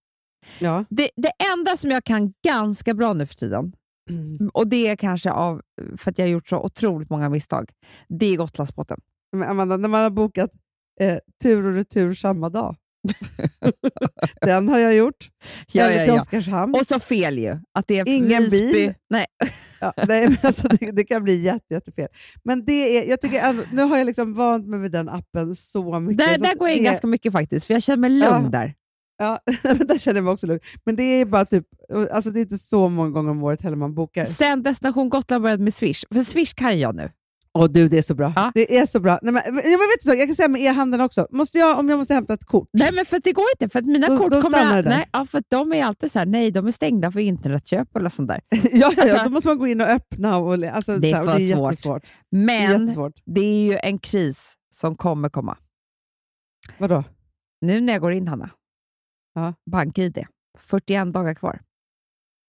Ja. 0.58 0.84
Det, 0.90 1.08
det 1.16 1.32
enda 1.58 1.76
som 1.76 1.90
jag 1.90 2.04
kan 2.04 2.32
ganska 2.46 2.94
bra 2.94 3.12
nu 3.12 3.26
för 3.26 3.34
tiden, 3.34 3.72
och 4.52 4.66
det 4.66 4.86
är 4.88 4.96
kanske 4.96 5.30
av, 5.30 5.62
för 5.96 6.10
att 6.10 6.18
jag 6.18 6.26
har 6.26 6.30
gjort 6.30 6.48
så 6.48 6.58
otroligt 6.60 7.10
många 7.10 7.28
misstag, 7.28 7.70
det 8.08 8.26
är 8.26 8.36
Gotlandsbåten. 8.36 9.00
Men 9.36 9.48
Amanda, 9.48 9.76
när 9.76 9.88
man 9.88 10.02
har 10.02 10.10
bokat 10.10 10.50
eh, 11.00 11.18
tur 11.42 11.66
och 11.66 11.74
retur 11.74 12.14
samma 12.14 12.48
dag. 12.50 12.76
Den 14.40 14.68
har 14.68 14.78
jag 14.78 14.94
gjort. 14.94 15.28
Ja, 15.72 15.84
Eller 15.84 15.98
ja, 15.98 16.04
till 16.04 16.14
ja. 16.14 16.20
Oskarshamn. 16.20 16.74
Och 16.74 16.86
så 16.86 16.98
fel 17.00 17.38
ju. 17.38 17.58
Att 17.74 17.86
det 17.86 17.98
är 17.98 18.08
Ingen 18.08 18.42
Visby. 18.42 18.72
bil. 18.72 18.94
Nej. 19.10 19.26
Ja, 19.80 19.92
nej, 20.08 20.28
men 20.28 20.36
alltså, 20.42 20.68
det, 20.68 20.90
det 20.90 21.04
kan 21.04 21.24
bli 21.24 21.36
jätte, 21.42 21.74
jättefel. 21.74 22.08
Men 22.44 22.64
det 22.64 22.72
är, 22.98 23.10
jag 23.10 23.20
tycker 23.20 23.42
ändå, 23.42 23.62
nu 23.72 23.82
har 23.82 23.98
jag 23.98 24.06
liksom 24.06 24.34
vant 24.34 24.66
mig 24.68 24.78
vid 24.80 24.92
den 24.92 25.08
appen 25.08 25.54
så 25.54 26.00
mycket. 26.00 26.18
Där, 26.26 26.34
så 26.34 26.40
där 26.42 26.54
går 26.54 26.68
jag 26.68 26.76
in 26.76 26.84
ganska 26.84 27.06
mycket 27.06 27.32
faktiskt, 27.32 27.66
för 27.66 27.74
jag 27.74 27.82
känner 27.82 27.96
mig 28.00 28.10
lugn 28.10 28.44
Ja. 28.44 28.48
där. 28.50 28.74
Ja, 29.18 29.40
men 29.62 29.86
där 29.86 29.98
känner 29.98 30.16
jag 30.18 30.24
mig 30.24 30.32
också 30.32 30.46
lugn. 30.46 30.60
Men 30.84 30.96
det 30.96 31.02
är 31.02 31.24
bara 31.24 31.44
typ, 31.44 31.64
alltså 32.10 32.30
det 32.30 32.40
är 32.40 32.42
inte 32.42 32.58
så 32.58 32.88
många 32.88 33.10
gånger 33.10 33.30
om 33.30 33.42
året 33.42 33.62
heller 33.62 33.76
man 33.76 33.94
bokar. 33.94 34.24
Sen 34.24 34.62
Destination 34.62 35.08
Gotland 35.08 35.42
började 35.42 35.62
med 35.62 35.74
Swish, 35.74 36.04
för 36.14 36.24
Swish 36.24 36.54
kan 36.54 36.78
jag 36.80 36.94
nu. 36.94 37.10
Åh 37.58 37.68
du, 37.70 37.88
det 37.88 37.98
är 37.98 38.02
så 38.02 38.14
bra. 38.14 38.32
Ja. 38.36 38.52
Det 38.54 38.78
är 38.78 38.86
så 38.86 39.00
bra. 39.00 39.18
Nej, 39.22 39.32
men, 39.32 39.42
jag, 39.46 39.54
men 39.54 39.64
vet 39.70 40.02
så, 40.02 40.14
jag 40.14 40.26
kan 40.28 40.34
säga 40.36 40.48
med 40.48 40.60
e-handeln 40.62 41.00
också. 41.02 41.26
Måste 41.30 41.58
jag, 41.58 41.78
om 41.78 41.88
jag 41.88 41.98
måste 41.98 42.14
hämta 42.14 42.34
ett 42.34 42.44
kort? 42.44 42.68
Nej, 42.72 42.90
men 42.92 43.04
för 43.06 43.20
det 43.24 43.32
går 43.32 43.44
inte. 43.56 43.68
För 43.68 43.78
att 43.78 43.84
mina 43.86 44.06
Då- 44.06 44.18
kort 44.18 44.30
då 44.32 44.42
kommer... 44.42 44.82
där. 44.82 44.90
nej, 44.90 45.08
ja, 45.12 45.26
för 45.26 45.42
de 45.48 45.72
är 45.72 45.84
alltid 45.84 46.12
så 46.12 46.18
här, 46.18 46.26
nej, 46.26 46.50
de 46.50 46.66
är 46.66 46.72
stängda 46.72 47.12
för 47.12 47.20
internetköp 47.20 47.96
eller 47.96 48.08
sånt 48.08 48.28
där. 48.28 48.40
ja, 48.50 48.60
ja, 48.72 48.92
ja, 48.96 49.02
Alltså- 49.02 49.24
då 49.24 49.30
måste 49.30 49.48
man 49.48 49.58
gå 49.58 49.66
in 49.66 49.80
och 49.80 49.86
öppna. 49.86 50.36
Och, 50.38 50.52
alltså, 50.64 50.96
Det 50.96 51.10
är 51.10 51.14
här, 51.16 51.24
för 51.24 51.38
det 51.38 51.42
är 51.50 51.54
svårt. 51.54 51.70
jättesvårt. 51.72 52.02
Det 52.30 52.36
är 52.36 52.44
Men 52.46 52.80
jättesvårt. 52.80 53.14
det 53.26 53.40
är 53.40 53.64
ju 53.72 53.78
en 53.82 53.98
kris 53.98 54.54
som 54.74 54.96
kommer 54.96 55.28
komma. 55.28 55.56
Vadå? 56.78 57.04
Nu 57.60 57.80
när 57.80 57.92
jag 57.92 58.02
går 58.02 58.12
in, 58.12 58.28
Hanna. 58.28 58.50
Ja. 59.34 59.54
BankID. 59.70 60.24
41 60.58 61.12
dagar 61.12 61.34
kvar. 61.34 61.60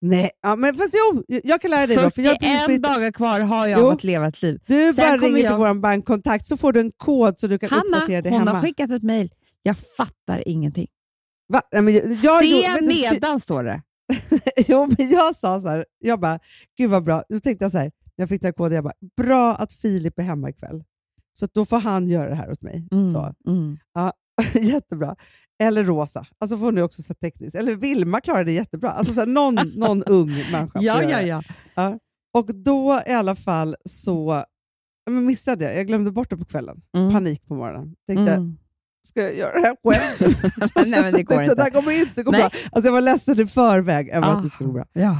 Nej, 0.01 0.31
ja, 0.41 0.55
men 0.55 0.75
fast 0.75 0.93
jo, 0.93 1.23
jag 1.43 1.61
kan 1.61 1.71
lära 1.71 1.87
dig 1.87 1.95
då. 1.95 2.09
För 2.11 2.21
jag 2.21 2.39
precis 2.39 2.59
41 2.65 2.83
dagar 2.83 3.11
kvar 3.11 3.39
har 3.39 3.67
jag 3.67 3.79
Jo. 3.81 3.87
att 3.89 4.03
leva 4.03 4.27
ett 4.27 4.41
liv. 4.41 4.59
Du 4.67 4.93
Sen 4.93 4.95
bara 4.95 5.17
ringer 5.17 5.37
jag- 5.43 5.51
till 5.51 5.57
vår 5.57 5.73
bankkontakt 5.73 6.47
så 6.47 6.57
får 6.57 6.73
du 6.73 6.79
en 6.79 6.91
kod 6.97 7.39
så 7.39 7.47
du 7.47 7.59
kan 7.59 7.69
Hanna, 7.69 7.83
uppdatera 7.97 8.21
dig 8.21 8.31
hon 8.31 8.39
hemma. 8.39 8.51
har 8.51 8.61
skickat 8.61 8.91
ett 8.91 9.03
mejl. 9.03 9.29
Jag 9.63 9.75
fattar 9.97 10.47
ingenting. 10.47 10.87
Va? 11.53 11.61
Nej, 11.71 11.81
men 11.81 11.93
jag, 11.93 12.03
jag, 12.11 12.43
Se 12.45 12.61
vet 12.67 12.79
du, 12.79 12.85
nedan, 12.87 13.39
står 13.39 13.63
det. 13.63 13.81
jo, 14.67 14.89
men 14.97 15.09
jag 15.09 15.35
sa 15.35 15.61
så 15.61 15.67
här, 15.67 15.85
jag 15.99 16.19
bara, 16.19 16.39
gud 16.77 16.89
vad 16.89 17.03
bra. 17.03 17.23
Då 17.29 17.39
tänkte 17.39 17.65
jag 17.65 17.71
så 17.71 17.77
här, 17.77 17.85
när 17.85 18.23
jag 18.23 18.29
fick 18.29 18.41
den 18.41 18.47
här 18.47 18.53
koden, 18.53 18.75
jag 18.75 18.83
bara, 18.83 18.93
bra 19.17 19.55
att 19.55 19.73
Filip 19.73 20.19
är 20.19 20.23
hemma 20.23 20.49
ikväll. 20.49 20.83
Så 21.39 21.47
då 21.53 21.65
får 21.65 21.79
han 21.79 22.07
göra 22.07 22.29
det 22.29 22.35
här 22.35 22.51
åt 22.51 22.61
mig. 22.61 22.87
Så. 23.13 23.33
Mm. 23.51 23.77
Jättebra. 24.53 25.15
Eller 25.61 25.83
Rosa. 25.83 26.25
Alltså 26.39 26.57
får 26.57 26.71
ni 26.71 26.81
också 26.81 27.01
så 27.01 27.13
tekniskt. 27.13 27.55
Eller 27.55 27.75
Vilma 27.75 28.21
klarar 28.21 28.43
det 28.43 28.51
jättebra. 28.51 28.89
Alltså 28.91 29.13
så 29.13 29.19
här, 29.19 29.27
någon, 29.27 29.55
någon 29.75 30.03
ung 30.07 30.27
människa 30.51 30.79
Ja, 30.81 31.03
ja, 31.03 31.17
det. 31.21 31.43
ja. 31.75 31.99
Och 32.33 32.55
då 32.55 33.01
i 33.07 33.11
alla 33.11 33.35
fall 33.35 33.75
så 33.89 34.43
ja, 35.05 35.11
men 35.11 35.25
missade 35.25 35.65
jag. 35.65 35.75
Jag 35.77 35.87
glömde 35.87 36.11
bort 36.11 36.29
det 36.29 36.37
på 36.37 36.45
kvällen. 36.45 36.81
Mm. 36.97 37.11
Panik 37.11 37.45
på 37.47 37.55
morgonen. 37.55 37.95
Tänkte, 38.07 38.33
Mm. 38.33 38.57
ska 39.07 39.21
jag 39.21 39.35
göra 39.37 39.53
det 39.53 39.67
här 39.67 39.75
själv? 39.83 40.35
Nej, 40.89 41.01
men 41.01 41.13
det 41.13 41.23
går 41.23 41.41
inte. 41.41 41.55
Det 41.55 41.63
här 41.63 41.69
kommer 41.69 41.91
inte 41.91 42.23
gå 42.23 42.31
Nej. 42.31 42.41
bra. 42.41 42.49
Alltså 42.71 42.87
jag 42.87 42.93
var 42.93 43.01
ledsen 43.01 43.39
i 43.41 43.45
förväg 43.45 44.09
över 44.09 44.27
Ah. 44.27 44.31
att 44.31 44.43
det 44.43 44.49
skulle 44.49 44.67
gå 44.67 44.73
bra. 44.73 44.85
Ja. 44.93 45.17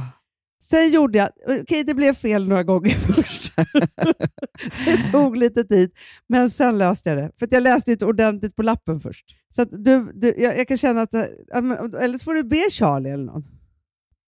Sen 0.62 0.90
gjorde 0.92 1.18
jag, 1.18 1.28
okej 1.62 1.84
det 1.84 1.94
blev 1.94 2.14
fel 2.14 2.48
några 2.48 2.62
gånger 2.62 2.90
först. 2.90 3.41
det 4.84 5.10
tog 5.12 5.36
lite 5.36 5.64
tid, 5.64 5.90
men 6.28 6.50
sen 6.50 6.78
löste 6.78 7.08
jag 7.08 7.18
det. 7.18 7.30
För 7.38 7.48
jag 7.50 7.62
läste 7.62 7.92
inte 7.92 8.04
ordentligt 8.06 8.56
på 8.56 8.62
lappen 8.62 9.00
först. 9.00 9.24
Så 9.54 9.64
du, 9.64 10.12
du, 10.14 10.34
jag, 10.38 10.58
jag 10.58 10.68
kan 10.68 10.76
känna 10.76 11.02
att, 11.02 11.14
eller 11.14 12.18
så 12.18 12.24
får 12.24 12.34
du 12.34 12.42
be 12.44 12.70
Charlie 12.70 13.10
eller 13.10 13.24
någon. 13.24 13.44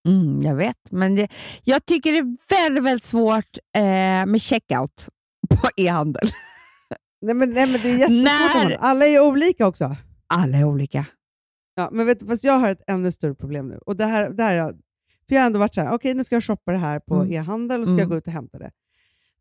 Mm, 0.09 0.43
jag 0.43 0.55
vet, 0.55 0.77
men 0.91 1.15
det, 1.15 1.29
jag 1.65 1.87
tycker 1.87 2.13
det 2.13 2.19
är 2.19 2.37
väldigt, 2.65 2.85
väldigt 2.85 3.05
svårt 3.05 3.59
eh, 3.77 4.27
med 4.27 4.41
checkout 4.41 5.09
på 5.51 5.69
e-handel. 5.77 6.31
Nej 7.23 7.35
men, 7.35 7.51
nej, 7.51 7.67
men 7.73 7.81
det 7.83 7.89
är 7.91 7.97
jättesvårt. 7.99 8.69
När-. 8.71 8.77
Alla 8.81 9.07
är 9.07 9.21
olika 9.21 9.67
också. 9.67 9.97
Alla 10.27 10.59
är 10.59 10.65
olika. 10.65 11.07
Ja, 11.75 11.89
men 11.93 12.07
vet 12.07 12.19
du, 12.21 12.27
fast 12.27 12.45
jag 12.45 12.53
har 12.59 12.71
ett 12.71 12.83
ännu 12.87 13.13
större 13.13 13.35
problem 13.35 13.69
nu. 13.69 13.79
Och 13.87 13.97
det 13.97 14.05
här, 14.05 14.31
det 14.31 14.43
här, 14.43 14.57
är- 14.57 14.73
för 15.29 15.35
jag 15.35 15.41
har 15.41 15.47
ändå 15.47 15.59
varit 15.59 15.75
så 15.75 15.81
här, 15.81 15.93
okej 15.93 16.15
nu 16.15 16.25
ska 16.25 16.35
jag 16.37 16.45
shoppa 16.45 16.73
det 16.73 16.79
här 16.79 17.01
på 17.01 17.15
Mm. 17.15 17.33
e-handel 17.33 17.81
och 17.81 17.87
ska 17.87 17.93
jag 17.93 18.01
Mm. 18.01 18.11
gå 18.11 18.17
ut 18.17 18.27
och 18.27 18.33
hämta 18.33 18.59
det. 18.59 18.71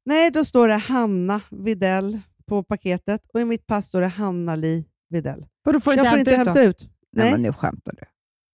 Nej, 0.06 0.32
då 0.32 0.46
står 0.46 0.68
det 0.68 0.76
Hanna 0.78 1.42
Videll 1.52 2.20
på 2.48 2.64
paketet 2.64 3.22
och 3.34 3.42
i 3.42 3.46
mitt 3.46 3.68
pass 3.68 3.88
står 3.88 4.02
det 4.02 4.08
Hanna-Li 4.08 4.86
Widell. 5.10 5.46
Vadå, 5.64 5.80
får 5.80 5.92
du 5.92 5.98
Jag 5.98 6.20
inte 6.20 6.32
får 6.32 6.38
hämta 6.38 6.52
inte 6.52 6.52
ut 6.52 6.58
hämta 6.58 6.64
ut. 6.64 6.90
Nej, 7.16 7.24
Nej. 7.26 7.32
men 7.32 7.42
nu 7.42 7.54
skämtar 7.54 7.94
du. 7.94 8.04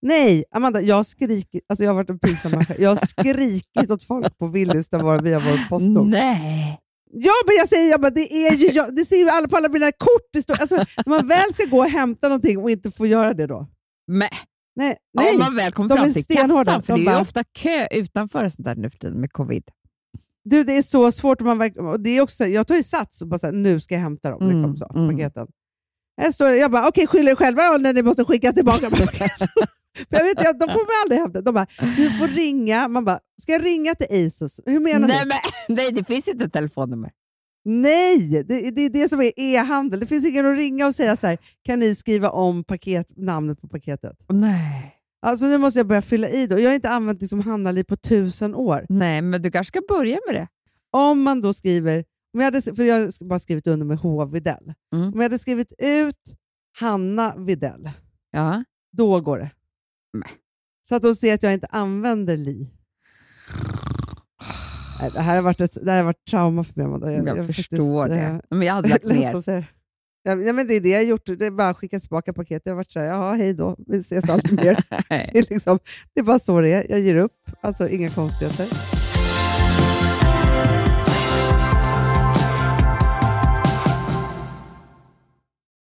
Nej, 0.02 0.44
Amanda, 0.50 0.80
jag 0.80 0.96
har 0.96 1.04
skrikit, 1.04 1.64
alltså 1.68 1.84
jag 1.84 1.90
har 1.90 1.94
varit 1.94 2.10
en 2.10 2.18
pinsam 2.18 2.50
människa. 2.52 2.74
Jag 2.78 2.88
har 2.90 3.06
skrikit 3.06 3.90
åt 3.90 4.04
folk 4.04 4.38
på 4.38 4.46
Willys 4.46 4.88
där 4.88 4.98
var, 5.00 5.18
vi 5.18 5.32
har 5.32 5.40
vår 5.40 5.68
posttåg. 5.68 6.06
Nej. 6.06 6.80
Ja, 7.12 7.32
men 7.46 7.56
jag 7.56 7.68
säger, 7.68 7.90
jag 7.90 8.00
bara, 8.00 8.10
det, 8.10 8.32
är 8.46 8.54
ju, 8.54 8.66
jag, 8.66 8.96
det 8.96 9.04
ser 9.04 9.16
ju 9.16 9.28
alla 9.28 9.48
på 9.48 9.56
alla 9.56 9.68
mina 9.68 9.92
kort. 9.92 10.28
Det 10.32 10.42
står, 10.42 10.60
alltså, 10.60 10.76
när 10.76 11.08
man 11.08 11.26
väl 11.26 11.54
ska 11.54 11.64
gå 11.64 11.78
och 11.78 11.90
hämta 11.90 12.28
någonting 12.28 12.58
och 12.58 12.70
inte 12.70 12.90
får 12.90 13.06
göra 13.06 13.34
det 13.34 13.46
då. 13.46 13.66
Men, 14.06 14.28
Nej, 14.76 14.96
nej. 15.14 15.32
Om 15.34 15.38
man 15.38 15.56
väl 15.56 15.72
kommer 15.72 15.96
fram 15.96 16.12
till 16.12 16.24
kassan, 16.24 16.64
för 16.64 16.64
De 16.64 16.82
det 16.86 16.92
är 16.92 16.98
ju 16.98 17.04
bara- 17.04 17.20
ofta 17.20 17.44
kö 17.44 17.86
utanför 17.90 18.48
sånt 18.48 18.64
där 18.64 18.76
nu 18.76 18.90
för 18.90 18.98
tiden 18.98 19.20
med 19.20 19.32
covid. 19.32 19.64
Du, 20.44 20.64
det 20.64 20.76
är 20.76 20.82
så 20.82 21.12
svårt. 21.12 21.40
Om 21.40 21.46
man 21.46 21.58
verkligen, 21.58 21.88
och 21.88 22.00
det 22.00 22.10
är 22.10 22.20
också, 22.20 22.46
jag 22.46 22.66
tar 22.66 22.74
ju 22.74 22.82
sats 22.82 23.22
och 23.22 23.28
bara 23.28 23.38
så 23.38 23.46
här, 23.46 23.52
nu 23.52 23.80
ska 23.80 23.94
jag 23.94 24.02
hämta 24.02 24.30
dem. 24.30 24.42
Mm, 24.42 24.54
Liksom, 24.54 24.76
så, 24.76 24.92
mm. 24.94 25.16
paketen. 25.16 25.46
Jag, 26.22 26.34
står, 26.34 26.50
jag 26.50 26.70
bara, 26.70 26.88
okej, 26.88 27.06
skyll 27.06 27.28
er 27.28 27.34
själva 27.34 27.62
när 27.78 27.92
ni 27.92 28.02
måste 28.02 28.24
skicka 28.24 28.52
tillbaka 28.52 28.90
paketen. 28.90 29.48
För 30.10 30.16
jag 30.16 30.24
vet, 30.24 30.44
jag, 30.44 30.58
de 30.58 30.66
kommer 30.68 31.02
aldrig 31.04 31.20
hämta. 31.20 31.40
De 31.40 31.54
bara, 31.54 31.66
du 31.96 32.10
får 32.18 32.28
ringa. 32.28 32.88
Man 32.88 33.04
bara, 33.04 33.18
ska 33.42 33.52
jag 33.52 33.64
ringa 33.64 33.94
till 33.94 34.26
Asus? 34.26 34.60
Hur 34.66 34.80
menar 34.80 35.08
Nej, 35.08 35.18
ni? 35.24 35.28
men, 35.28 35.38
nej, 35.76 35.92
det 35.92 36.04
finns 36.04 36.28
inte 36.28 36.44
ett 36.44 36.52
telefonnummer. 36.52 37.10
Nej, 37.64 38.44
det, 38.48 38.70
det 38.70 38.82
är 38.82 38.90
det 38.90 39.08
som 39.08 39.20
är 39.20 39.32
e-handel. 39.36 40.00
Det 40.00 40.06
finns 40.06 40.26
ingen 40.26 40.46
att 40.46 40.58
ringa 40.58 40.86
och 40.86 40.94
säga 40.94 41.16
så 41.16 41.26
här, 41.26 41.38
kan 41.64 41.78
ni 41.78 41.94
skriva 41.94 42.30
om 42.30 42.64
paket, 42.64 43.12
namnet 43.16 43.60
på 43.60 43.68
paketet? 43.68 44.16
Nej. 44.28 44.96
Alltså 45.22 45.46
nu 45.46 45.58
måste 45.58 45.78
jag 45.80 45.86
börja 45.86 46.02
fylla 46.02 46.28
i 46.28 46.46
då. 46.46 46.58
Jag 46.58 46.68
har 46.70 46.74
inte 46.74 46.90
använt 46.90 47.20
liksom 47.20 47.40
Handlarli 47.40 47.84
på 47.84 47.96
tusen 47.96 48.54
år. 48.54 48.86
Nej, 48.88 49.22
men 49.22 49.42
du 49.42 49.50
kanske 49.50 49.68
ska 49.68 49.94
börja 49.94 50.18
med 50.26 50.34
det. 50.40 50.48
Om 50.90 51.22
man 51.22 51.40
då 51.40 51.52
skriver, 51.52 52.04
om 52.34 52.40
jag 52.40 52.44
hade, 52.44 52.62
för 52.62 52.84
jag 52.84 52.94
har 53.00 53.24
bara 53.24 53.38
skrivit 53.38 53.66
under 53.66 53.86
med 53.86 53.98
H. 53.98 54.24
Videll. 54.24 54.74
Mm. 54.94 55.06
Om 55.08 55.14
jag 55.14 55.22
hade 55.22 55.38
skrivit 55.38 55.72
ut 55.78 56.34
Hanna 56.78 57.34
Videll, 57.36 57.90
Ja. 58.30 58.64
då 58.92 59.20
går 59.20 59.38
det. 59.38 59.50
Nej. 60.12 60.30
Så 60.88 60.94
att 60.96 61.02
de 61.02 61.14
ser 61.16 61.34
att 61.34 61.42
jag 61.42 61.54
inte 61.54 61.66
använder 61.70 62.36
li. 62.36 62.70
Det 65.12 65.20
här 65.20 65.34
har 65.36 65.42
varit, 65.42 65.60
ett, 65.60 65.78
det 65.84 65.90
här 65.90 65.96
har 65.98 66.04
varit 66.04 66.24
trauma 66.30 66.64
för 66.64 66.72
mig, 66.76 66.86
Amanda. 66.86 67.12
Jag, 67.12 67.36
har 67.36 67.42
förstår 67.44 68.02
faktiskt, 68.02 68.20
det. 68.20 68.26
eh, 68.26 68.40
Men 68.50 68.62
jag 68.62 68.74
hade 68.74 68.88
lagt 68.88 69.04
ner. 69.44 69.64
Ja, 70.22 70.34
men 70.34 70.66
det 70.66 70.74
är 70.74 70.80
det 70.80 70.88
jag 70.88 70.98
har 70.98 71.04
gjort. 71.04 71.26
Det 71.26 71.46
är 71.46 71.50
bara 71.50 71.68
att 71.68 71.76
skicka 71.76 72.00
tillbaka 72.00 72.32
paket. 72.32 72.62
Jag 72.64 72.72
har 72.72 72.76
varit 72.76 72.92
såhär, 72.92 73.06
jaha, 73.06 73.34
hej 73.34 73.54
då. 73.54 73.76
Vi 73.86 73.98
ses 73.98 74.28
aldrig 74.28 74.52
mer. 74.52 74.84
Det 75.08 75.38
är, 75.38 75.50
liksom, 75.50 75.78
det 76.14 76.20
är 76.20 76.24
bara 76.24 76.38
så 76.38 76.60
det 76.60 76.68
är. 76.72 76.86
Jag 76.90 77.00
ger 77.00 77.16
upp. 77.16 77.32
Alltså 77.60 77.88
inga 77.88 78.10
konstigheter. 78.10 78.68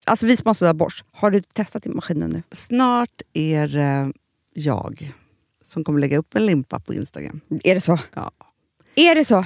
Alltså 0.05 0.25
vi 0.25 0.37
sponsrar 0.37 0.69
av 0.69 0.75
Bosch. 0.75 1.03
Har 1.11 1.31
du 1.31 1.41
testat 1.41 1.85
i 1.85 1.89
maskinen 1.89 2.29
nu? 2.29 2.43
Snart 2.51 3.21
är 3.33 3.67
det 3.67 4.13
jag 4.53 5.13
som 5.63 5.83
kommer 5.83 5.99
lägga 5.99 6.17
upp 6.17 6.35
en 6.35 6.45
limpa 6.45 6.79
på 6.79 6.93
Instagram. 6.93 7.41
Är 7.63 7.75
det 7.75 7.81
så? 7.81 7.99
Ja. 8.13 8.31
Är 8.95 9.15
det 9.15 9.25
så? 9.25 9.45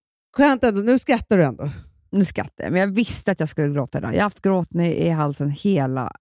skönt 0.37 0.63
ändå. 0.63 0.81
Nu 0.81 0.99
skrattar 0.99 1.37
du 1.37 1.43
ändå. 1.43 1.69
Nu 2.11 2.25
skrattar 2.25 2.63
jag, 2.63 2.71
men 2.71 2.81
jag 2.81 2.87
visste 2.87 3.31
att 3.31 3.39
jag 3.39 3.49
skulle 3.49 3.73
gråta 3.73 3.97
idag. 3.97 4.11
Jag 4.13 4.17
har 4.17 4.23
haft 4.23 4.41
gråten 4.41 4.81
i, 4.81 5.09
halsen 5.09 5.49
hela, 5.49 6.11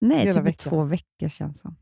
nej, 0.00 0.18
Hela 0.18 0.34
typ 0.34 0.44
veckan. 0.46 0.70
två 0.70 0.82
veckor 0.84 1.28
känns 1.28 1.60
som. 1.60 1.76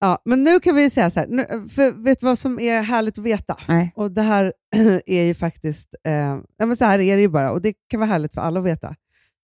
Ja, 0.00 0.18
men 0.24 0.44
nu 0.44 0.60
kan 0.60 0.74
vi 0.76 0.90
säga 0.90 1.10
så 1.10 1.20
här, 1.20 1.26
nu, 1.26 1.68
för 1.68 2.04
vet 2.04 2.20
du 2.20 2.26
vad 2.26 2.38
som 2.38 2.60
är 2.60 2.82
härligt 2.82 3.18
att 3.18 3.24
veta? 3.24 3.56
Nej. 3.68 3.92
Och 3.96 4.10
det 4.12 4.22
här 4.22 4.52
är 5.06 5.22
ju 5.22 5.34
faktiskt, 5.34 5.94
eh, 6.04 6.12
ja, 6.58 6.66
men 6.66 6.76
så 6.76 6.84
här 6.84 6.98
är 6.98 7.16
det 7.16 7.22
ju 7.22 7.28
bara, 7.28 7.52
och 7.52 7.62
det 7.62 7.74
kan 7.88 8.00
vara 8.00 8.10
härligt 8.10 8.34
för 8.34 8.40
alla 8.40 8.60
att 8.60 8.66
veta. 8.66 8.94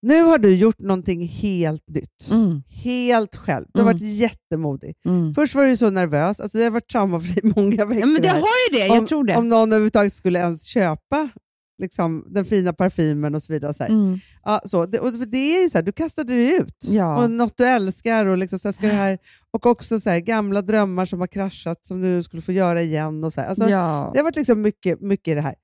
Nu 0.03 0.23
har 0.23 0.39
du 0.39 0.57
gjort 0.57 0.79
någonting 0.79 1.29
helt 1.29 1.89
nytt. 1.89 2.29
Mm, 2.31 2.62
Helt 2.85 3.37
själv. 3.37 3.66
Du 3.73 3.81
har 3.81 3.85
Mm. 3.91 3.95
varit 3.97 4.14
jättemodig. 4.16 4.95
mm. 5.07 5.35
Först 5.35 5.55
var 5.55 5.64
du 5.64 5.77
så 5.77 5.91
nervös, 5.91 6.41
alltså 6.41 6.59
det 6.59 6.64
har 6.64 6.71
varit 6.71 6.89
trauma 6.89 7.21
för 7.21 7.35
dig 7.35 7.53
många 7.57 7.85
veckor. 7.85 8.01
Ja, 8.01 8.07
men 8.07 8.23
det 8.23 8.29
har 8.29 8.39
ju 8.71 8.79
det, 8.79 8.87
jag 8.87 8.99
om, 8.99 9.07
tror 9.07 9.25
det. 9.25 9.37
Om 9.37 9.49
någon 9.49 9.73
överhuvudtaget 9.73 10.12
skulle 10.12 10.39
ens 10.39 10.62
köpa 10.64 11.29
liksom, 11.79 12.24
den 12.29 12.45
fina 12.45 12.72
parfymen 12.72 13.35
och 13.35 13.43
så 13.43 13.53
vidare. 13.53 13.74
Så. 13.74 13.85
Mm. 13.85 14.18
Ja, 14.45 14.61
så, 14.64 14.87
det, 14.87 15.01
och 15.01 15.12
det 15.12 15.39
är 15.57 15.62
ju 15.62 15.70
så 15.70 15.79
här, 15.79 15.83
du 15.83 15.93
kastade 15.93 16.35
det 16.35 16.57
ut. 16.57 16.76
Ja. 16.81 17.22
Och 17.24 17.31
något 17.31 17.57
du 17.57 17.64
älskar 17.64 18.26
och, 18.26 18.39
liksom, 18.39 18.59
så 18.59 18.68
här, 18.68 18.72
ska 18.72 18.87
det 18.87 18.93
här, 18.93 19.18
och 19.51 19.66
också 19.66 20.01
så 20.01 20.11
här, 20.11 20.18
gamla 20.18 20.62
drömmar 20.62 21.07
som 21.07 21.20
har 21.20 21.26
kraschat 21.26 21.85
som 21.87 22.01
du 22.01 22.22
skulle 22.22 22.43
få 22.43 22.53
göra 22.53 22.83
igen. 22.83 23.24
Och 23.24 23.33
så. 23.33 23.41
Alltså, 23.41 23.68
ja. 23.68 24.11
Det 24.12 24.18
har 24.18 24.24
varit 24.24 24.37
liksom 24.37 24.61
mycket, 24.62 25.01
mycket 25.01 25.33
i 25.33 25.35
det 25.35 25.41
här. 25.41 25.55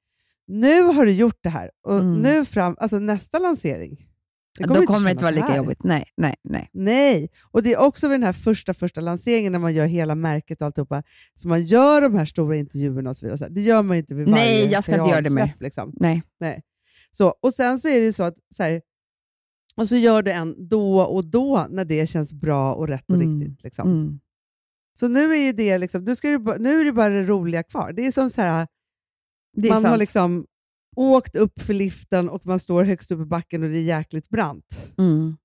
Nu 0.47 0.83
har 0.83 1.05
du 1.05 1.12
gjort 1.12 1.39
det 1.43 1.49
här 1.49 1.71
och 1.87 1.99
Mm. 2.01 2.15
nu 2.23 2.45
fram, 2.45 2.77
alltså 2.79 2.99
nästa 2.99 3.39
lansering. 3.39 4.07
Det 4.59 4.65
Då 4.75 4.83
kommer 4.87 5.05
det 5.05 5.11
inte 5.11 5.25
vara 5.25 5.35
lika 5.35 5.57
jobbigt. 5.57 5.79
Nej, 5.85 6.05
nej, 6.17 6.35
nej. 6.45 6.71
Nej, 6.73 7.31
och 7.51 7.63
det 7.63 7.73
är 7.73 7.79
också 7.79 8.09
vid 8.09 8.15
den 8.15 8.23
här 8.23 8.33
första 8.33 8.75
första 8.75 9.01
lanseringen 9.01 9.53
när 9.53 9.59
man 9.59 9.75
gör 9.75 9.87
hela 9.87 10.15
märket 10.15 10.61
och 10.61 10.67
alltihopa, 10.67 11.03
så 11.35 11.49
man 11.49 11.65
gör 11.65 12.01
de 12.01 12.15
här 12.15 12.27
stora 12.27 12.57
intervjuerna 12.57 13.11
och 13.11 13.17
så 13.17 13.27
vidare. 13.27 13.49
Det 13.51 13.61
gör 13.61 13.83
man 13.83 13.97
inte 13.97 14.15
vid 14.15 14.29
varje 14.29 14.45
Nej, 14.45 14.67
jag 14.73 14.85
ska 14.85 14.97
inte 14.99 15.11
göra 15.11 15.23
det 15.23 15.31
mer. 15.31 15.55
Liksom. 15.61 15.93
nej. 16.01 16.23
Så, 17.11 17.29
och 17.43 17.55
sen 17.55 17.81
så 17.81 17.89
är 17.89 17.99
det 18.01 18.05
ju 18.07 18.13
så 18.13 18.23
att 18.23 18.35
så 18.55 18.63
här, 18.63 18.83
och 19.77 19.89
så 19.89 19.97
gör 19.97 20.23
du 20.23 20.31
en 20.31 20.69
då 20.69 21.01
och 21.01 21.25
då 21.25 21.67
när 21.71 21.85
det 21.85 22.07
känns 22.07 22.33
bra 22.33 22.75
och 22.75 22.89
rätt 22.89 23.11
och 23.11 23.15
Mm. 23.17 23.41
riktigt. 23.41 23.65
Liksom. 23.65 23.89
Mm. 23.91 24.21
Så 24.99 25.09
nu 25.09 25.37
är 25.37 25.53
det 25.53 25.79
liksom, 25.79 26.05
nu, 26.05 26.17
ska 26.17 26.29
du, 26.29 26.59
nu 26.59 26.81
är 26.81 26.85
det 26.85 26.93
bara 26.93 27.09
det 27.09 27.23
roliga 27.25 27.63
kvar. 27.63 27.93
Det 27.93 28.07
är 28.07 28.13
som 28.13 28.31
så 28.31 28.41
här, 28.43 28.67
Det 29.57 29.69
man 29.69 29.83
sant. 29.83 29.91
har 29.91 29.97
liksom 29.97 30.47
åkt 30.97 31.36
upp 31.36 31.62
för 31.62 31.74
liften 31.74 32.28
och 32.28 32.47
man 32.47 32.59
står 32.61 32.84
högst 32.84 33.12
upp 33.12 33.20
i 33.20 33.24
backen 33.24 33.62
och 33.62 33.68
det 33.68 33.78
är 33.78 33.82
jäkligt 33.82 34.28
brant. 34.28 34.92
mm. 34.99 35.36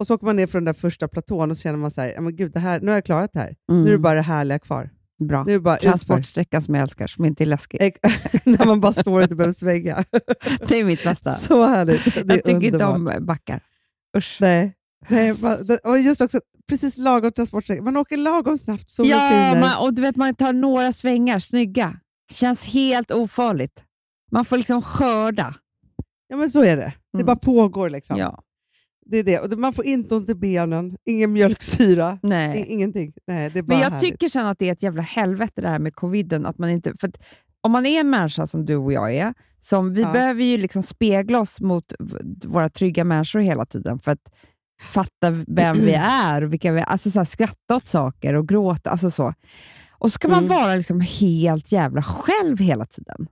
Och 0.00 0.06
så 0.06 0.14
åker 0.14 0.26
man 0.26 0.36
ner 0.36 0.46
från 0.46 0.64
den 0.64 0.74
där 0.74 0.80
första 0.80 1.08
platån 1.08 1.50
och 1.50 1.56
så 1.56 1.62
känner 1.62 1.78
man 1.78 1.90
så 1.90 2.00
här, 2.00 2.08
ja, 2.08 2.20
men 2.20 2.36
gud, 2.36 2.52
det 2.52 2.60
här, 2.60 2.80
nu 2.80 2.86
har 2.86 2.94
jag 2.94 3.04
klarat 3.04 3.32
det 3.32 3.38
här. 3.38 3.56
Mm. 3.70 3.84
Nu 3.84 3.88
är 3.88 3.92
det 3.92 3.98
bara 3.98 4.14
det 4.14 4.22
härliga 4.22 4.58
kvar. 4.58 4.90
Bra. 5.28 5.44
Nu 5.44 5.52
är 5.52 5.56
det 5.56 5.60
bara. 5.60 5.76
Transportsträckan 5.76 6.62
som 6.62 6.74
jag 6.74 6.82
älskar, 6.82 7.06
som 7.06 7.24
inte 7.24 7.44
är 7.44 7.46
läskig. 7.46 7.80
När 8.44 8.66
man 8.66 8.80
bara 8.80 8.92
står 8.92 9.16
och 9.16 9.22
inte 9.22 9.34
behöver 9.36 9.54
svänga. 9.54 10.04
Det 10.68 10.80
är 10.80 10.84
mitt 10.84 11.04
bästa. 11.04 11.38
Så 11.38 11.66
härligt. 11.66 12.04
Det 12.04 12.34
jag 12.34 12.44
tycker 12.44 12.64
inte 12.64 12.84
om 12.84 13.16
backar. 13.20 13.60
Usch. 14.16 14.36
Nej. 14.40 14.74
Nej, 15.08 15.34
och 15.84 15.98
just 15.98 16.20
också 16.20 16.40
precis 16.68 16.96
lagom 16.98 17.32
transportsträcka. 17.32 17.82
Man 17.82 17.96
åker 17.96 18.16
lagom 18.16 18.58
snabbt, 18.58 18.90
solen 18.90 19.10
Ja, 19.10 19.18
skiner. 19.18 19.60
man, 19.60 19.86
och 19.86 19.94
du 19.94 20.02
vet, 20.02 20.16
man 20.16 20.34
tar 20.34 20.52
några 20.52 20.92
svängar, 20.92 21.38
snygga. 21.38 21.96
Känns 22.32 22.66
helt 22.66 23.10
ofarligt. 23.10 23.84
Man 24.30 24.44
får 24.44 24.56
liksom 24.56 24.82
skörda. 24.82 25.54
Ja, 26.28 26.36
men 26.36 26.50
så 26.50 26.62
är 26.62 26.76
det. 26.76 26.92
Det 27.12 27.18
Mm. 27.18 27.26
bara 27.26 27.36
pågår. 27.36 27.90
Liksom. 27.90 28.16
Ja. 28.16 28.42
Det 29.06 29.18
är 29.18 29.24
det. 29.24 29.38
Och 29.38 29.58
man 29.58 29.72
får 29.72 29.84
inte 29.84 30.14
ont 30.14 30.30
i 30.30 30.34
benen, 30.34 30.96
ingen 31.04 31.32
mjölksyra, 31.32 32.18
Nej. 32.22 32.66
ingenting. 32.68 33.12
Nej, 33.26 33.50
det 33.50 33.58
är 33.58 33.62
bara 33.62 33.74
Men 33.74 33.82
jag 33.82 33.90
härligt. 33.90 34.10
tycker 34.10 34.28
sen 34.28 34.46
att 34.46 34.58
det 34.58 34.68
är 34.68 34.72
ett 34.72 34.82
jävla 34.82 35.02
helvete 35.02 35.60
det 35.60 35.68
här 35.68 35.78
med 35.78 35.94
coviden. 35.94 36.46
Att 36.46 36.58
man 36.58 36.70
inte, 36.70 36.92
för 37.00 37.10
om 37.60 37.72
man 37.72 37.86
är 37.86 38.00
en 38.00 38.10
människa 38.10 38.46
som 38.46 38.66
du 38.66 38.76
och 38.76 38.92
jag 38.92 39.14
är, 39.14 39.34
som 39.60 39.94
vi 39.94 40.02
Ja. 40.02 40.12
behöver 40.12 40.44
ju 40.44 40.56
liksom 40.56 40.82
spegla 40.82 41.40
oss 41.40 41.60
mot 41.60 41.92
våra 42.46 42.68
trygga 42.68 43.04
människor 43.04 43.40
hela 43.40 43.66
tiden 43.66 43.98
för 43.98 44.12
att 44.12 44.32
fatta 44.82 45.30
vem 45.30 45.76
vi 45.76 45.92
är. 45.98 46.42
Och 46.44 46.52
vilka 46.52 46.72
vi, 46.72 46.80
alltså 46.80 47.10
så 47.10 47.18
här, 47.20 47.24
skratta 47.24 47.76
åt 47.76 47.88
saker 47.88 48.34
och 48.34 48.48
gråta. 48.48 48.90
Alltså 48.90 49.10
så. 49.10 49.34
Och 49.90 50.10
så 50.10 50.14
ska 50.14 50.28
man 50.28 50.44
Mm. 50.44 50.48
vara 50.58 50.74
liksom 50.76 51.00
helt 51.00 51.72
jävla 51.72 52.02
själv 52.02 52.58
hela 52.58 52.84
tiden. 52.86 53.26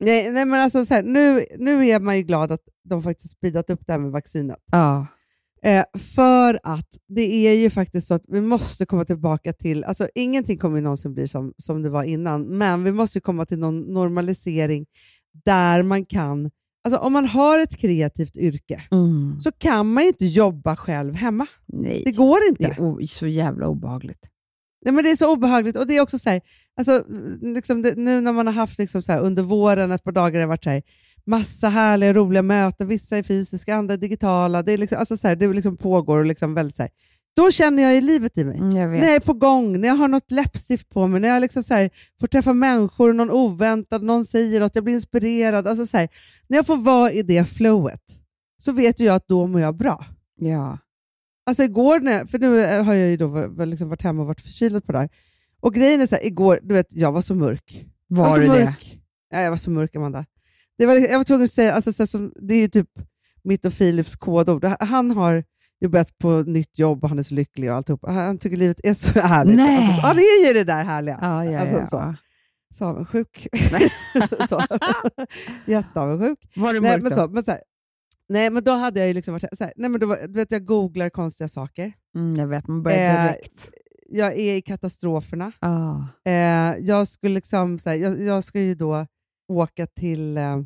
Nej, 0.00 0.30
nej, 0.32 0.44
men 0.44 0.60
alltså, 0.60 0.84
så 0.84 0.94
här, 0.94 1.02
nu, 1.02 1.44
nu 1.58 1.86
är 1.86 2.00
man 2.00 2.16
ju 2.16 2.22
glad 2.22 2.52
att 2.52 2.60
de 2.84 3.02
faktiskt 3.02 3.36
speedat 3.36 3.70
upp 3.70 3.80
det 3.86 3.92
här 3.92 4.00
med 4.00 4.10
vaccinet. 4.10 4.56
Ja. 4.72 5.06
Eh, 5.62 5.84
för 5.98 6.58
att 6.62 6.88
det 7.08 7.48
är 7.48 7.54
ju 7.54 7.70
faktiskt 7.70 8.06
så 8.06 8.14
att 8.14 8.22
vi 8.28 8.40
måste 8.40 8.86
komma 8.86 9.04
tillbaka 9.04 9.52
till, 9.52 9.84
alltså 9.84 10.08
ingenting 10.14 10.58
kommer 10.58 10.76
ju 10.76 10.82
någonsin 10.82 11.14
bli 11.14 11.28
som, 11.28 11.52
som 11.58 11.82
det 11.82 11.90
var 11.90 12.02
innan, 12.02 12.42
men 12.42 12.84
vi 12.84 12.92
måste 12.92 13.20
komma 13.20 13.46
till 13.46 13.58
någon 13.58 13.80
normalisering 13.80 14.86
där 15.44 15.82
man 15.82 16.04
kan, 16.06 16.50
alltså 16.84 17.00
om 17.00 17.12
man 17.12 17.26
har 17.26 17.58
ett 17.58 17.76
kreativt 17.76 18.36
yrke 18.36 18.82
Mm. 18.90 19.40
så 19.40 19.52
kan 19.52 19.92
man 19.92 20.02
ju 20.02 20.08
inte 20.08 20.26
jobba 20.26 20.76
själv 20.76 21.14
hemma. 21.14 21.46
Nej, 21.66 22.02
Det 22.04 22.12
går 22.12 22.38
inte. 22.48 22.62
det 22.62 23.02
är 23.02 23.06
så 23.06 23.26
jävla 23.26 23.68
obehagligt. 23.68 24.28
Nej, 24.84 24.94
men 24.94 25.04
det 25.04 25.10
är 25.10 25.16
så 25.16 25.32
obehagligt 25.32 25.76
och 25.76 25.86
det 25.86 25.96
är 25.96 26.00
också 26.00 26.18
så 26.18 26.30
här, 26.30 26.40
Alltså, 26.80 27.04
liksom 27.42 27.82
det, 27.82 27.94
nu 27.96 28.20
när 28.20 28.32
man 28.32 28.46
har 28.46 28.54
haft 28.54 28.78
liksom 28.78 29.02
så 29.02 29.12
här, 29.12 29.20
under 29.20 29.42
våren 29.42 29.92
ett 29.92 30.04
par 30.04 30.12
dagar 30.12 30.32
har 30.32 30.40
det 30.40 30.46
varit 30.46 30.64
så 30.64 30.70
här, 30.70 30.82
massa 31.24 31.68
härliga 31.68 32.12
roliga 32.14 32.42
möten, 32.42 32.88
vissa 32.88 33.16
är 33.16 33.22
fysiska, 33.22 33.74
andra 33.74 33.94
är 33.94 33.98
digitala. 33.98 34.62
Det, 34.62 34.72
är 34.72 34.78
liksom, 34.78 34.98
alltså 34.98 35.16
så 35.16 35.28
här, 35.28 35.36
det 35.36 35.48
liksom 35.48 35.76
pågår 35.76 36.18
och 36.18 36.26
liksom 36.26 36.54
väldigt 36.54 36.76
så 36.76 36.82
här, 36.82 36.90
då 37.36 37.50
känner 37.50 37.82
jag 37.82 37.96
i 37.96 38.00
livet 38.00 38.38
i 38.38 38.44
mig. 38.44 38.58
Mm, 38.58 38.76
jag. 38.76 38.90
När 38.90 39.06
jag 39.06 39.14
är 39.14 39.20
på 39.20 39.32
gång, 39.32 39.80
när 39.80 39.88
jag 39.88 39.94
har 39.94 40.08
något 40.08 40.30
läppstift 40.30 40.88
på 40.88 41.06
mig, 41.06 41.20
när 41.20 41.28
jag 41.28 41.40
liksom 41.40 41.62
så 41.62 41.74
här, 41.74 41.90
får 42.20 42.26
träffa 42.26 42.52
människor, 42.52 43.12
någon 43.12 43.30
oväntad, 43.30 44.02
någon 44.02 44.24
säger 44.24 44.60
något, 44.60 44.74
jag 44.74 44.84
blir 44.84 44.94
inspirerad. 44.94 45.66
Alltså 45.66 45.86
så 45.86 45.96
här, 45.96 46.08
när 46.48 46.58
jag 46.58 46.66
får 46.66 46.76
vara 46.76 47.12
i 47.12 47.22
det 47.22 47.44
flowet 47.44 48.02
så 48.58 48.72
vet 48.72 49.00
jag 49.00 49.16
att 49.16 49.28
då 49.28 49.46
mår 49.46 49.60
jag 49.60 49.76
bra. 49.76 50.04
Ja. 50.40 50.78
Alltså 51.46 51.62
igår, 51.62 52.00
när, 52.00 52.26
för 52.26 52.38
nu 52.38 52.82
har 52.82 52.94
jag 52.94 53.10
ju 53.10 53.16
då 53.16 53.64
liksom 53.64 53.88
varit 53.88 54.02
hemma 54.02 54.22
och 54.22 54.28
varit 54.28 54.40
förkyld 54.40 54.86
på 54.86 54.92
det 54.92 54.98
här. 54.98 55.08
Och 55.60 55.74
grejen 55.74 56.00
är 56.00 56.06
så 56.06 56.14
här, 56.14 56.26
igår, 56.26 56.60
du 56.62 56.74
vet, 56.74 56.86
jag 56.90 57.12
var 57.12 57.22
så 57.22 57.34
mörk. 57.34 57.86
Var 58.06 58.38
du 58.38 58.46
så 58.46 58.52
det? 58.52 58.64
mörk. 58.64 58.98
Ja, 59.30 59.40
jag 59.40 59.50
var 59.50 59.56
så 59.58 59.70
mörk, 59.70 59.96
Amanda. 59.96 60.24
Det 60.78 60.86
var, 60.86 60.94
jag 60.94 61.18
var 61.18 61.24
tvungen 61.24 61.44
att 61.44 61.50
säga, 61.50 61.74
alltså, 61.74 61.92
så 61.92 62.02
här, 62.02 62.06
som, 62.06 62.32
det 62.36 62.54
är 62.54 62.58
ju 62.60 62.68
typ 62.68 62.88
mitt 63.42 63.64
och 63.64 63.72
Philips 63.78 64.16
kodord. 64.16 64.64
Han 64.64 65.10
har 65.10 65.44
ju 65.80 65.88
börjat 65.88 66.18
på 66.18 66.30
nytt 66.42 66.78
jobb 66.78 67.02
och 67.04 67.08
han 67.08 67.18
är 67.18 67.22
så 67.22 67.34
lycklig 67.34 67.70
och 67.70 67.76
alltihop. 67.76 68.04
Han 68.08 68.38
tycker 68.38 68.56
livet 68.56 68.80
är 68.84 68.94
så 68.94 69.20
härligt. 69.20 69.56
Nej. 69.56 69.76
Alltså, 69.86 70.00
så, 70.02 70.08
ja, 70.08 70.14
det 70.14 70.20
är 70.22 70.46
ju 70.48 70.52
det 70.52 70.64
där 70.64 70.84
härliga. 70.84 71.18
Ja, 71.22 71.44
ja, 71.44 71.60
Alltså, 71.60 71.76
ja. 71.76 71.86
så. 71.86 72.14
Så 72.74 72.84
avundsjuk. 72.84 73.48
så. 74.48 74.60
Jätteavundsjuk. 75.66 76.38
Var 76.56 76.72
det 76.74 76.80
Nej, 76.80 76.90
mörkt 76.90 77.02
men, 77.02 77.10
då? 77.12 77.16
så, 77.16 77.28
men, 77.28 77.42
så 77.44 77.50
här, 77.50 77.60
nej, 78.28 78.50
men 78.50 78.64
då 78.64 78.70
hade 78.72 79.00
jag 79.00 79.08
ju 79.08 79.14
liksom 79.14 79.34
varit 79.34 79.58
så 79.58 79.64
här, 79.64 79.72
nej, 79.76 79.90
men 79.90 80.00
då, 80.00 80.06
var- 80.06 80.18
du 80.26 80.32
vet, 80.32 80.50
jag 80.52 80.64
googlar 80.64 81.10
konstiga 81.10 81.48
saker. 81.48 81.92
Mm, 82.16 82.34
jag 82.34 82.46
vet, 82.46 82.68
man 82.68 82.82
börjar 82.82 83.16
Eh, 83.16 83.22
direkt. 83.32 83.70
Jag 84.12 84.36
är 84.38 84.54
i 84.54 84.62
katastroferna. 84.62 85.52
Ah. 85.60 85.94
Eh, 86.24 86.76
jag, 86.80 87.08
skulle 87.08 87.34
liksom, 87.34 87.78
så 87.78 87.90
här, 87.90 87.96
jag, 87.96 88.22
jag 88.22 88.44
ska 88.44 88.60
ju 88.60 88.74
då 88.74 89.06
åka 89.48 89.86
till, 89.86 90.36
eh, 90.36 90.56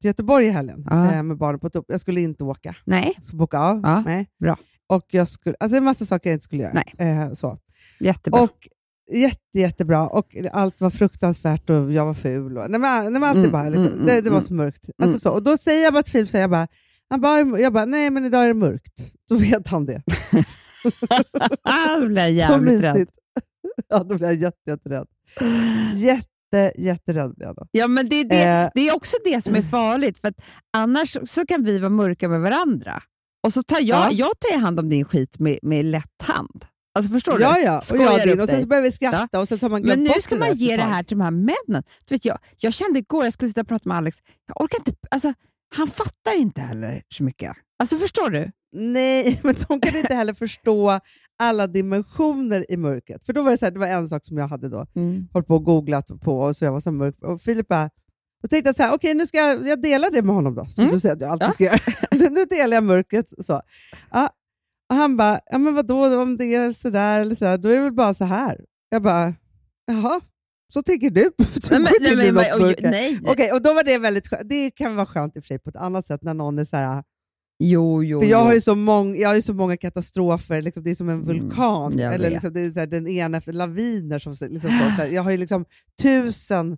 till 0.00 0.08
Göteborg 0.08 0.46
i 0.46 0.50
helgen 0.50 0.86
Ja. 0.90 1.12
eh, 1.12 1.22
med 1.22 1.36
barnen 1.38 1.60
på 1.60 1.70
topp. 1.70 1.84
Jag 1.88 2.00
skulle 2.00 2.20
inte 2.20 2.44
åka. 2.44 2.76
Nej, 2.84 3.14
skulle 3.22 3.38
boka 3.38 3.58
av. 3.58 3.80
Ja, 3.84 4.00
nej. 4.06 4.26
bra. 4.40 4.56
Och 4.86 5.04
jag 5.10 5.28
skulle, 5.28 5.56
alltså 5.60 5.76
en 5.76 5.84
massa 5.84 6.06
saker 6.06 6.30
jag 6.30 6.34
inte 6.36 6.44
skulle 6.44 6.62
göra. 6.62 6.72
Nej. 6.98 7.10
Eh, 7.10 7.32
så. 7.32 7.58
jättebra. 8.00 8.40
Och 8.40 8.68
jätte, 9.12 9.58
jättebra. 9.58 10.08
Och 10.08 10.36
allt 10.52 10.80
var 10.80 10.90
fruktansvärt 10.90 11.70
och 11.70 11.92
jag 11.92 12.06
var 12.06 12.14
ful. 12.14 12.58
Och, 12.58 12.70
nej, 12.70 12.80
men, 12.80 13.12
nej, 13.12 13.20
men 13.20 13.36
Mm, 13.36 13.50
bara, 13.52 13.68
liksom, 13.68 13.86
mm, 13.86 14.06
det, 14.06 14.14
det 14.20 14.30
var 14.30 14.36
mm, 14.38 14.42
så 14.42 14.54
mörkt. 14.54 14.84
mm. 14.84 14.94
Alltså, 15.02 15.18
så. 15.20 15.30
Och 15.34 15.42
då 15.42 15.56
säger 15.56 15.84
jag 15.84 15.92
bara 15.92 16.02
till 16.02 16.12
Filip, 16.12 16.28
så 16.28 16.36
jag 16.36 16.50
bara, 16.50 16.68
han 17.08 17.20
bara, 17.20 17.60
jag 17.60 17.72
bara, 17.72 17.84
nej 17.84 18.10
men 18.10 18.24
idag 18.24 18.42
är 18.44 18.48
det 18.48 18.54
mörkt. 18.54 18.92
Då 19.28 19.34
vet 19.36 19.68
han 19.68 19.86
det. 19.86 20.02
då 22.00 22.06
blir 22.06 22.18
jag 22.18 22.30
jävligt 22.30 22.82
rädd. 22.82 23.08
Ja, 23.88 23.98
då 23.98 24.16
blir 24.16 24.28
jag 24.28 24.34
jätte, 24.34 24.70
jätterädd. 24.70 25.06
Jätte, 25.94 26.72
jätterädd 26.82 27.34
blir 27.34 27.46
jag 27.46 27.56
då. 27.56 27.66
Ja, 27.70 27.88
men 27.88 28.08
det, 28.08 28.16
är 28.16 28.24
det, 28.24 28.42
Eh, 28.42 28.70
det 28.74 28.88
är 28.88 28.96
också 28.96 29.16
det 29.24 29.44
som 29.44 29.54
är 29.54 29.62
farligt, 29.62 30.18
för 30.18 30.34
annars 30.76 31.16
så 31.24 31.46
kan 31.46 31.64
vi 31.64 31.78
vara 31.78 31.90
mörka 31.90 32.28
med 32.28 32.40
varandra. 32.40 33.02
Och 33.46 33.52
så 33.52 33.62
tar 33.62 33.80
jag, 33.80 33.86
Ja. 33.86 34.08
jag 34.12 34.30
tar 34.40 34.58
hand 34.58 34.80
om 34.80 34.88
din 34.88 35.04
skit 35.04 35.38
med, 35.38 35.58
med 35.62 35.84
lätt 35.84 36.22
hand. 36.22 36.64
Alltså 36.94 37.12
förstår 37.12 37.38
du? 37.38 37.42
ja, 37.42 37.58
ja. 37.58 37.82
Och 37.92 37.96
jag 38.02 38.22
din. 38.28 38.40
Och 38.40 38.48
sen 38.48 38.60
så 38.60 38.66
börjar 38.66 38.82
vi 38.82 38.92
skratta 38.92 39.40
och 39.40 39.48
sen 39.48 39.58
så 39.58 39.64
har 39.64 39.70
man 39.70 39.82
Men 39.82 40.04
nu 40.04 40.10
ska 40.22 40.36
man 40.36 40.54
ge 40.56 40.76
det 40.76 40.82
här 40.82 41.02
till 41.02 41.18
de 41.18 41.24
här 41.24 41.30
männen. 41.30 41.82
Du 42.04 42.14
vet, 42.14 42.24
jag, 42.24 42.38
jag 42.58 42.72
kände 42.72 42.98
igår, 42.98 43.24
jag 43.24 43.32
skulle 43.32 43.48
sitta 43.48 43.60
och 43.60 43.68
prata 43.68 43.88
med 43.88 43.98
Alex, 43.98 44.18
jag 44.46 44.60
orkar 44.60 44.78
inte, 44.78 44.92
alltså, 45.10 45.32
han 45.74 45.86
fattar 45.88 46.36
inte 46.38 46.60
heller 46.60 47.02
så 47.08 47.24
mycket. 47.24 47.52
Alltså 47.78 47.96
förstår 47.96 48.30
du? 48.30 48.50
Nej, 48.76 49.40
men 49.44 49.54
de 49.68 49.80
kan 49.80 49.96
inte 49.96 50.14
heller 50.14 50.34
förstå 50.34 51.00
alla 51.42 51.66
dimensioner 51.66 52.66
i 52.72 52.76
mörkret. 52.76 53.26
För 53.26 53.32
då 53.32 53.42
var 53.42 53.50
det 53.50 53.58
så 53.58 53.64
här, 53.66 53.72
det 53.72 53.78
var 53.78 53.86
en 53.86 54.08
sak 54.08 54.24
som 54.24 54.38
jag 54.38 54.48
hade 54.48 54.68
då 54.68 54.86
hållit 55.32 55.46
på 55.48 55.54
och 55.54 55.64
googlat 55.64 56.10
på 56.20 56.40
och 56.40 56.56
så 56.56 56.64
jag 56.64 56.72
var 56.72 56.80
så 56.80 56.92
mörk. 56.92 57.14
Och 57.22 57.40
Filip 57.40 57.68
bara, 57.68 57.90
då 58.42 58.48
tänkte 58.48 58.68
jag 58.68 58.76
så 58.76 58.82
här, 58.82 58.92
okej 58.94 59.14
nu 59.14 59.26
ska 59.26 59.38
jag, 59.38 59.68
jag 59.68 59.82
dela 59.82 60.10
det 60.10 60.22
med 60.22 60.34
honom 60.34 60.54
då, 60.54 60.64
som 60.66 60.82
Mm. 60.82 60.94
du 60.94 61.00
säger 61.00 61.14
att 61.14 61.20
jag 61.20 61.30
alltid 61.30 61.46
Ja. 61.48 61.52
ska 61.52 61.64
göra. 61.64 62.30
nu 62.30 62.44
delar 62.44 62.76
jag 62.76 62.84
mörkret. 62.84 63.26
Så. 63.46 63.60
Ja. 64.10 64.28
Och 64.90 64.96
han 64.96 65.16
bara, 65.16 65.40
ja 65.46 65.58
men 65.58 65.74
vadå 65.74 66.22
om 66.22 66.36
det 66.36 66.54
är 66.54 66.72
sådär 66.72 67.20
eller 67.20 67.34
sådär, 67.34 67.58
då 67.58 67.68
är 67.68 67.76
det 67.76 67.82
väl 67.82 67.92
bara 67.92 68.14
så 68.14 68.24
här. 68.24 68.60
Jag 68.88 69.02
bara, 69.02 69.34
jaha, 69.86 70.20
så 70.72 70.82
tänker 70.82 71.10
du? 71.20 71.32
Nej, 71.70 71.92
inte 72.00 72.26
du 72.26 72.32
men, 72.32 72.44
oj, 72.54 72.60
mörker? 72.60 72.90
nej, 72.90 73.18
nej. 73.22 73.32
Okej, 73.32 73.52
och 73.52 73.62
då 73.62 73.74
var 73.74 73.84
det 73.84 73.98
väldigt 73.98 74.28
skönt. 74.28 74.48
Det 74.48 74.70
kan 74.70 74.96
vara 74.96 75.06
skönt 75.06 75.36
i 75.36 75.38
och 75.40 75.44
för 75.44 75.48
sig 75.48 75.58
på 75.58 75.70
ett 75.70 75.76
annat 75.76 76.06
sätt 76.06 76.22
när 76.22 76.34
någon 76.34 76.58
är 76.58 76.64
så 76.64 76.76
här, 76.76 77.04
Jo, 77.64 78.04
jo, 78.04 78.20
för 78.20 78.26
jag 78.26 78.40
jo. 78.40 78.44
har, 78.46 78.54
ju 78.54 78.60
så 78.60 78.74
mång, 78.74 79.16
jag 79.16 79.28
har 79.28 79.36
ju 79.36 79.42
så 79.42 79.54
många 79.54 79.76
katastrofer, 79.76 80.62
liksom, 80.62 80.82
det 80.84 80.90
är 80.90 80.94
som 80.94 81.08
en 81.08 81.24
vulkan. 81.24 81.92
Mm, 81.92 82.12
eller 82.12 82.30
liksom, 82.30 82.52
det 82.52 82.60
är 82.60 82.70
så 82.72 82.78
här, 82.78 82.86
den 82.86 83.08
ena 83.08 83.38
efter 83.38 83.52
laviner. 83.52 84.18
Som, 84.18 84.32
liksom, 84.32 84.70
så, 84.70 84.76
så 84.78 84.82
här, 84.90 85.06
jag 85.06 85.22
har 85.22 85.30
ju 85.30 85.36
liksom 85.36 85.64
tusen, 86.02 86.76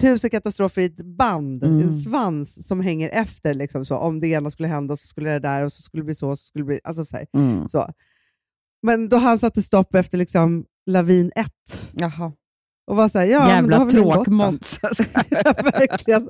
tusen 0.00 0.30
katastrofer 0.30 0.82
i 0.82 0.84
ett 0.84 1.16
band, 1.16 1.64
Mm. 1.64 1.80
en 1.88 1.98
svans 2.00 2.66
som 2.68 2.80
hänger 2.80 3.08
efter. 3.08 3.54
Liksom, 3.54 3.84
så. 3.84 3.96
Om 3.96 4.20
det 4.20 4.28
ena 4.28 4.50
skulle 4.50 4.68
hända 4.68 4.96
så 4.96 5.06
skulle 5.06 5.30
det 5.30 5.38
där 5.38 5.64
och 5.64 5.72
så 5.72 5.82
skulle 5.82 6.00
det 6.00 6.04
bli 6.06 6.14
så. 6.14 6.36
så, 6.36 6.42
skulle 6.44 6.62
det 6.62 6.66
bli, 6.66 6.80
alltså, 6.84 7.04
så, 7.04 7.18
Mm. 7.34 7.68
så. 7.68 7.90
Men 8.82 9.08
då 9.08 9.16
han 9.16 9.38
satte 9.38 9.62
stopp 9.62 9.94
efter 9.94 10.18
liksom, 10.18 10.64
lavin 10.86 11.30
ett 11.36 11.90
Jaha. 11.92 12.32
Och 12.90 12.96
var 12.96 13.08
så 13.08 13.18
här, 13.18 13.26
ja, 13.26 13.44
då 13.44 13.48
Jävla 13.48 13.78
då. 13.78 13.90
tråkmåns. 13.90 14.80
Ja, 15.30 15.54
verkligen. 15.62 16.28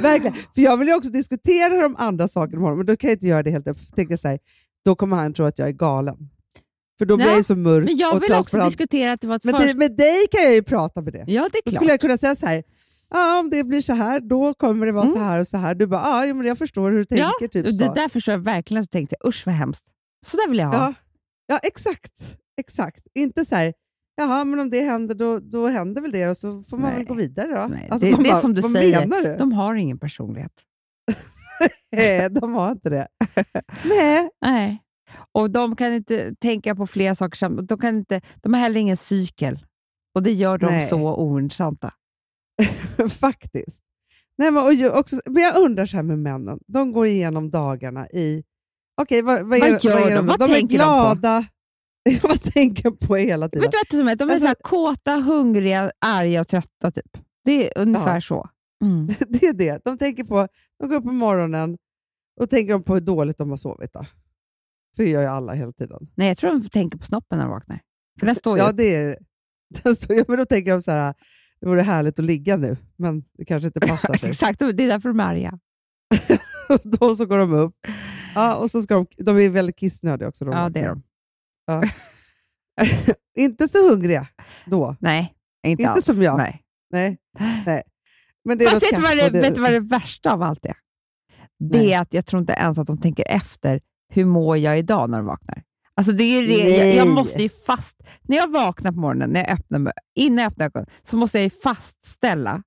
verkligen. 0.00 0.34
För 0.54 0.62
jag 0.62 0.76
vill 0.76 0.88
ju 0.88 0.94
också 0.94 1.10
diskutera 1.10 1.82
de 1.82 1.96
andra 1.96 2.28
sakerna 2.28 2.56
med 2.58 2.62
honom, 2.64 2.78
men 2.78 2.86
då 2.86 2.96
kan 2.96 3.10
jag 3.10 3.16
inte 3.16 3.26
göra 3.26 3.42
det 3.42 3.50
helt 3.50 3.66
jag 3.66 3.76
tänker 3.96 4.16
så 4.16 4.28
här, 4.28 4.38
då 4.84 4.94
kommer 4.94 5.16
han 5.16 5.34
tro 5.34 5.44
att 5.46 5.58
jag 5.58 5.68
är 5.68 5.72
galen. 5.72 6.16
För 6.98 7.06
då 7.06 7.16
blir 7.16 7.26
Ja, 7.26 7.32
jag 7.36 7.44
så 7.44 7.56
mörk 7.56 7.84
Men 7.84 7.96
jag 7.96 8.20
vill 8.20 8.32
också 8.32 8.64
diskutera 8.64 9.12
att 9.12 9.20
det 9.20 9.26
var 9.28 9.36
ett 9.36 9.44
Men 9.44 9.54
först... 9.60 9.74
med 9.76 9.96
dig 9.96 10.26
kan 10.30 10.42
jag 10.42 10.54
ju 10.54 10.62
prata 10.62 11.00
med 11.00 11.12
det. 11.12 11.24
Ja, 11.26 11.48
det 11.52 11.58
är 11.58 11.62
Då 11.64 11.70
klart. 11.70 11.74
skulle 11.74 11.90
jag 11.90 12.00
kunna 12.00 12.18
säga 12.18 12.36
så 12.36 12.46
här, 12.46 12.62
ja, 13.10 13.38
om 13.40 13.50
det 13.50 13.64
blir 13.64 13.80
så 13.80 13.92
här, 13.92 14.20
då 14.20 14.54
kommer 14.54 14.86
det 14.86 14.92
vara 14.92 15.04
Mm. 15.04 15.16
så 15.16 15.20
här 15.22 15.40
och 15.40 15.48
så 15.48 15.56
här. 15.56 15.74
Du 15.74 15.86
bara, 15.86 16.00
ja, 16.00 16.26
jo, 16.26 16.34
men 16.34 16.46
jag 16.46 16.58
förstår 16.58 16.90
hur 16.90 16.98
du 17.08 17.16
Ja, 17.16 17.32
tänker. 17.38 17.62
typ 17.62 17.78
det 17.78 17.84
så. 17.86 17.94
där 17.94 18.08
förstår 18.08 18.32
jag 18.32 18.38
verkligen 18.38 18.82
att 18.82 18.90
du 18.90 18.98
tänkte, 18.98 19.16
usch 19.26 19.42
vad 19.46 19.54
hemskt. 19.54 19.84
Så 20.26 20.36
där 20.36 20.48
vill 20.48 20.58
jag 20.58 20.66
ha. 20.66 20.76
Ja, 20.76 20.94
ja 21.46 21.58
exakt. 21.62 22.36
exakt. 22.60 23.06
Inte 23.14 23.44
så 23.44 23.54
här, 23.54 23.72
jaha, 24.16 24.44
men 24.44 24.58
om 24.60 24.70
det 24.70 24.80
händer, 24.80 25.14
då, 25.14 25.38
då 25.38 25.66
händer 25.66 26.02
väl 26.02 26.12
det 26.12 26.28
och 26.28 26.36
så 26.36 26.62
får 26.62 26.76
man 26.78 26.90
Nej. 26.90 26.98
väl 26.98 27.06
gå 27.06 27.14
vidare 27.14 27.46
då. 27.60 27.66
Nej, 27.66 27.88
Alltså, 27.90 28.06
det- 28.10 28.16
det 28.22 28.28
är 28.28 28.32
bara, 28.32 28.40
som 28.40 28.54
du 28.54 28.60
vad 28.60 28.70
säger. 28.70 29.06
du? 29.22 29.36
De 29.36 29.52
har 29.52 29.74
ingen 29.74 29.98
personlighet. 29.98 30.52
Nej, 31.92 32.30
de 32.30 32.52
har 32.52 32.72
inte 32.72 32.90
det. 32.90 33.08
Nej, 33.84 34.28
Nej. 34.44 34.82
Och 35.32 35.50
de 35.50 35.76
kan 35.76 35.92
inte 35.94 36.34
tänka 36.34 36.74
på 36.76 36.86
flera 36.86 37.14
saker 37.14 37.36
samtidigt. 37.36 37.68
De, 37.68 37.78
kan 37.78 37.96
inte, 37.96 38.20
de 38.42 38.54
har 38.54 38.60
heller 38.60 38.80
ingen 38.80 38.96
cykel. 38.96 39.64
Och 40.14 40.22
det 40.22 40.32
gör 40.32 40.58
dem 40.58 40.70
Nej. 40.70 40.88
så 40.88 41.16
ointressanta. 41.16 41.92
faktiskt. 43.20 43.84
Nej, 44.38 44.50
men, 44.50 44.62
och 44.64 44.74
ju 44.74 44.90
också, 44.90 45.20
men 45.26 45.42
jag 45.42 45.56
undrar 45.56 45.86
så 45.86 45.96
här 45.96 46.02
med 46.04 46.18
männen. 46.18 46.58
De 46.66 46.92
går 46.92 47.06
igenom 47.06 47.50
dagarna 47.50 48.08
i... 48.08 48.42
Okej, 49.02 49.22
vad, 49.22 49.42
vad, 49.46 49.58
är, 49.58 49.72
Vad 49.72 49.84
gör 49.84 50.10
är 50.10 50.16
de? 50.16 50.26
Vad 50.26 50.38
de 50.38 50.44
är 50.50 50.54
tänker 50.54 50.78
de 50.78 50.84
på? 50.84 51.20
vad 52.22 52.42
tänker 52.42 52.90
på 52.90 53.16
hela 53.16 53.48
tiden? 53.48 53.62
Vet 53.62 53.90
du 53.90 53.96
som 53.98 54.08
är? 54.08 54.16
De 54.16 54.28
är 54.28 54.32
Alltså- 54.34 54.44
så 54.44 54.48
här 54.48 54.54
kåta, 54.62 55.12
hungriga, 55.16 55.90
arga 56.06 56.40
och 56.40 56.48
trötta. 56.48 56.90
Typ. 56.90 57.18
Det 57.44 57.70
är 57.78 57.82
ungefär 57.82 58.14
Ja. 58.14 58.20
så. 58.20 58.48
Mm. 58.84 59.06
Det 59.28 59.46
är 59.46 59.52
det. 59.52 59.84
De 59.84 59.98
tänker 59.98 60.24
på... 60.24 60.48
De 60.80 60.88
går 60.88 60.96
upp 60.96 61.04
på 61.04 61.12
morgonen 61.12 61.78
och 62.40 62.50
tänker 62.50 62.78
på 62.78 62.94
hur 62.94 63.00
dåligt 63.00 63.38
de 63.38 63.50
har 63.50 63.56
sovit. 63.56 63.92
Då. 63.92 64.04
För 64.96 65.02
det 65.02 65.08
gör 65.10 65.20
ju 65.20 65.26
alla 65.26 65.52
hela 65.52 65.72
tiden. 65.72 66.08
Nej, 66.14 66.28
jag 66.28 66.38
tror 66.38 66.50
de 66.50 66.68
tänker 66.68 66.98
på 66.98 67.04
snoppen 67.04 67.38
när 67.38 67.44
de 67.44 67.50
vaknar. 67.50 67.80
För 68.20 68.26
där 68.26 68.34
står 68.34 68.58
ju... 68.58 68.64
Ja, 68.64 68.72
det 68.72 68.94
är 68.94 69.18
den 69.82 69.96
står, 69.96 70.16
ja, 70.16 70.24
men 70.28 70.38
Då 70.38 70.44
tänker 70.44 70.72
de 70.72 70.82
så 70.82 70.90
här, 70.90 71.14
det 71.60 71.66
vore 71.66 71.82
härligt 71.82 72.18
att 72.18 72.24
ligga 72.24 72.56
nu, 72.56 72.76
men 72.96 73.24
det 73.38 73.44
kanske 73.44 73.66
inte 73.66 73.80
passar 73.80 74.14
sig. 74.14 74.28
Exakt, 74.30 74.58
det 74.58 74.64
är 74.64 74.72
därför 74.72 75.08
de 75.08 75.20
är 75.20 75.24
arga. 75.24 75.58
Då 76.84 77.16
så 77.16 77.26
går 77.26 77.38
de 77.38 77.52
upp. 77.52 77.74
Ja, 78.34 78.54
och 78.56 78.70
så 78.70 78.82
ska 78.82 78.94
de, 78.94 79.06
de 79.16 79.38
är 79.38 79.48
väldigt 79.48 79.76
kissnödiga 79.76 80.28
också. 80.28 80.44
De 80.44 80.54
Ja, 80.54 80.68
det 80.68 80.80
är 80.80 80.88
de. 80.88 81.02
Ja. 81.66 81.82
inte 83.36 83.68
så 83.68 83.90
hungriga 83.90 84.26
då. 84.66 84.96
Nej, 85.00 85.34
inte, 85.66 85.82
Inte 85.82 85.92
alls. 85.92 86.04
som 86.04 86.22
jag. 86.22 86.36
Nej. 86.36 86.62
Nej. 86.92 87.18
Nej. 87.66 87.82
Men 88.44 88.58
det 88.58 88.64
Fast 88.64 88.82
vet 88.82 88.96
du, 88.96 89.02
vad 89.02 89.16
det, 89.16 89.40
vet 89.40 89.54
du 89.54 89.60
vad 89.60 89.72
det 89.72 89.80
värsta 89.80 90.32
av 90.32 90.42
allt 90.42 90.66
är? 90.66 90.76
Det 91.58 91.78
Nej. 91.78 91.92
är 91.92 92.00
att 92.00 92.14
jag 92.14 92.26
tror 92.26 92.40
inte 92.40 92.52
ens 92.52 92.78
att 92.78 92.86
de 92.86 93.00
tänker 93.00 93.24
efter 93.28 93.80
hur 94.08 94.24
mår 94.24 94.56
jag 94.56 94.78
idag 94.78 95.10
när 95.10 95.18
de 95.18 95.26
vaknar. 95.26 95.62
Alltså 95.94 96.12
det 96.12 96.24
är 96.24 96.46
det, 96.46 96.76
jag, 96.76 96.94
jag 96.94 97.08
måste 97.08 97.42
ju 97.42 97.48
fast... 97.48 97.96
När 98.22 98.36
jag 98.36 98.50
vaknar 98.50 98.92
på 98.92 98.98
morgonen, 99.00 99.30
när 99.30 99.40
jag 99.40 99.50
öppnar, 99.50 99.92
innan 100.14 100.38
jag 100.38 100.52
öppnar 100.52 100.66
ögonen, 100.66 100.88
så 101.02 101.16
måste 101.16 101.38
jag 101.38 101.44
ju 101.44 101.50
fastställa 101.50 102.62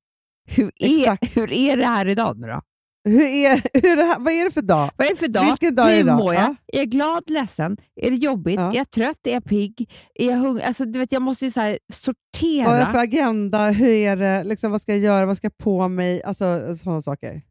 hur 0.48 0.72
är, 0.76 1.02
Exakt. 1.14 1.38
hur 1.38 1.54
är 1.54 1.78
det 1.78 1.86
här 1.86 2.08
idag 2.08 2.40
nu 2.40 2.48
då? 2.48 2.62
Hur 3.06 3.22
är, 3.26 3.62
hur 3.82 3.92
är 3.92 3.96
det 3.96 4.16
vad 4.20 4.34
är 4.34 4.46
det 4.46 4.52
för 4.52 4.62
dag? 4.62 4.90
Vad 4.96 5.08
är 5.08 5.12
det 5.12 5.18
för 5.18 5.28
dag? 5.28 5.46
Vilken 5.46 5.76
dag 5.76 5.88
är 5.88 5.94
hur 5.94 6.00
idag? 6.00 6.18
mår 6.18 6.34
jag? 6.34 6.44
Ja. 6.44 6.56
Är 6.74 6.78
jag 6.78 6.88
glad, 6.90 7.30
ledsen? 7.30 7.78
Är 8.02 8.10
det 8.12 8.18
jobbigt? 8.18 8.56
Ja. 8.60 8.72
Är 8.72 8.76
jag 8.76 8.90
trött? 8.90 9.28
Är 9.28 9.32
jag 9.34 9.46
pigg? 9.46 9.92
Är 10.16 10.30
jag 10.30 10.38
hungrig? 10.38 10.64
Alltså, 10.66 10.86
du 10.86 11.00
vet, 11.00 11.12
jag 11.12 11.22
måste 11.22 11.46
ju 11.46 11.52
så 11.52 11.78
sortera. 11.94 12.68
Vad 12.68 12.76
är 12.76 12.86
det 12.86 12.92
för 12.92 13.00
agenda? 13.00 13.70
Hur 13.70 13.90
är 13.90 14.16
det? 14.16 14.44
Liksom, 14.44 14.72
vad 14.72 14.82
ska 14.82 14.92
jag 14.92 15.00
göra? 15.02 15.26
Vad 15.26 15.38
ska 15.38 15.46
jag 15.46 15.58
på 15.58 15.88
mig? 15.88 16.24
Alltså 16.24 16.76
sådana 16.84 17.02
saker. 17.02 17.42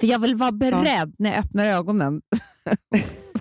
För 0.00 0.06
jag 0.06 0.18
vill 0.18 0.36
vara 0.36 0.52
beredd 0.52 1.14
när 1.18 1.30
jag 1.30 1.38
öppnar 1.38 1.66
ögonen. 1.66 2.22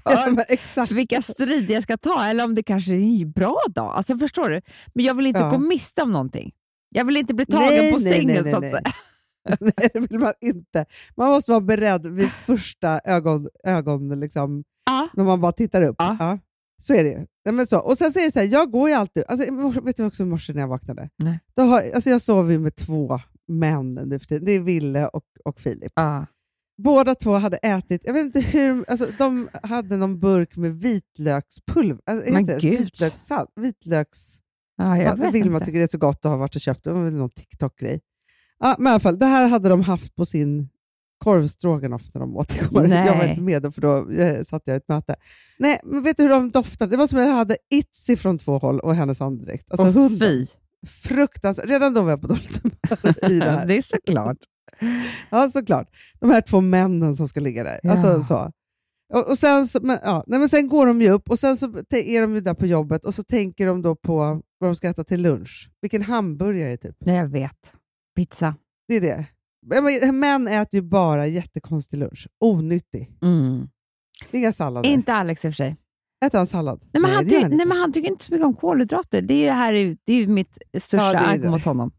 Ja, 0.05 0.36
för, 0.57 0.93
vilka 0.93 1.21
strider 1.21 1.74
jag 1.74 1.84
ska 1.84 1.97
ta, 1.97 2.26
eller 2.26 2.43
om 2.43 2.55
det 2.55 2.63
kanske 2.63 2.91
är 2.93 3.21
en 3.21 3.32
bra 3.32 3.57
dag. 3.76 3.93
Alltså, 3.95 4.17
förstår 4.17 4.49
du? 4.49 4.61
Men 4.93 5.05
jag 5.05 5.15
vill 5.15 5.28
inte 5.28 5.39
Ja. 5.39 5.49
gå 5.49 5.57
miste 5.57 6.01
om 6.01 6.11
någonting. 6.11 6.51
Jag 6.89 7.05
vill 7.05 7.17
inte 7.17 7.34
bli 7.34 7.45
tagen 7.45 7.67
Nej, 7.69 7.91
på 7.91 7.99
sängen 7.99 8.51
så 8.51 8.57
att 8.57 8.61
säga. 8.71 8.82
Nej, 9.59 9.89
det 9.93 9.99
vill 9.99 10.19
man 10.19 10.33
inte. 10.41 10.85
Man 11.17 11.29
måste 11.29 11.51
vara 11.51 11.61
beredd 11.61 12.05
vid 12.07 12.29
första 12.31 12.99
ögon, 13.03 13.47
ögon 13.63 14.19
liksom, 14.19 14.63
Ja. 14.85 15.07
när 15.13 15.23
man 15.23 15.41
bara 15.41 15.51
tittar 15.51 15.81
upp. 15.81 15.95
Ja. 15.99 16.37
Så 16.81 16.93
är 16.93 17.03
det 17.03 17.09
ju. 17.09 17.17
Nej, 17.45 17.53
men 17.53 17.67
så. 17.67 17.79
Och 17.79 17.97
sen 17.97 18.11
så 18.11 18.19
är 18.19 18.23
det 18.23 18.31
så 18.31 18.39
här, 18.39 18.47
jag 18.47 18.71
går 18.71 18.89
ju 18.89 18.95
alltid... 18.95 19.23
Alltså, 19.27 19.71
vet 19.81 19.97
du 19.97 20.05
också 20.05 20.23
i 20.23 20.25
morse 20.25 20.53
när 20.53 20.61
jag 20.61 20.67
vaknade? 20.67 21.09
Nej. 21.17 21.39
Då 21.55 21.61
har, 21.61 21.83
alltså, 21.95 22.09
jag 22.09 22.21
sover 22.21 22.51
ju 22.51 22.59
med 22.59 22.75
två 22.75 23.19
män 23.47 23.93
nu 23.93 24.19
för 24.19 24.25
tiden. 24.27 24.45
Det 24.45 24.51
är 24.51 24.59
Ville 24.59 25.07
och, 25.07 25.23
och 25.45 25.59
Filip. 25.59 25.91
Ja. 25.95 26.25
Båda 26.83 27.15
två 27.15 27.33
hade 27.33 27.57
ätit, 27.57 28.01
jag 28.05 28.13
vet 28.13 28.25
inte 28.25 28.39
hur, 28.39 28.85
alltså, 28.87 29.07
de 29.17 29.49
hade 29.63 29.97
någon 29.97 30.19
burk 30.19 30.55
med 30.55 30.79
vitlökspulver. 30.79 32.01
Alltså, 32.05 32.33
Men 32.33 32.45
det? 32.45 32.59
gud. 32.61 32.79
Vitlökssalt. 32.79 33.49
Vitlöks... 33.55 34.39
Ja, 34.77 34.97
jag 34.97 35.05
Ja, 35.05 35.15
vet 35.15 35.33
Vilma 35.33 35.57
inte. 35.57 35.65
tycker 35.65 35.79
det 35.79 35.85
är 35.85 35.87
så 35.87 35.97
gott 35.97 36.25
och 36.25 36.31
har 36.31 36.37
varit 36.37 36.55
och 36.55 36.61
köpt. 36.61 36.83
Det 36.83 36.91
var 36.93 37.03
väl 37.03 37.13
någon 37.13 37.29
TikTok-grej. 37.29 37.99
Ja, 38.64 38.76
men 38.80 38.88
i 38.88 38.89
alla 38.89 38.99
fall, 38.99 39.20
det 39.20 39.26
här 39.26 39.47
hade 39.47 39.70
de 39.70 39.82
haft 39.82 40.16
på 40.16 40.26
sin 40.26 40.70
korvstroganoff 41.18 42.01
när 42.14 42.22
de 42.22 42.38
åt 42.38 42.55
igår. 42.55 42.88
Nej. 42.88 43.07
Jag 43.07 43.18
var 43.18 43.26
inte 43.26 43.41
med 43.41 43.74
för 43.76 43.82
då 43.82 44.11
eh, 44.11 44.43
satt 44.43 44.61
jag 44.66 44.76
i 44.76 44.78
ett 44.78 44.88
möte. 44.88 45.16
Nej, 45.57 45.80
men 45.84 46.03
vet 46.03 46.18
du 46.18 46.24
hur 46.24 46.30
de 46.30 46.51
doftade? 46.51 46.91
Det 46.91 46.97
var 46.97 47.07
som 47.07 47.20
att 47.20 47.28
jag 47.28 47.34
hade 47.34 47.57
Itzy 47.70 48.16
från 48.16 48.38
två 48.38 48.57
håll 48.57 48.80
och 48.80 48.95
hennes 48.95 49.22
andedräkt. 49.22 49.72
Alltså 49.72 49.86
hunden. 49.86 50.20
fy. 50.20 50.47
Fruktansvärt. 50.88 51.70
Redan 51.70 51.93
då 51.93 52.01
var 52.01 52.09
jag 52.09 52.22
på 52.22 52.28
dåligt 52.28 52.61
humör 52.64 53.32
i 53.32 53.39
det 53.39 53.51
här. 53.51 53.66
det 53.66 53.78
är 53.78 53.82
såklart. 53.82 54.38
Ja, 55.30 55.49
såklart. 55.49 55.88
De 56.20 56.30
här 56.30 56.41
två 56.41 56.61
männen 56.61 57.16
som 57.16 57.28
ska 57.28 57.39
ligga 57.39 57.64
där. 57.64 57.80
Ja. 57.84 57.91
Alltså, 57.91 58.22
så. 58.22 58.51
Och, 59.14 59.30
och 59.30 59.39
sen, 59.39 59.68
så, 59.68 59.80
men, 59.82 59.97
ja, 60.03 60.24
nej, 60.28 60.39
men 60.39 60.49
sen 60.49 60.68
går 60.68 60.88
de 60.88 61.01
ju 61.01 61.09
upp 61.09 61.30
och 61.30 61.39
sen 61.39 61.57
så 61.57 61.66
är 61.89 62.22
de 62.22 62.36
ju 62.36 62.41
där 62.41 62.53
på 62.53 62.66
jobbet 62.66 63.05
och 63.05 63.16
så 63.16 63.24
tänker 63.24 63.68
de 63.68 63.82
då 63.82 63.95
på 63.95 64.41
vad 64.57 64.70
de 64.70 64.76
ska 64.76 64.89
äta 64.89 65.03
till 65.03 65.22
lunch. 65.22 65.70
Vilken 65.82 66.01
hamburgare 66.01 66.78
typ. 66.78 66.95
Nej, 66.99 67.16
jag 67.16 67.28
vet. 67.28 67.74
Pizza. 68.16 68.55
Det 68.88 68.95
är 68.95 69.01
det. 69.01 69.26
Men 69.66 70.20
Män 70.20 70.47
äter 70.47 70.76
ju 70.78 70.82
bara 70.82 71.28
jättekonstig 71.28 71.97
lunch. 71.97 72.28
Onyttig. 72.39 73.09
Mm. 73.22 73.68
Det 74.32 74.38
är 74.38 74.39
inga 74.39 74.51
sallader. 74.53 74.89
Inte 74.89 75.14
Alex 75.14 75.45
i 75.45 75.47
och 75.49 75.53
för 75.53 75.55
sig. 75.55 75.76
Äter 76.26 76.38
han 76.38 76.47
sallad? 76.47 76.84
Nej, 76.93 77.01
men, 77.01 77.11
han 77.11 77.26
nej, 77.26 77.36
inte. 77.41 77.66
men 77.66 77.72
han 77.78 77.93
tycker 77.93 78.09
inte 78.09 78.26
så 78.26 78.34
mycket 78.34 78.45
om 78.45 78.53
kolhydrater. 78.55 79.22
Det 79.22 79.34
är 79.34 79.43
ju, 79.45 79.49
här, 79.49 79.74
är- 79.74 79.97
det 80.03 80.14
är 80.14 80.28
mitt 80.28 80.57
största 80.80 81.14
Ja, 81.14 81.32
agg 81.32 81.45
mot 81.45 81.66
honom. 81.66 81.91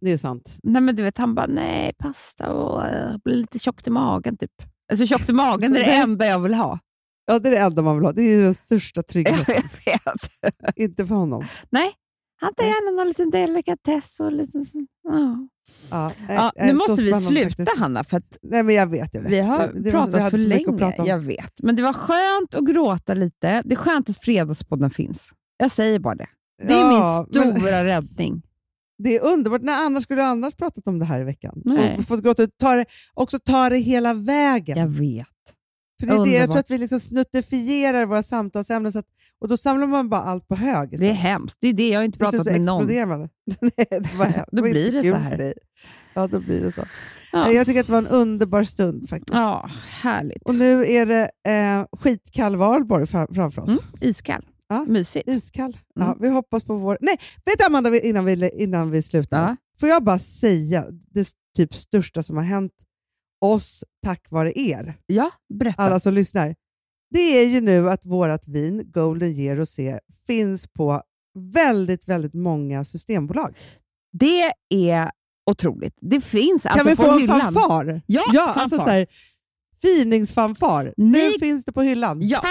Det 0.00 0.10
är 0.10 0.18
sant. 0.18 0.58
Nej, 0.62 0.82
men 0.82 0.96
du 0.96 1.02
vet, 1.02 1.18
han 1.18 1.34
bara, 1.34 1.46
nej, 1.46 1.92
pasta 1.98 2.52
och 2.52 2.82
uh, 2.82 3.16
blir 3.24 3.34
lite 3.36 3.58
tjockt 3.58 3.86
i 3.86 3.90
magen 3.90 4.36
typ. 4.36 4.50
Alltså 4.92 5.06
tjockt 5.06 5.28
i 5.28 5.32
magen 5.32 5.76
är 5.76 5.80
det 5.80 5.86
Nej. 5.86 6.00
enda 6.00 6.26
jag 6.26 6.40
vill 6.40 6.54
ha. 6.54 6.78
Ja, 7.26 7.38
det 7.38 7.48
är 7.48 7.50
det 7.52 7.58
enda 7.58 7.82
man 7.82 7.96
vill 7.96 8.04
ha. 8.04 8.12
Det 8.12 8.22
är 8.22 8.42
den 8.42 8.54
största 8.54 8.98
Jag 9.00 9.06
tryggheten. 9.06 9.54
vet. 9.86 10.76
inte 10.76 11.06
för 11.06 11.14
honom. 11.14 11.44
Nej, 11.70 11.92
han 12.40 12.54
tar 12.54 12.64
gärna 12.64 12.96
någon 12.96 13.08
liten 13.08 13.30
delikatess 13.30 14.20
och 14.20 14.32
lite 14.32 14.64
så. 14.64 14.86
Ja. 15.02 15.48
Ja, 15.90 16.12
Ja, 16.28 16.52
äh, 16.56 16.64
nu 16.64 16.70
äh, 16.70 16.76
måste 16.76 17.04
vi 17.04 17.14
sluta, 17.20 17.48
faktiskt. 17.48 17.76
Hanna, 17.78 18.04
för 18.04 18.22
Nej, 18.42 18.62
men 18.62 18.74
jag 18.74 18.90
vet. 18.90 19.14
Jag 19.14 19.22
vet. 19.22 19.32
vi 19.32 19.40
har 19.40 19.58
Det- 19.58 19.80
vi 19.80 19.90
pratat 19.90 20.20
hade 20.20 20.30
för 20.30 20.38
länge. 20.38 20.78
prata 20.78 21.02
om. 21.02 21.08
Jag 21.08 21.18
vet. 21.18 21.52
Men 21.62 21.76
det 21.76 21.82
var 21.82 21.92
skönt 21.92 22.54
att 22.54 22.64
gråta 22.74 23.14
lite. 23.14 23.62
Det 23.64 23.74
är 23.74 23.76
skönt 23.76 24.10
att 24.10 24.16
Fredagspodden 24.24 24.90
finns. 24.90 25.30
Jag 25.56 25.70
säger 25.70 25.98
bara 25.98 26.14
det. 26.14 26.26
Det 26.62 26.72
är 26.72 26.78
Ja, 26.80 27.26
min 27.32 27.42
men- 27.44 27.56
stora 27.56 27.84
räddning. 27.84 28.42
Det 29.02 29.16
är 29.16 29.24
underbart. 29.24 29.62
När 29.62 29.84
annars 29.84 30.02
skulle 30.02 30.20
du 30.20 30.24
annars 30.26 30.54
pratat 30.54 30.86
om 30.88 30.98
det 30.98 31.04
här 31.04 31.20
i 31.20 31.24
veckan? 31.24 31.62
Nej. 31.64 31.96
Och 31.98 32.04
fått 32.04 32.22
gråta 32.22 32.42
ut. 32.42 32.50
Ta 32.58 32.74
det, 32.74 32.84
också 33.14 33.38
ta 33.38 33.68
det 33.70 33.76
hela 33.78 34.14
vägen. 34.14 34.78
Jag 34.78 34.88
vet. 34.88 35.26
För 36.00 36.06
det 36.06 36.12
är 36.12 36.24
det, 36.24 36.30
jag 36.30 36.50
tror 36.50 36.58
att 36.60 36.70
vi 36.70 36.78
liksom 36.78 37.00
snuttifierar 37.00 38.06
våra 38.06 38.22
samtalsämnen 38.22 38.92
så 38.92 38.98
att, 38.98 39.06
och 39.40 39.48
då 39.48 39.56
samlar 39.56 39.86
man 39.86 40.08
bara 40.08 40.20
allt 40.22 40.48
på 40.48 40.54
hög. 40.54 40.88
Det 40.90 40.94
är 40.94 40.96
istället. 40.96 41.16
hemskt. 41.16 41.58
Det 41.60 41.68
är 41.68 41.72
det. 41.72 41.88
Jag 41.88 41.98
har 42.00 42.04
inte 42.04 42.18
pratat 42.18 42.44
med 42.46 42.60
någon. 42.60 43.08
man. 43.08 43.20
Nej, 43.60 43.86
det 43.90 44.14
var, 44.16 44.44
Då 44.56 44.62
blir 44.62 44.92
det 44.92 45.02
så 45.02 45.14
här. 45.14 45.54
Ja, 46.14 46.26
då 46.26 46.40
blir 46.40 46.60
det 46.60 46.72
så. 46.72 46.84
Ja. 47.32 47.50
Jag 47.52 47.66
tycker 47.66 47.80
att 47.80 47.86
det 47.86 47.92
var 47.92 47.98
en 47.98 48.06
underbar 48.06 48.64
stund 48.64 49.08
faktiskt. 49.08 49.34
Ja, 49.34 49.70
härligt. 50.02 50.42
Och 50.42 50.54
nu 50.54 50.86
är 50.86 51.06
det 51.06 51.22
eh, 51.48 51.98
skitkall 52.00 52.56
valborg 52.56 53.06
fram- 53.06 53.34
framför 53.34 53.62
oss. 53.62 53.68
Mm, 53.70 53.82
iskall. 54.00 54.46
Ja. 54.68 54.84
Mysigt. 54.88 55.28
Iskall. 55.28 55.76
Ja, 55.94 56.04
Mm. 56.04 56.18
vi 56.20 56.28
hoppas 56.28 56.64
på 56.64 56.74
vår... 56.76 56.98
Nej, 57.00 57.16
vet 57.44 57.58
du 57.58 57.64
Amanda, 57.64 58.00
innan 58.00 58.24
vi, 58.24 58.50
innan 58.54 58.90
vi 58.90 59.02
slutar. 59.02 59.42
Ja. 59.48 59.56
Får 59.80 59.88
jag 59.88 60.04
bara 60.04 60.18
säga 60.18 60.84
det 61.14 61.28
typ 61.56 61.74
största 61.74 62.22
som 62.22 62.36
har 62.36 62.44
hänt 62.44 62.72
oss 63.40 63.84
tack 64.02 64.26
vare 64.30 64.52
er, 64.58 64.94
Ja, 65.06 65.30
berätta. 65.58 65.82
alla 65.82 66.00
som 66.00 66.14
lyssnar. 66.14 66.54
Det 67.10 67.18
är 67.20 67.46
ju 67.46 67.60
nu 67.60 67.90
att 67.90 68.06
vårt 68.06 68.48
vin, 68.48 68.82
Golden 68.86 69.28
Year 69.28 69.56
Rosé, 69.56 69.98
finns 70.26 70.66
på 70.68 71.02
väldigt, 71.54 72.08
väldigt 72.08 72.34
många 72.34 72.84
systembolag. 72.84 73.56
Det 74.12 74.52
är 74.70 75.10
otroligt. 75.50 75.94
Det 76.00 76.20
finns 76.20 76.62
Kan 76.62 76.72
alltså 76.72 76.90
vi 76.90 76.96
på 76.96 77.02
få 77.02 77.10
en 77.10 77.18
hyllan. 77.20 77.40
fanfar? 77.40 78.02
Ja, 78.06 78.22
ja 78.32 78.44
fanfar. 78.46 78.60
alltså 78.62 78.76
så 78.76 78.82
här, 78.90 79.06
finingsfanfar. 79.82 80.94
Nu 80.96 81.10
Nej. 81.10 81.38
finns 81.40 81.64
det 81.64 81.72
på 81.72 81.82
hyllan. 81.82 82.20
Ja. 82.28 82.42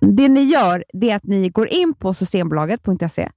Det 0.00 0.28
ni 0.28 0.40
gör 0.42 0.84
det 0.92 1.10
är 1.10 1.16
att 1.16 1.24
ni 1.24 1.48
går 1.48 1.66
in 1.68 1.94
på 1.94 2.14
systembolaget.se 2.14 3.30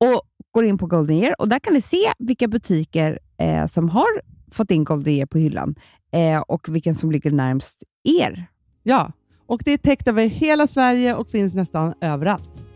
och 0.00 0.22
går 0.52 0.64
in 0.64 0.78
på 0.78 0.86
Golden 0.86 1.16
Year 1.16 1.40
och 1.40 1.48
där 1.48 1.58
kan 1.58 1.74
ni 1.74 1.80
se 1.80 2.12
vilka 2.18 2.48
butiker 2.48 3.18
eh, 3.38 3.66
som 3.66 3.88
har 3.88 4.22
fått 4.52 4.70
in 4.70 4.84
Golden 4.84 5.12
Year 5.12 5.26
på 5.26 5.38
hyllan 5.38 5.74
eh, 6.12 6.40
och 6.40 6.68
vilken 6.68 6.94
som 6.94 7.10
ligger 7.10 7.30
närmst 7.30 7.82
er. 8.04 8.46
Ja, 8.82 9.12
och 9.46 9.62
det 9.64 9.72
är 9.72 9.78
täckt 9.78 10.08
över 10.08 10.26
hela 10.26 10.66
Sverige 10.66 11.14
och 11.14 11.28
finns 11.28 11.54
nästan 11.54 11.94
överallt. 12.00 12.66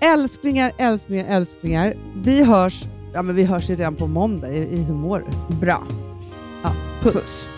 Älsklingar, 0.00 0.72
älsklingar, 0.78 1.26
älsklingar. 1.28 1.94
Vi 2.24 2.44
hörs, 2.44 2.84
ja, 3.14 3.22
men 3.22 3.36
vi 3.36 3.44
hörs 3.44 3.70
ju 3.70 3.74
redan 3.74 3.96
på 3.96 4.06
måndag 4.06 4.50
i, 4.54 4.58
i 4.58 4.82
Hur 4.82 4.94
mår 4.94 5.24
du? 5.50 5.56
Bra. 5.56 5.86
Ja, 6.62 6.72
puss. 7.02 7.12
Puss. 7.12 7.57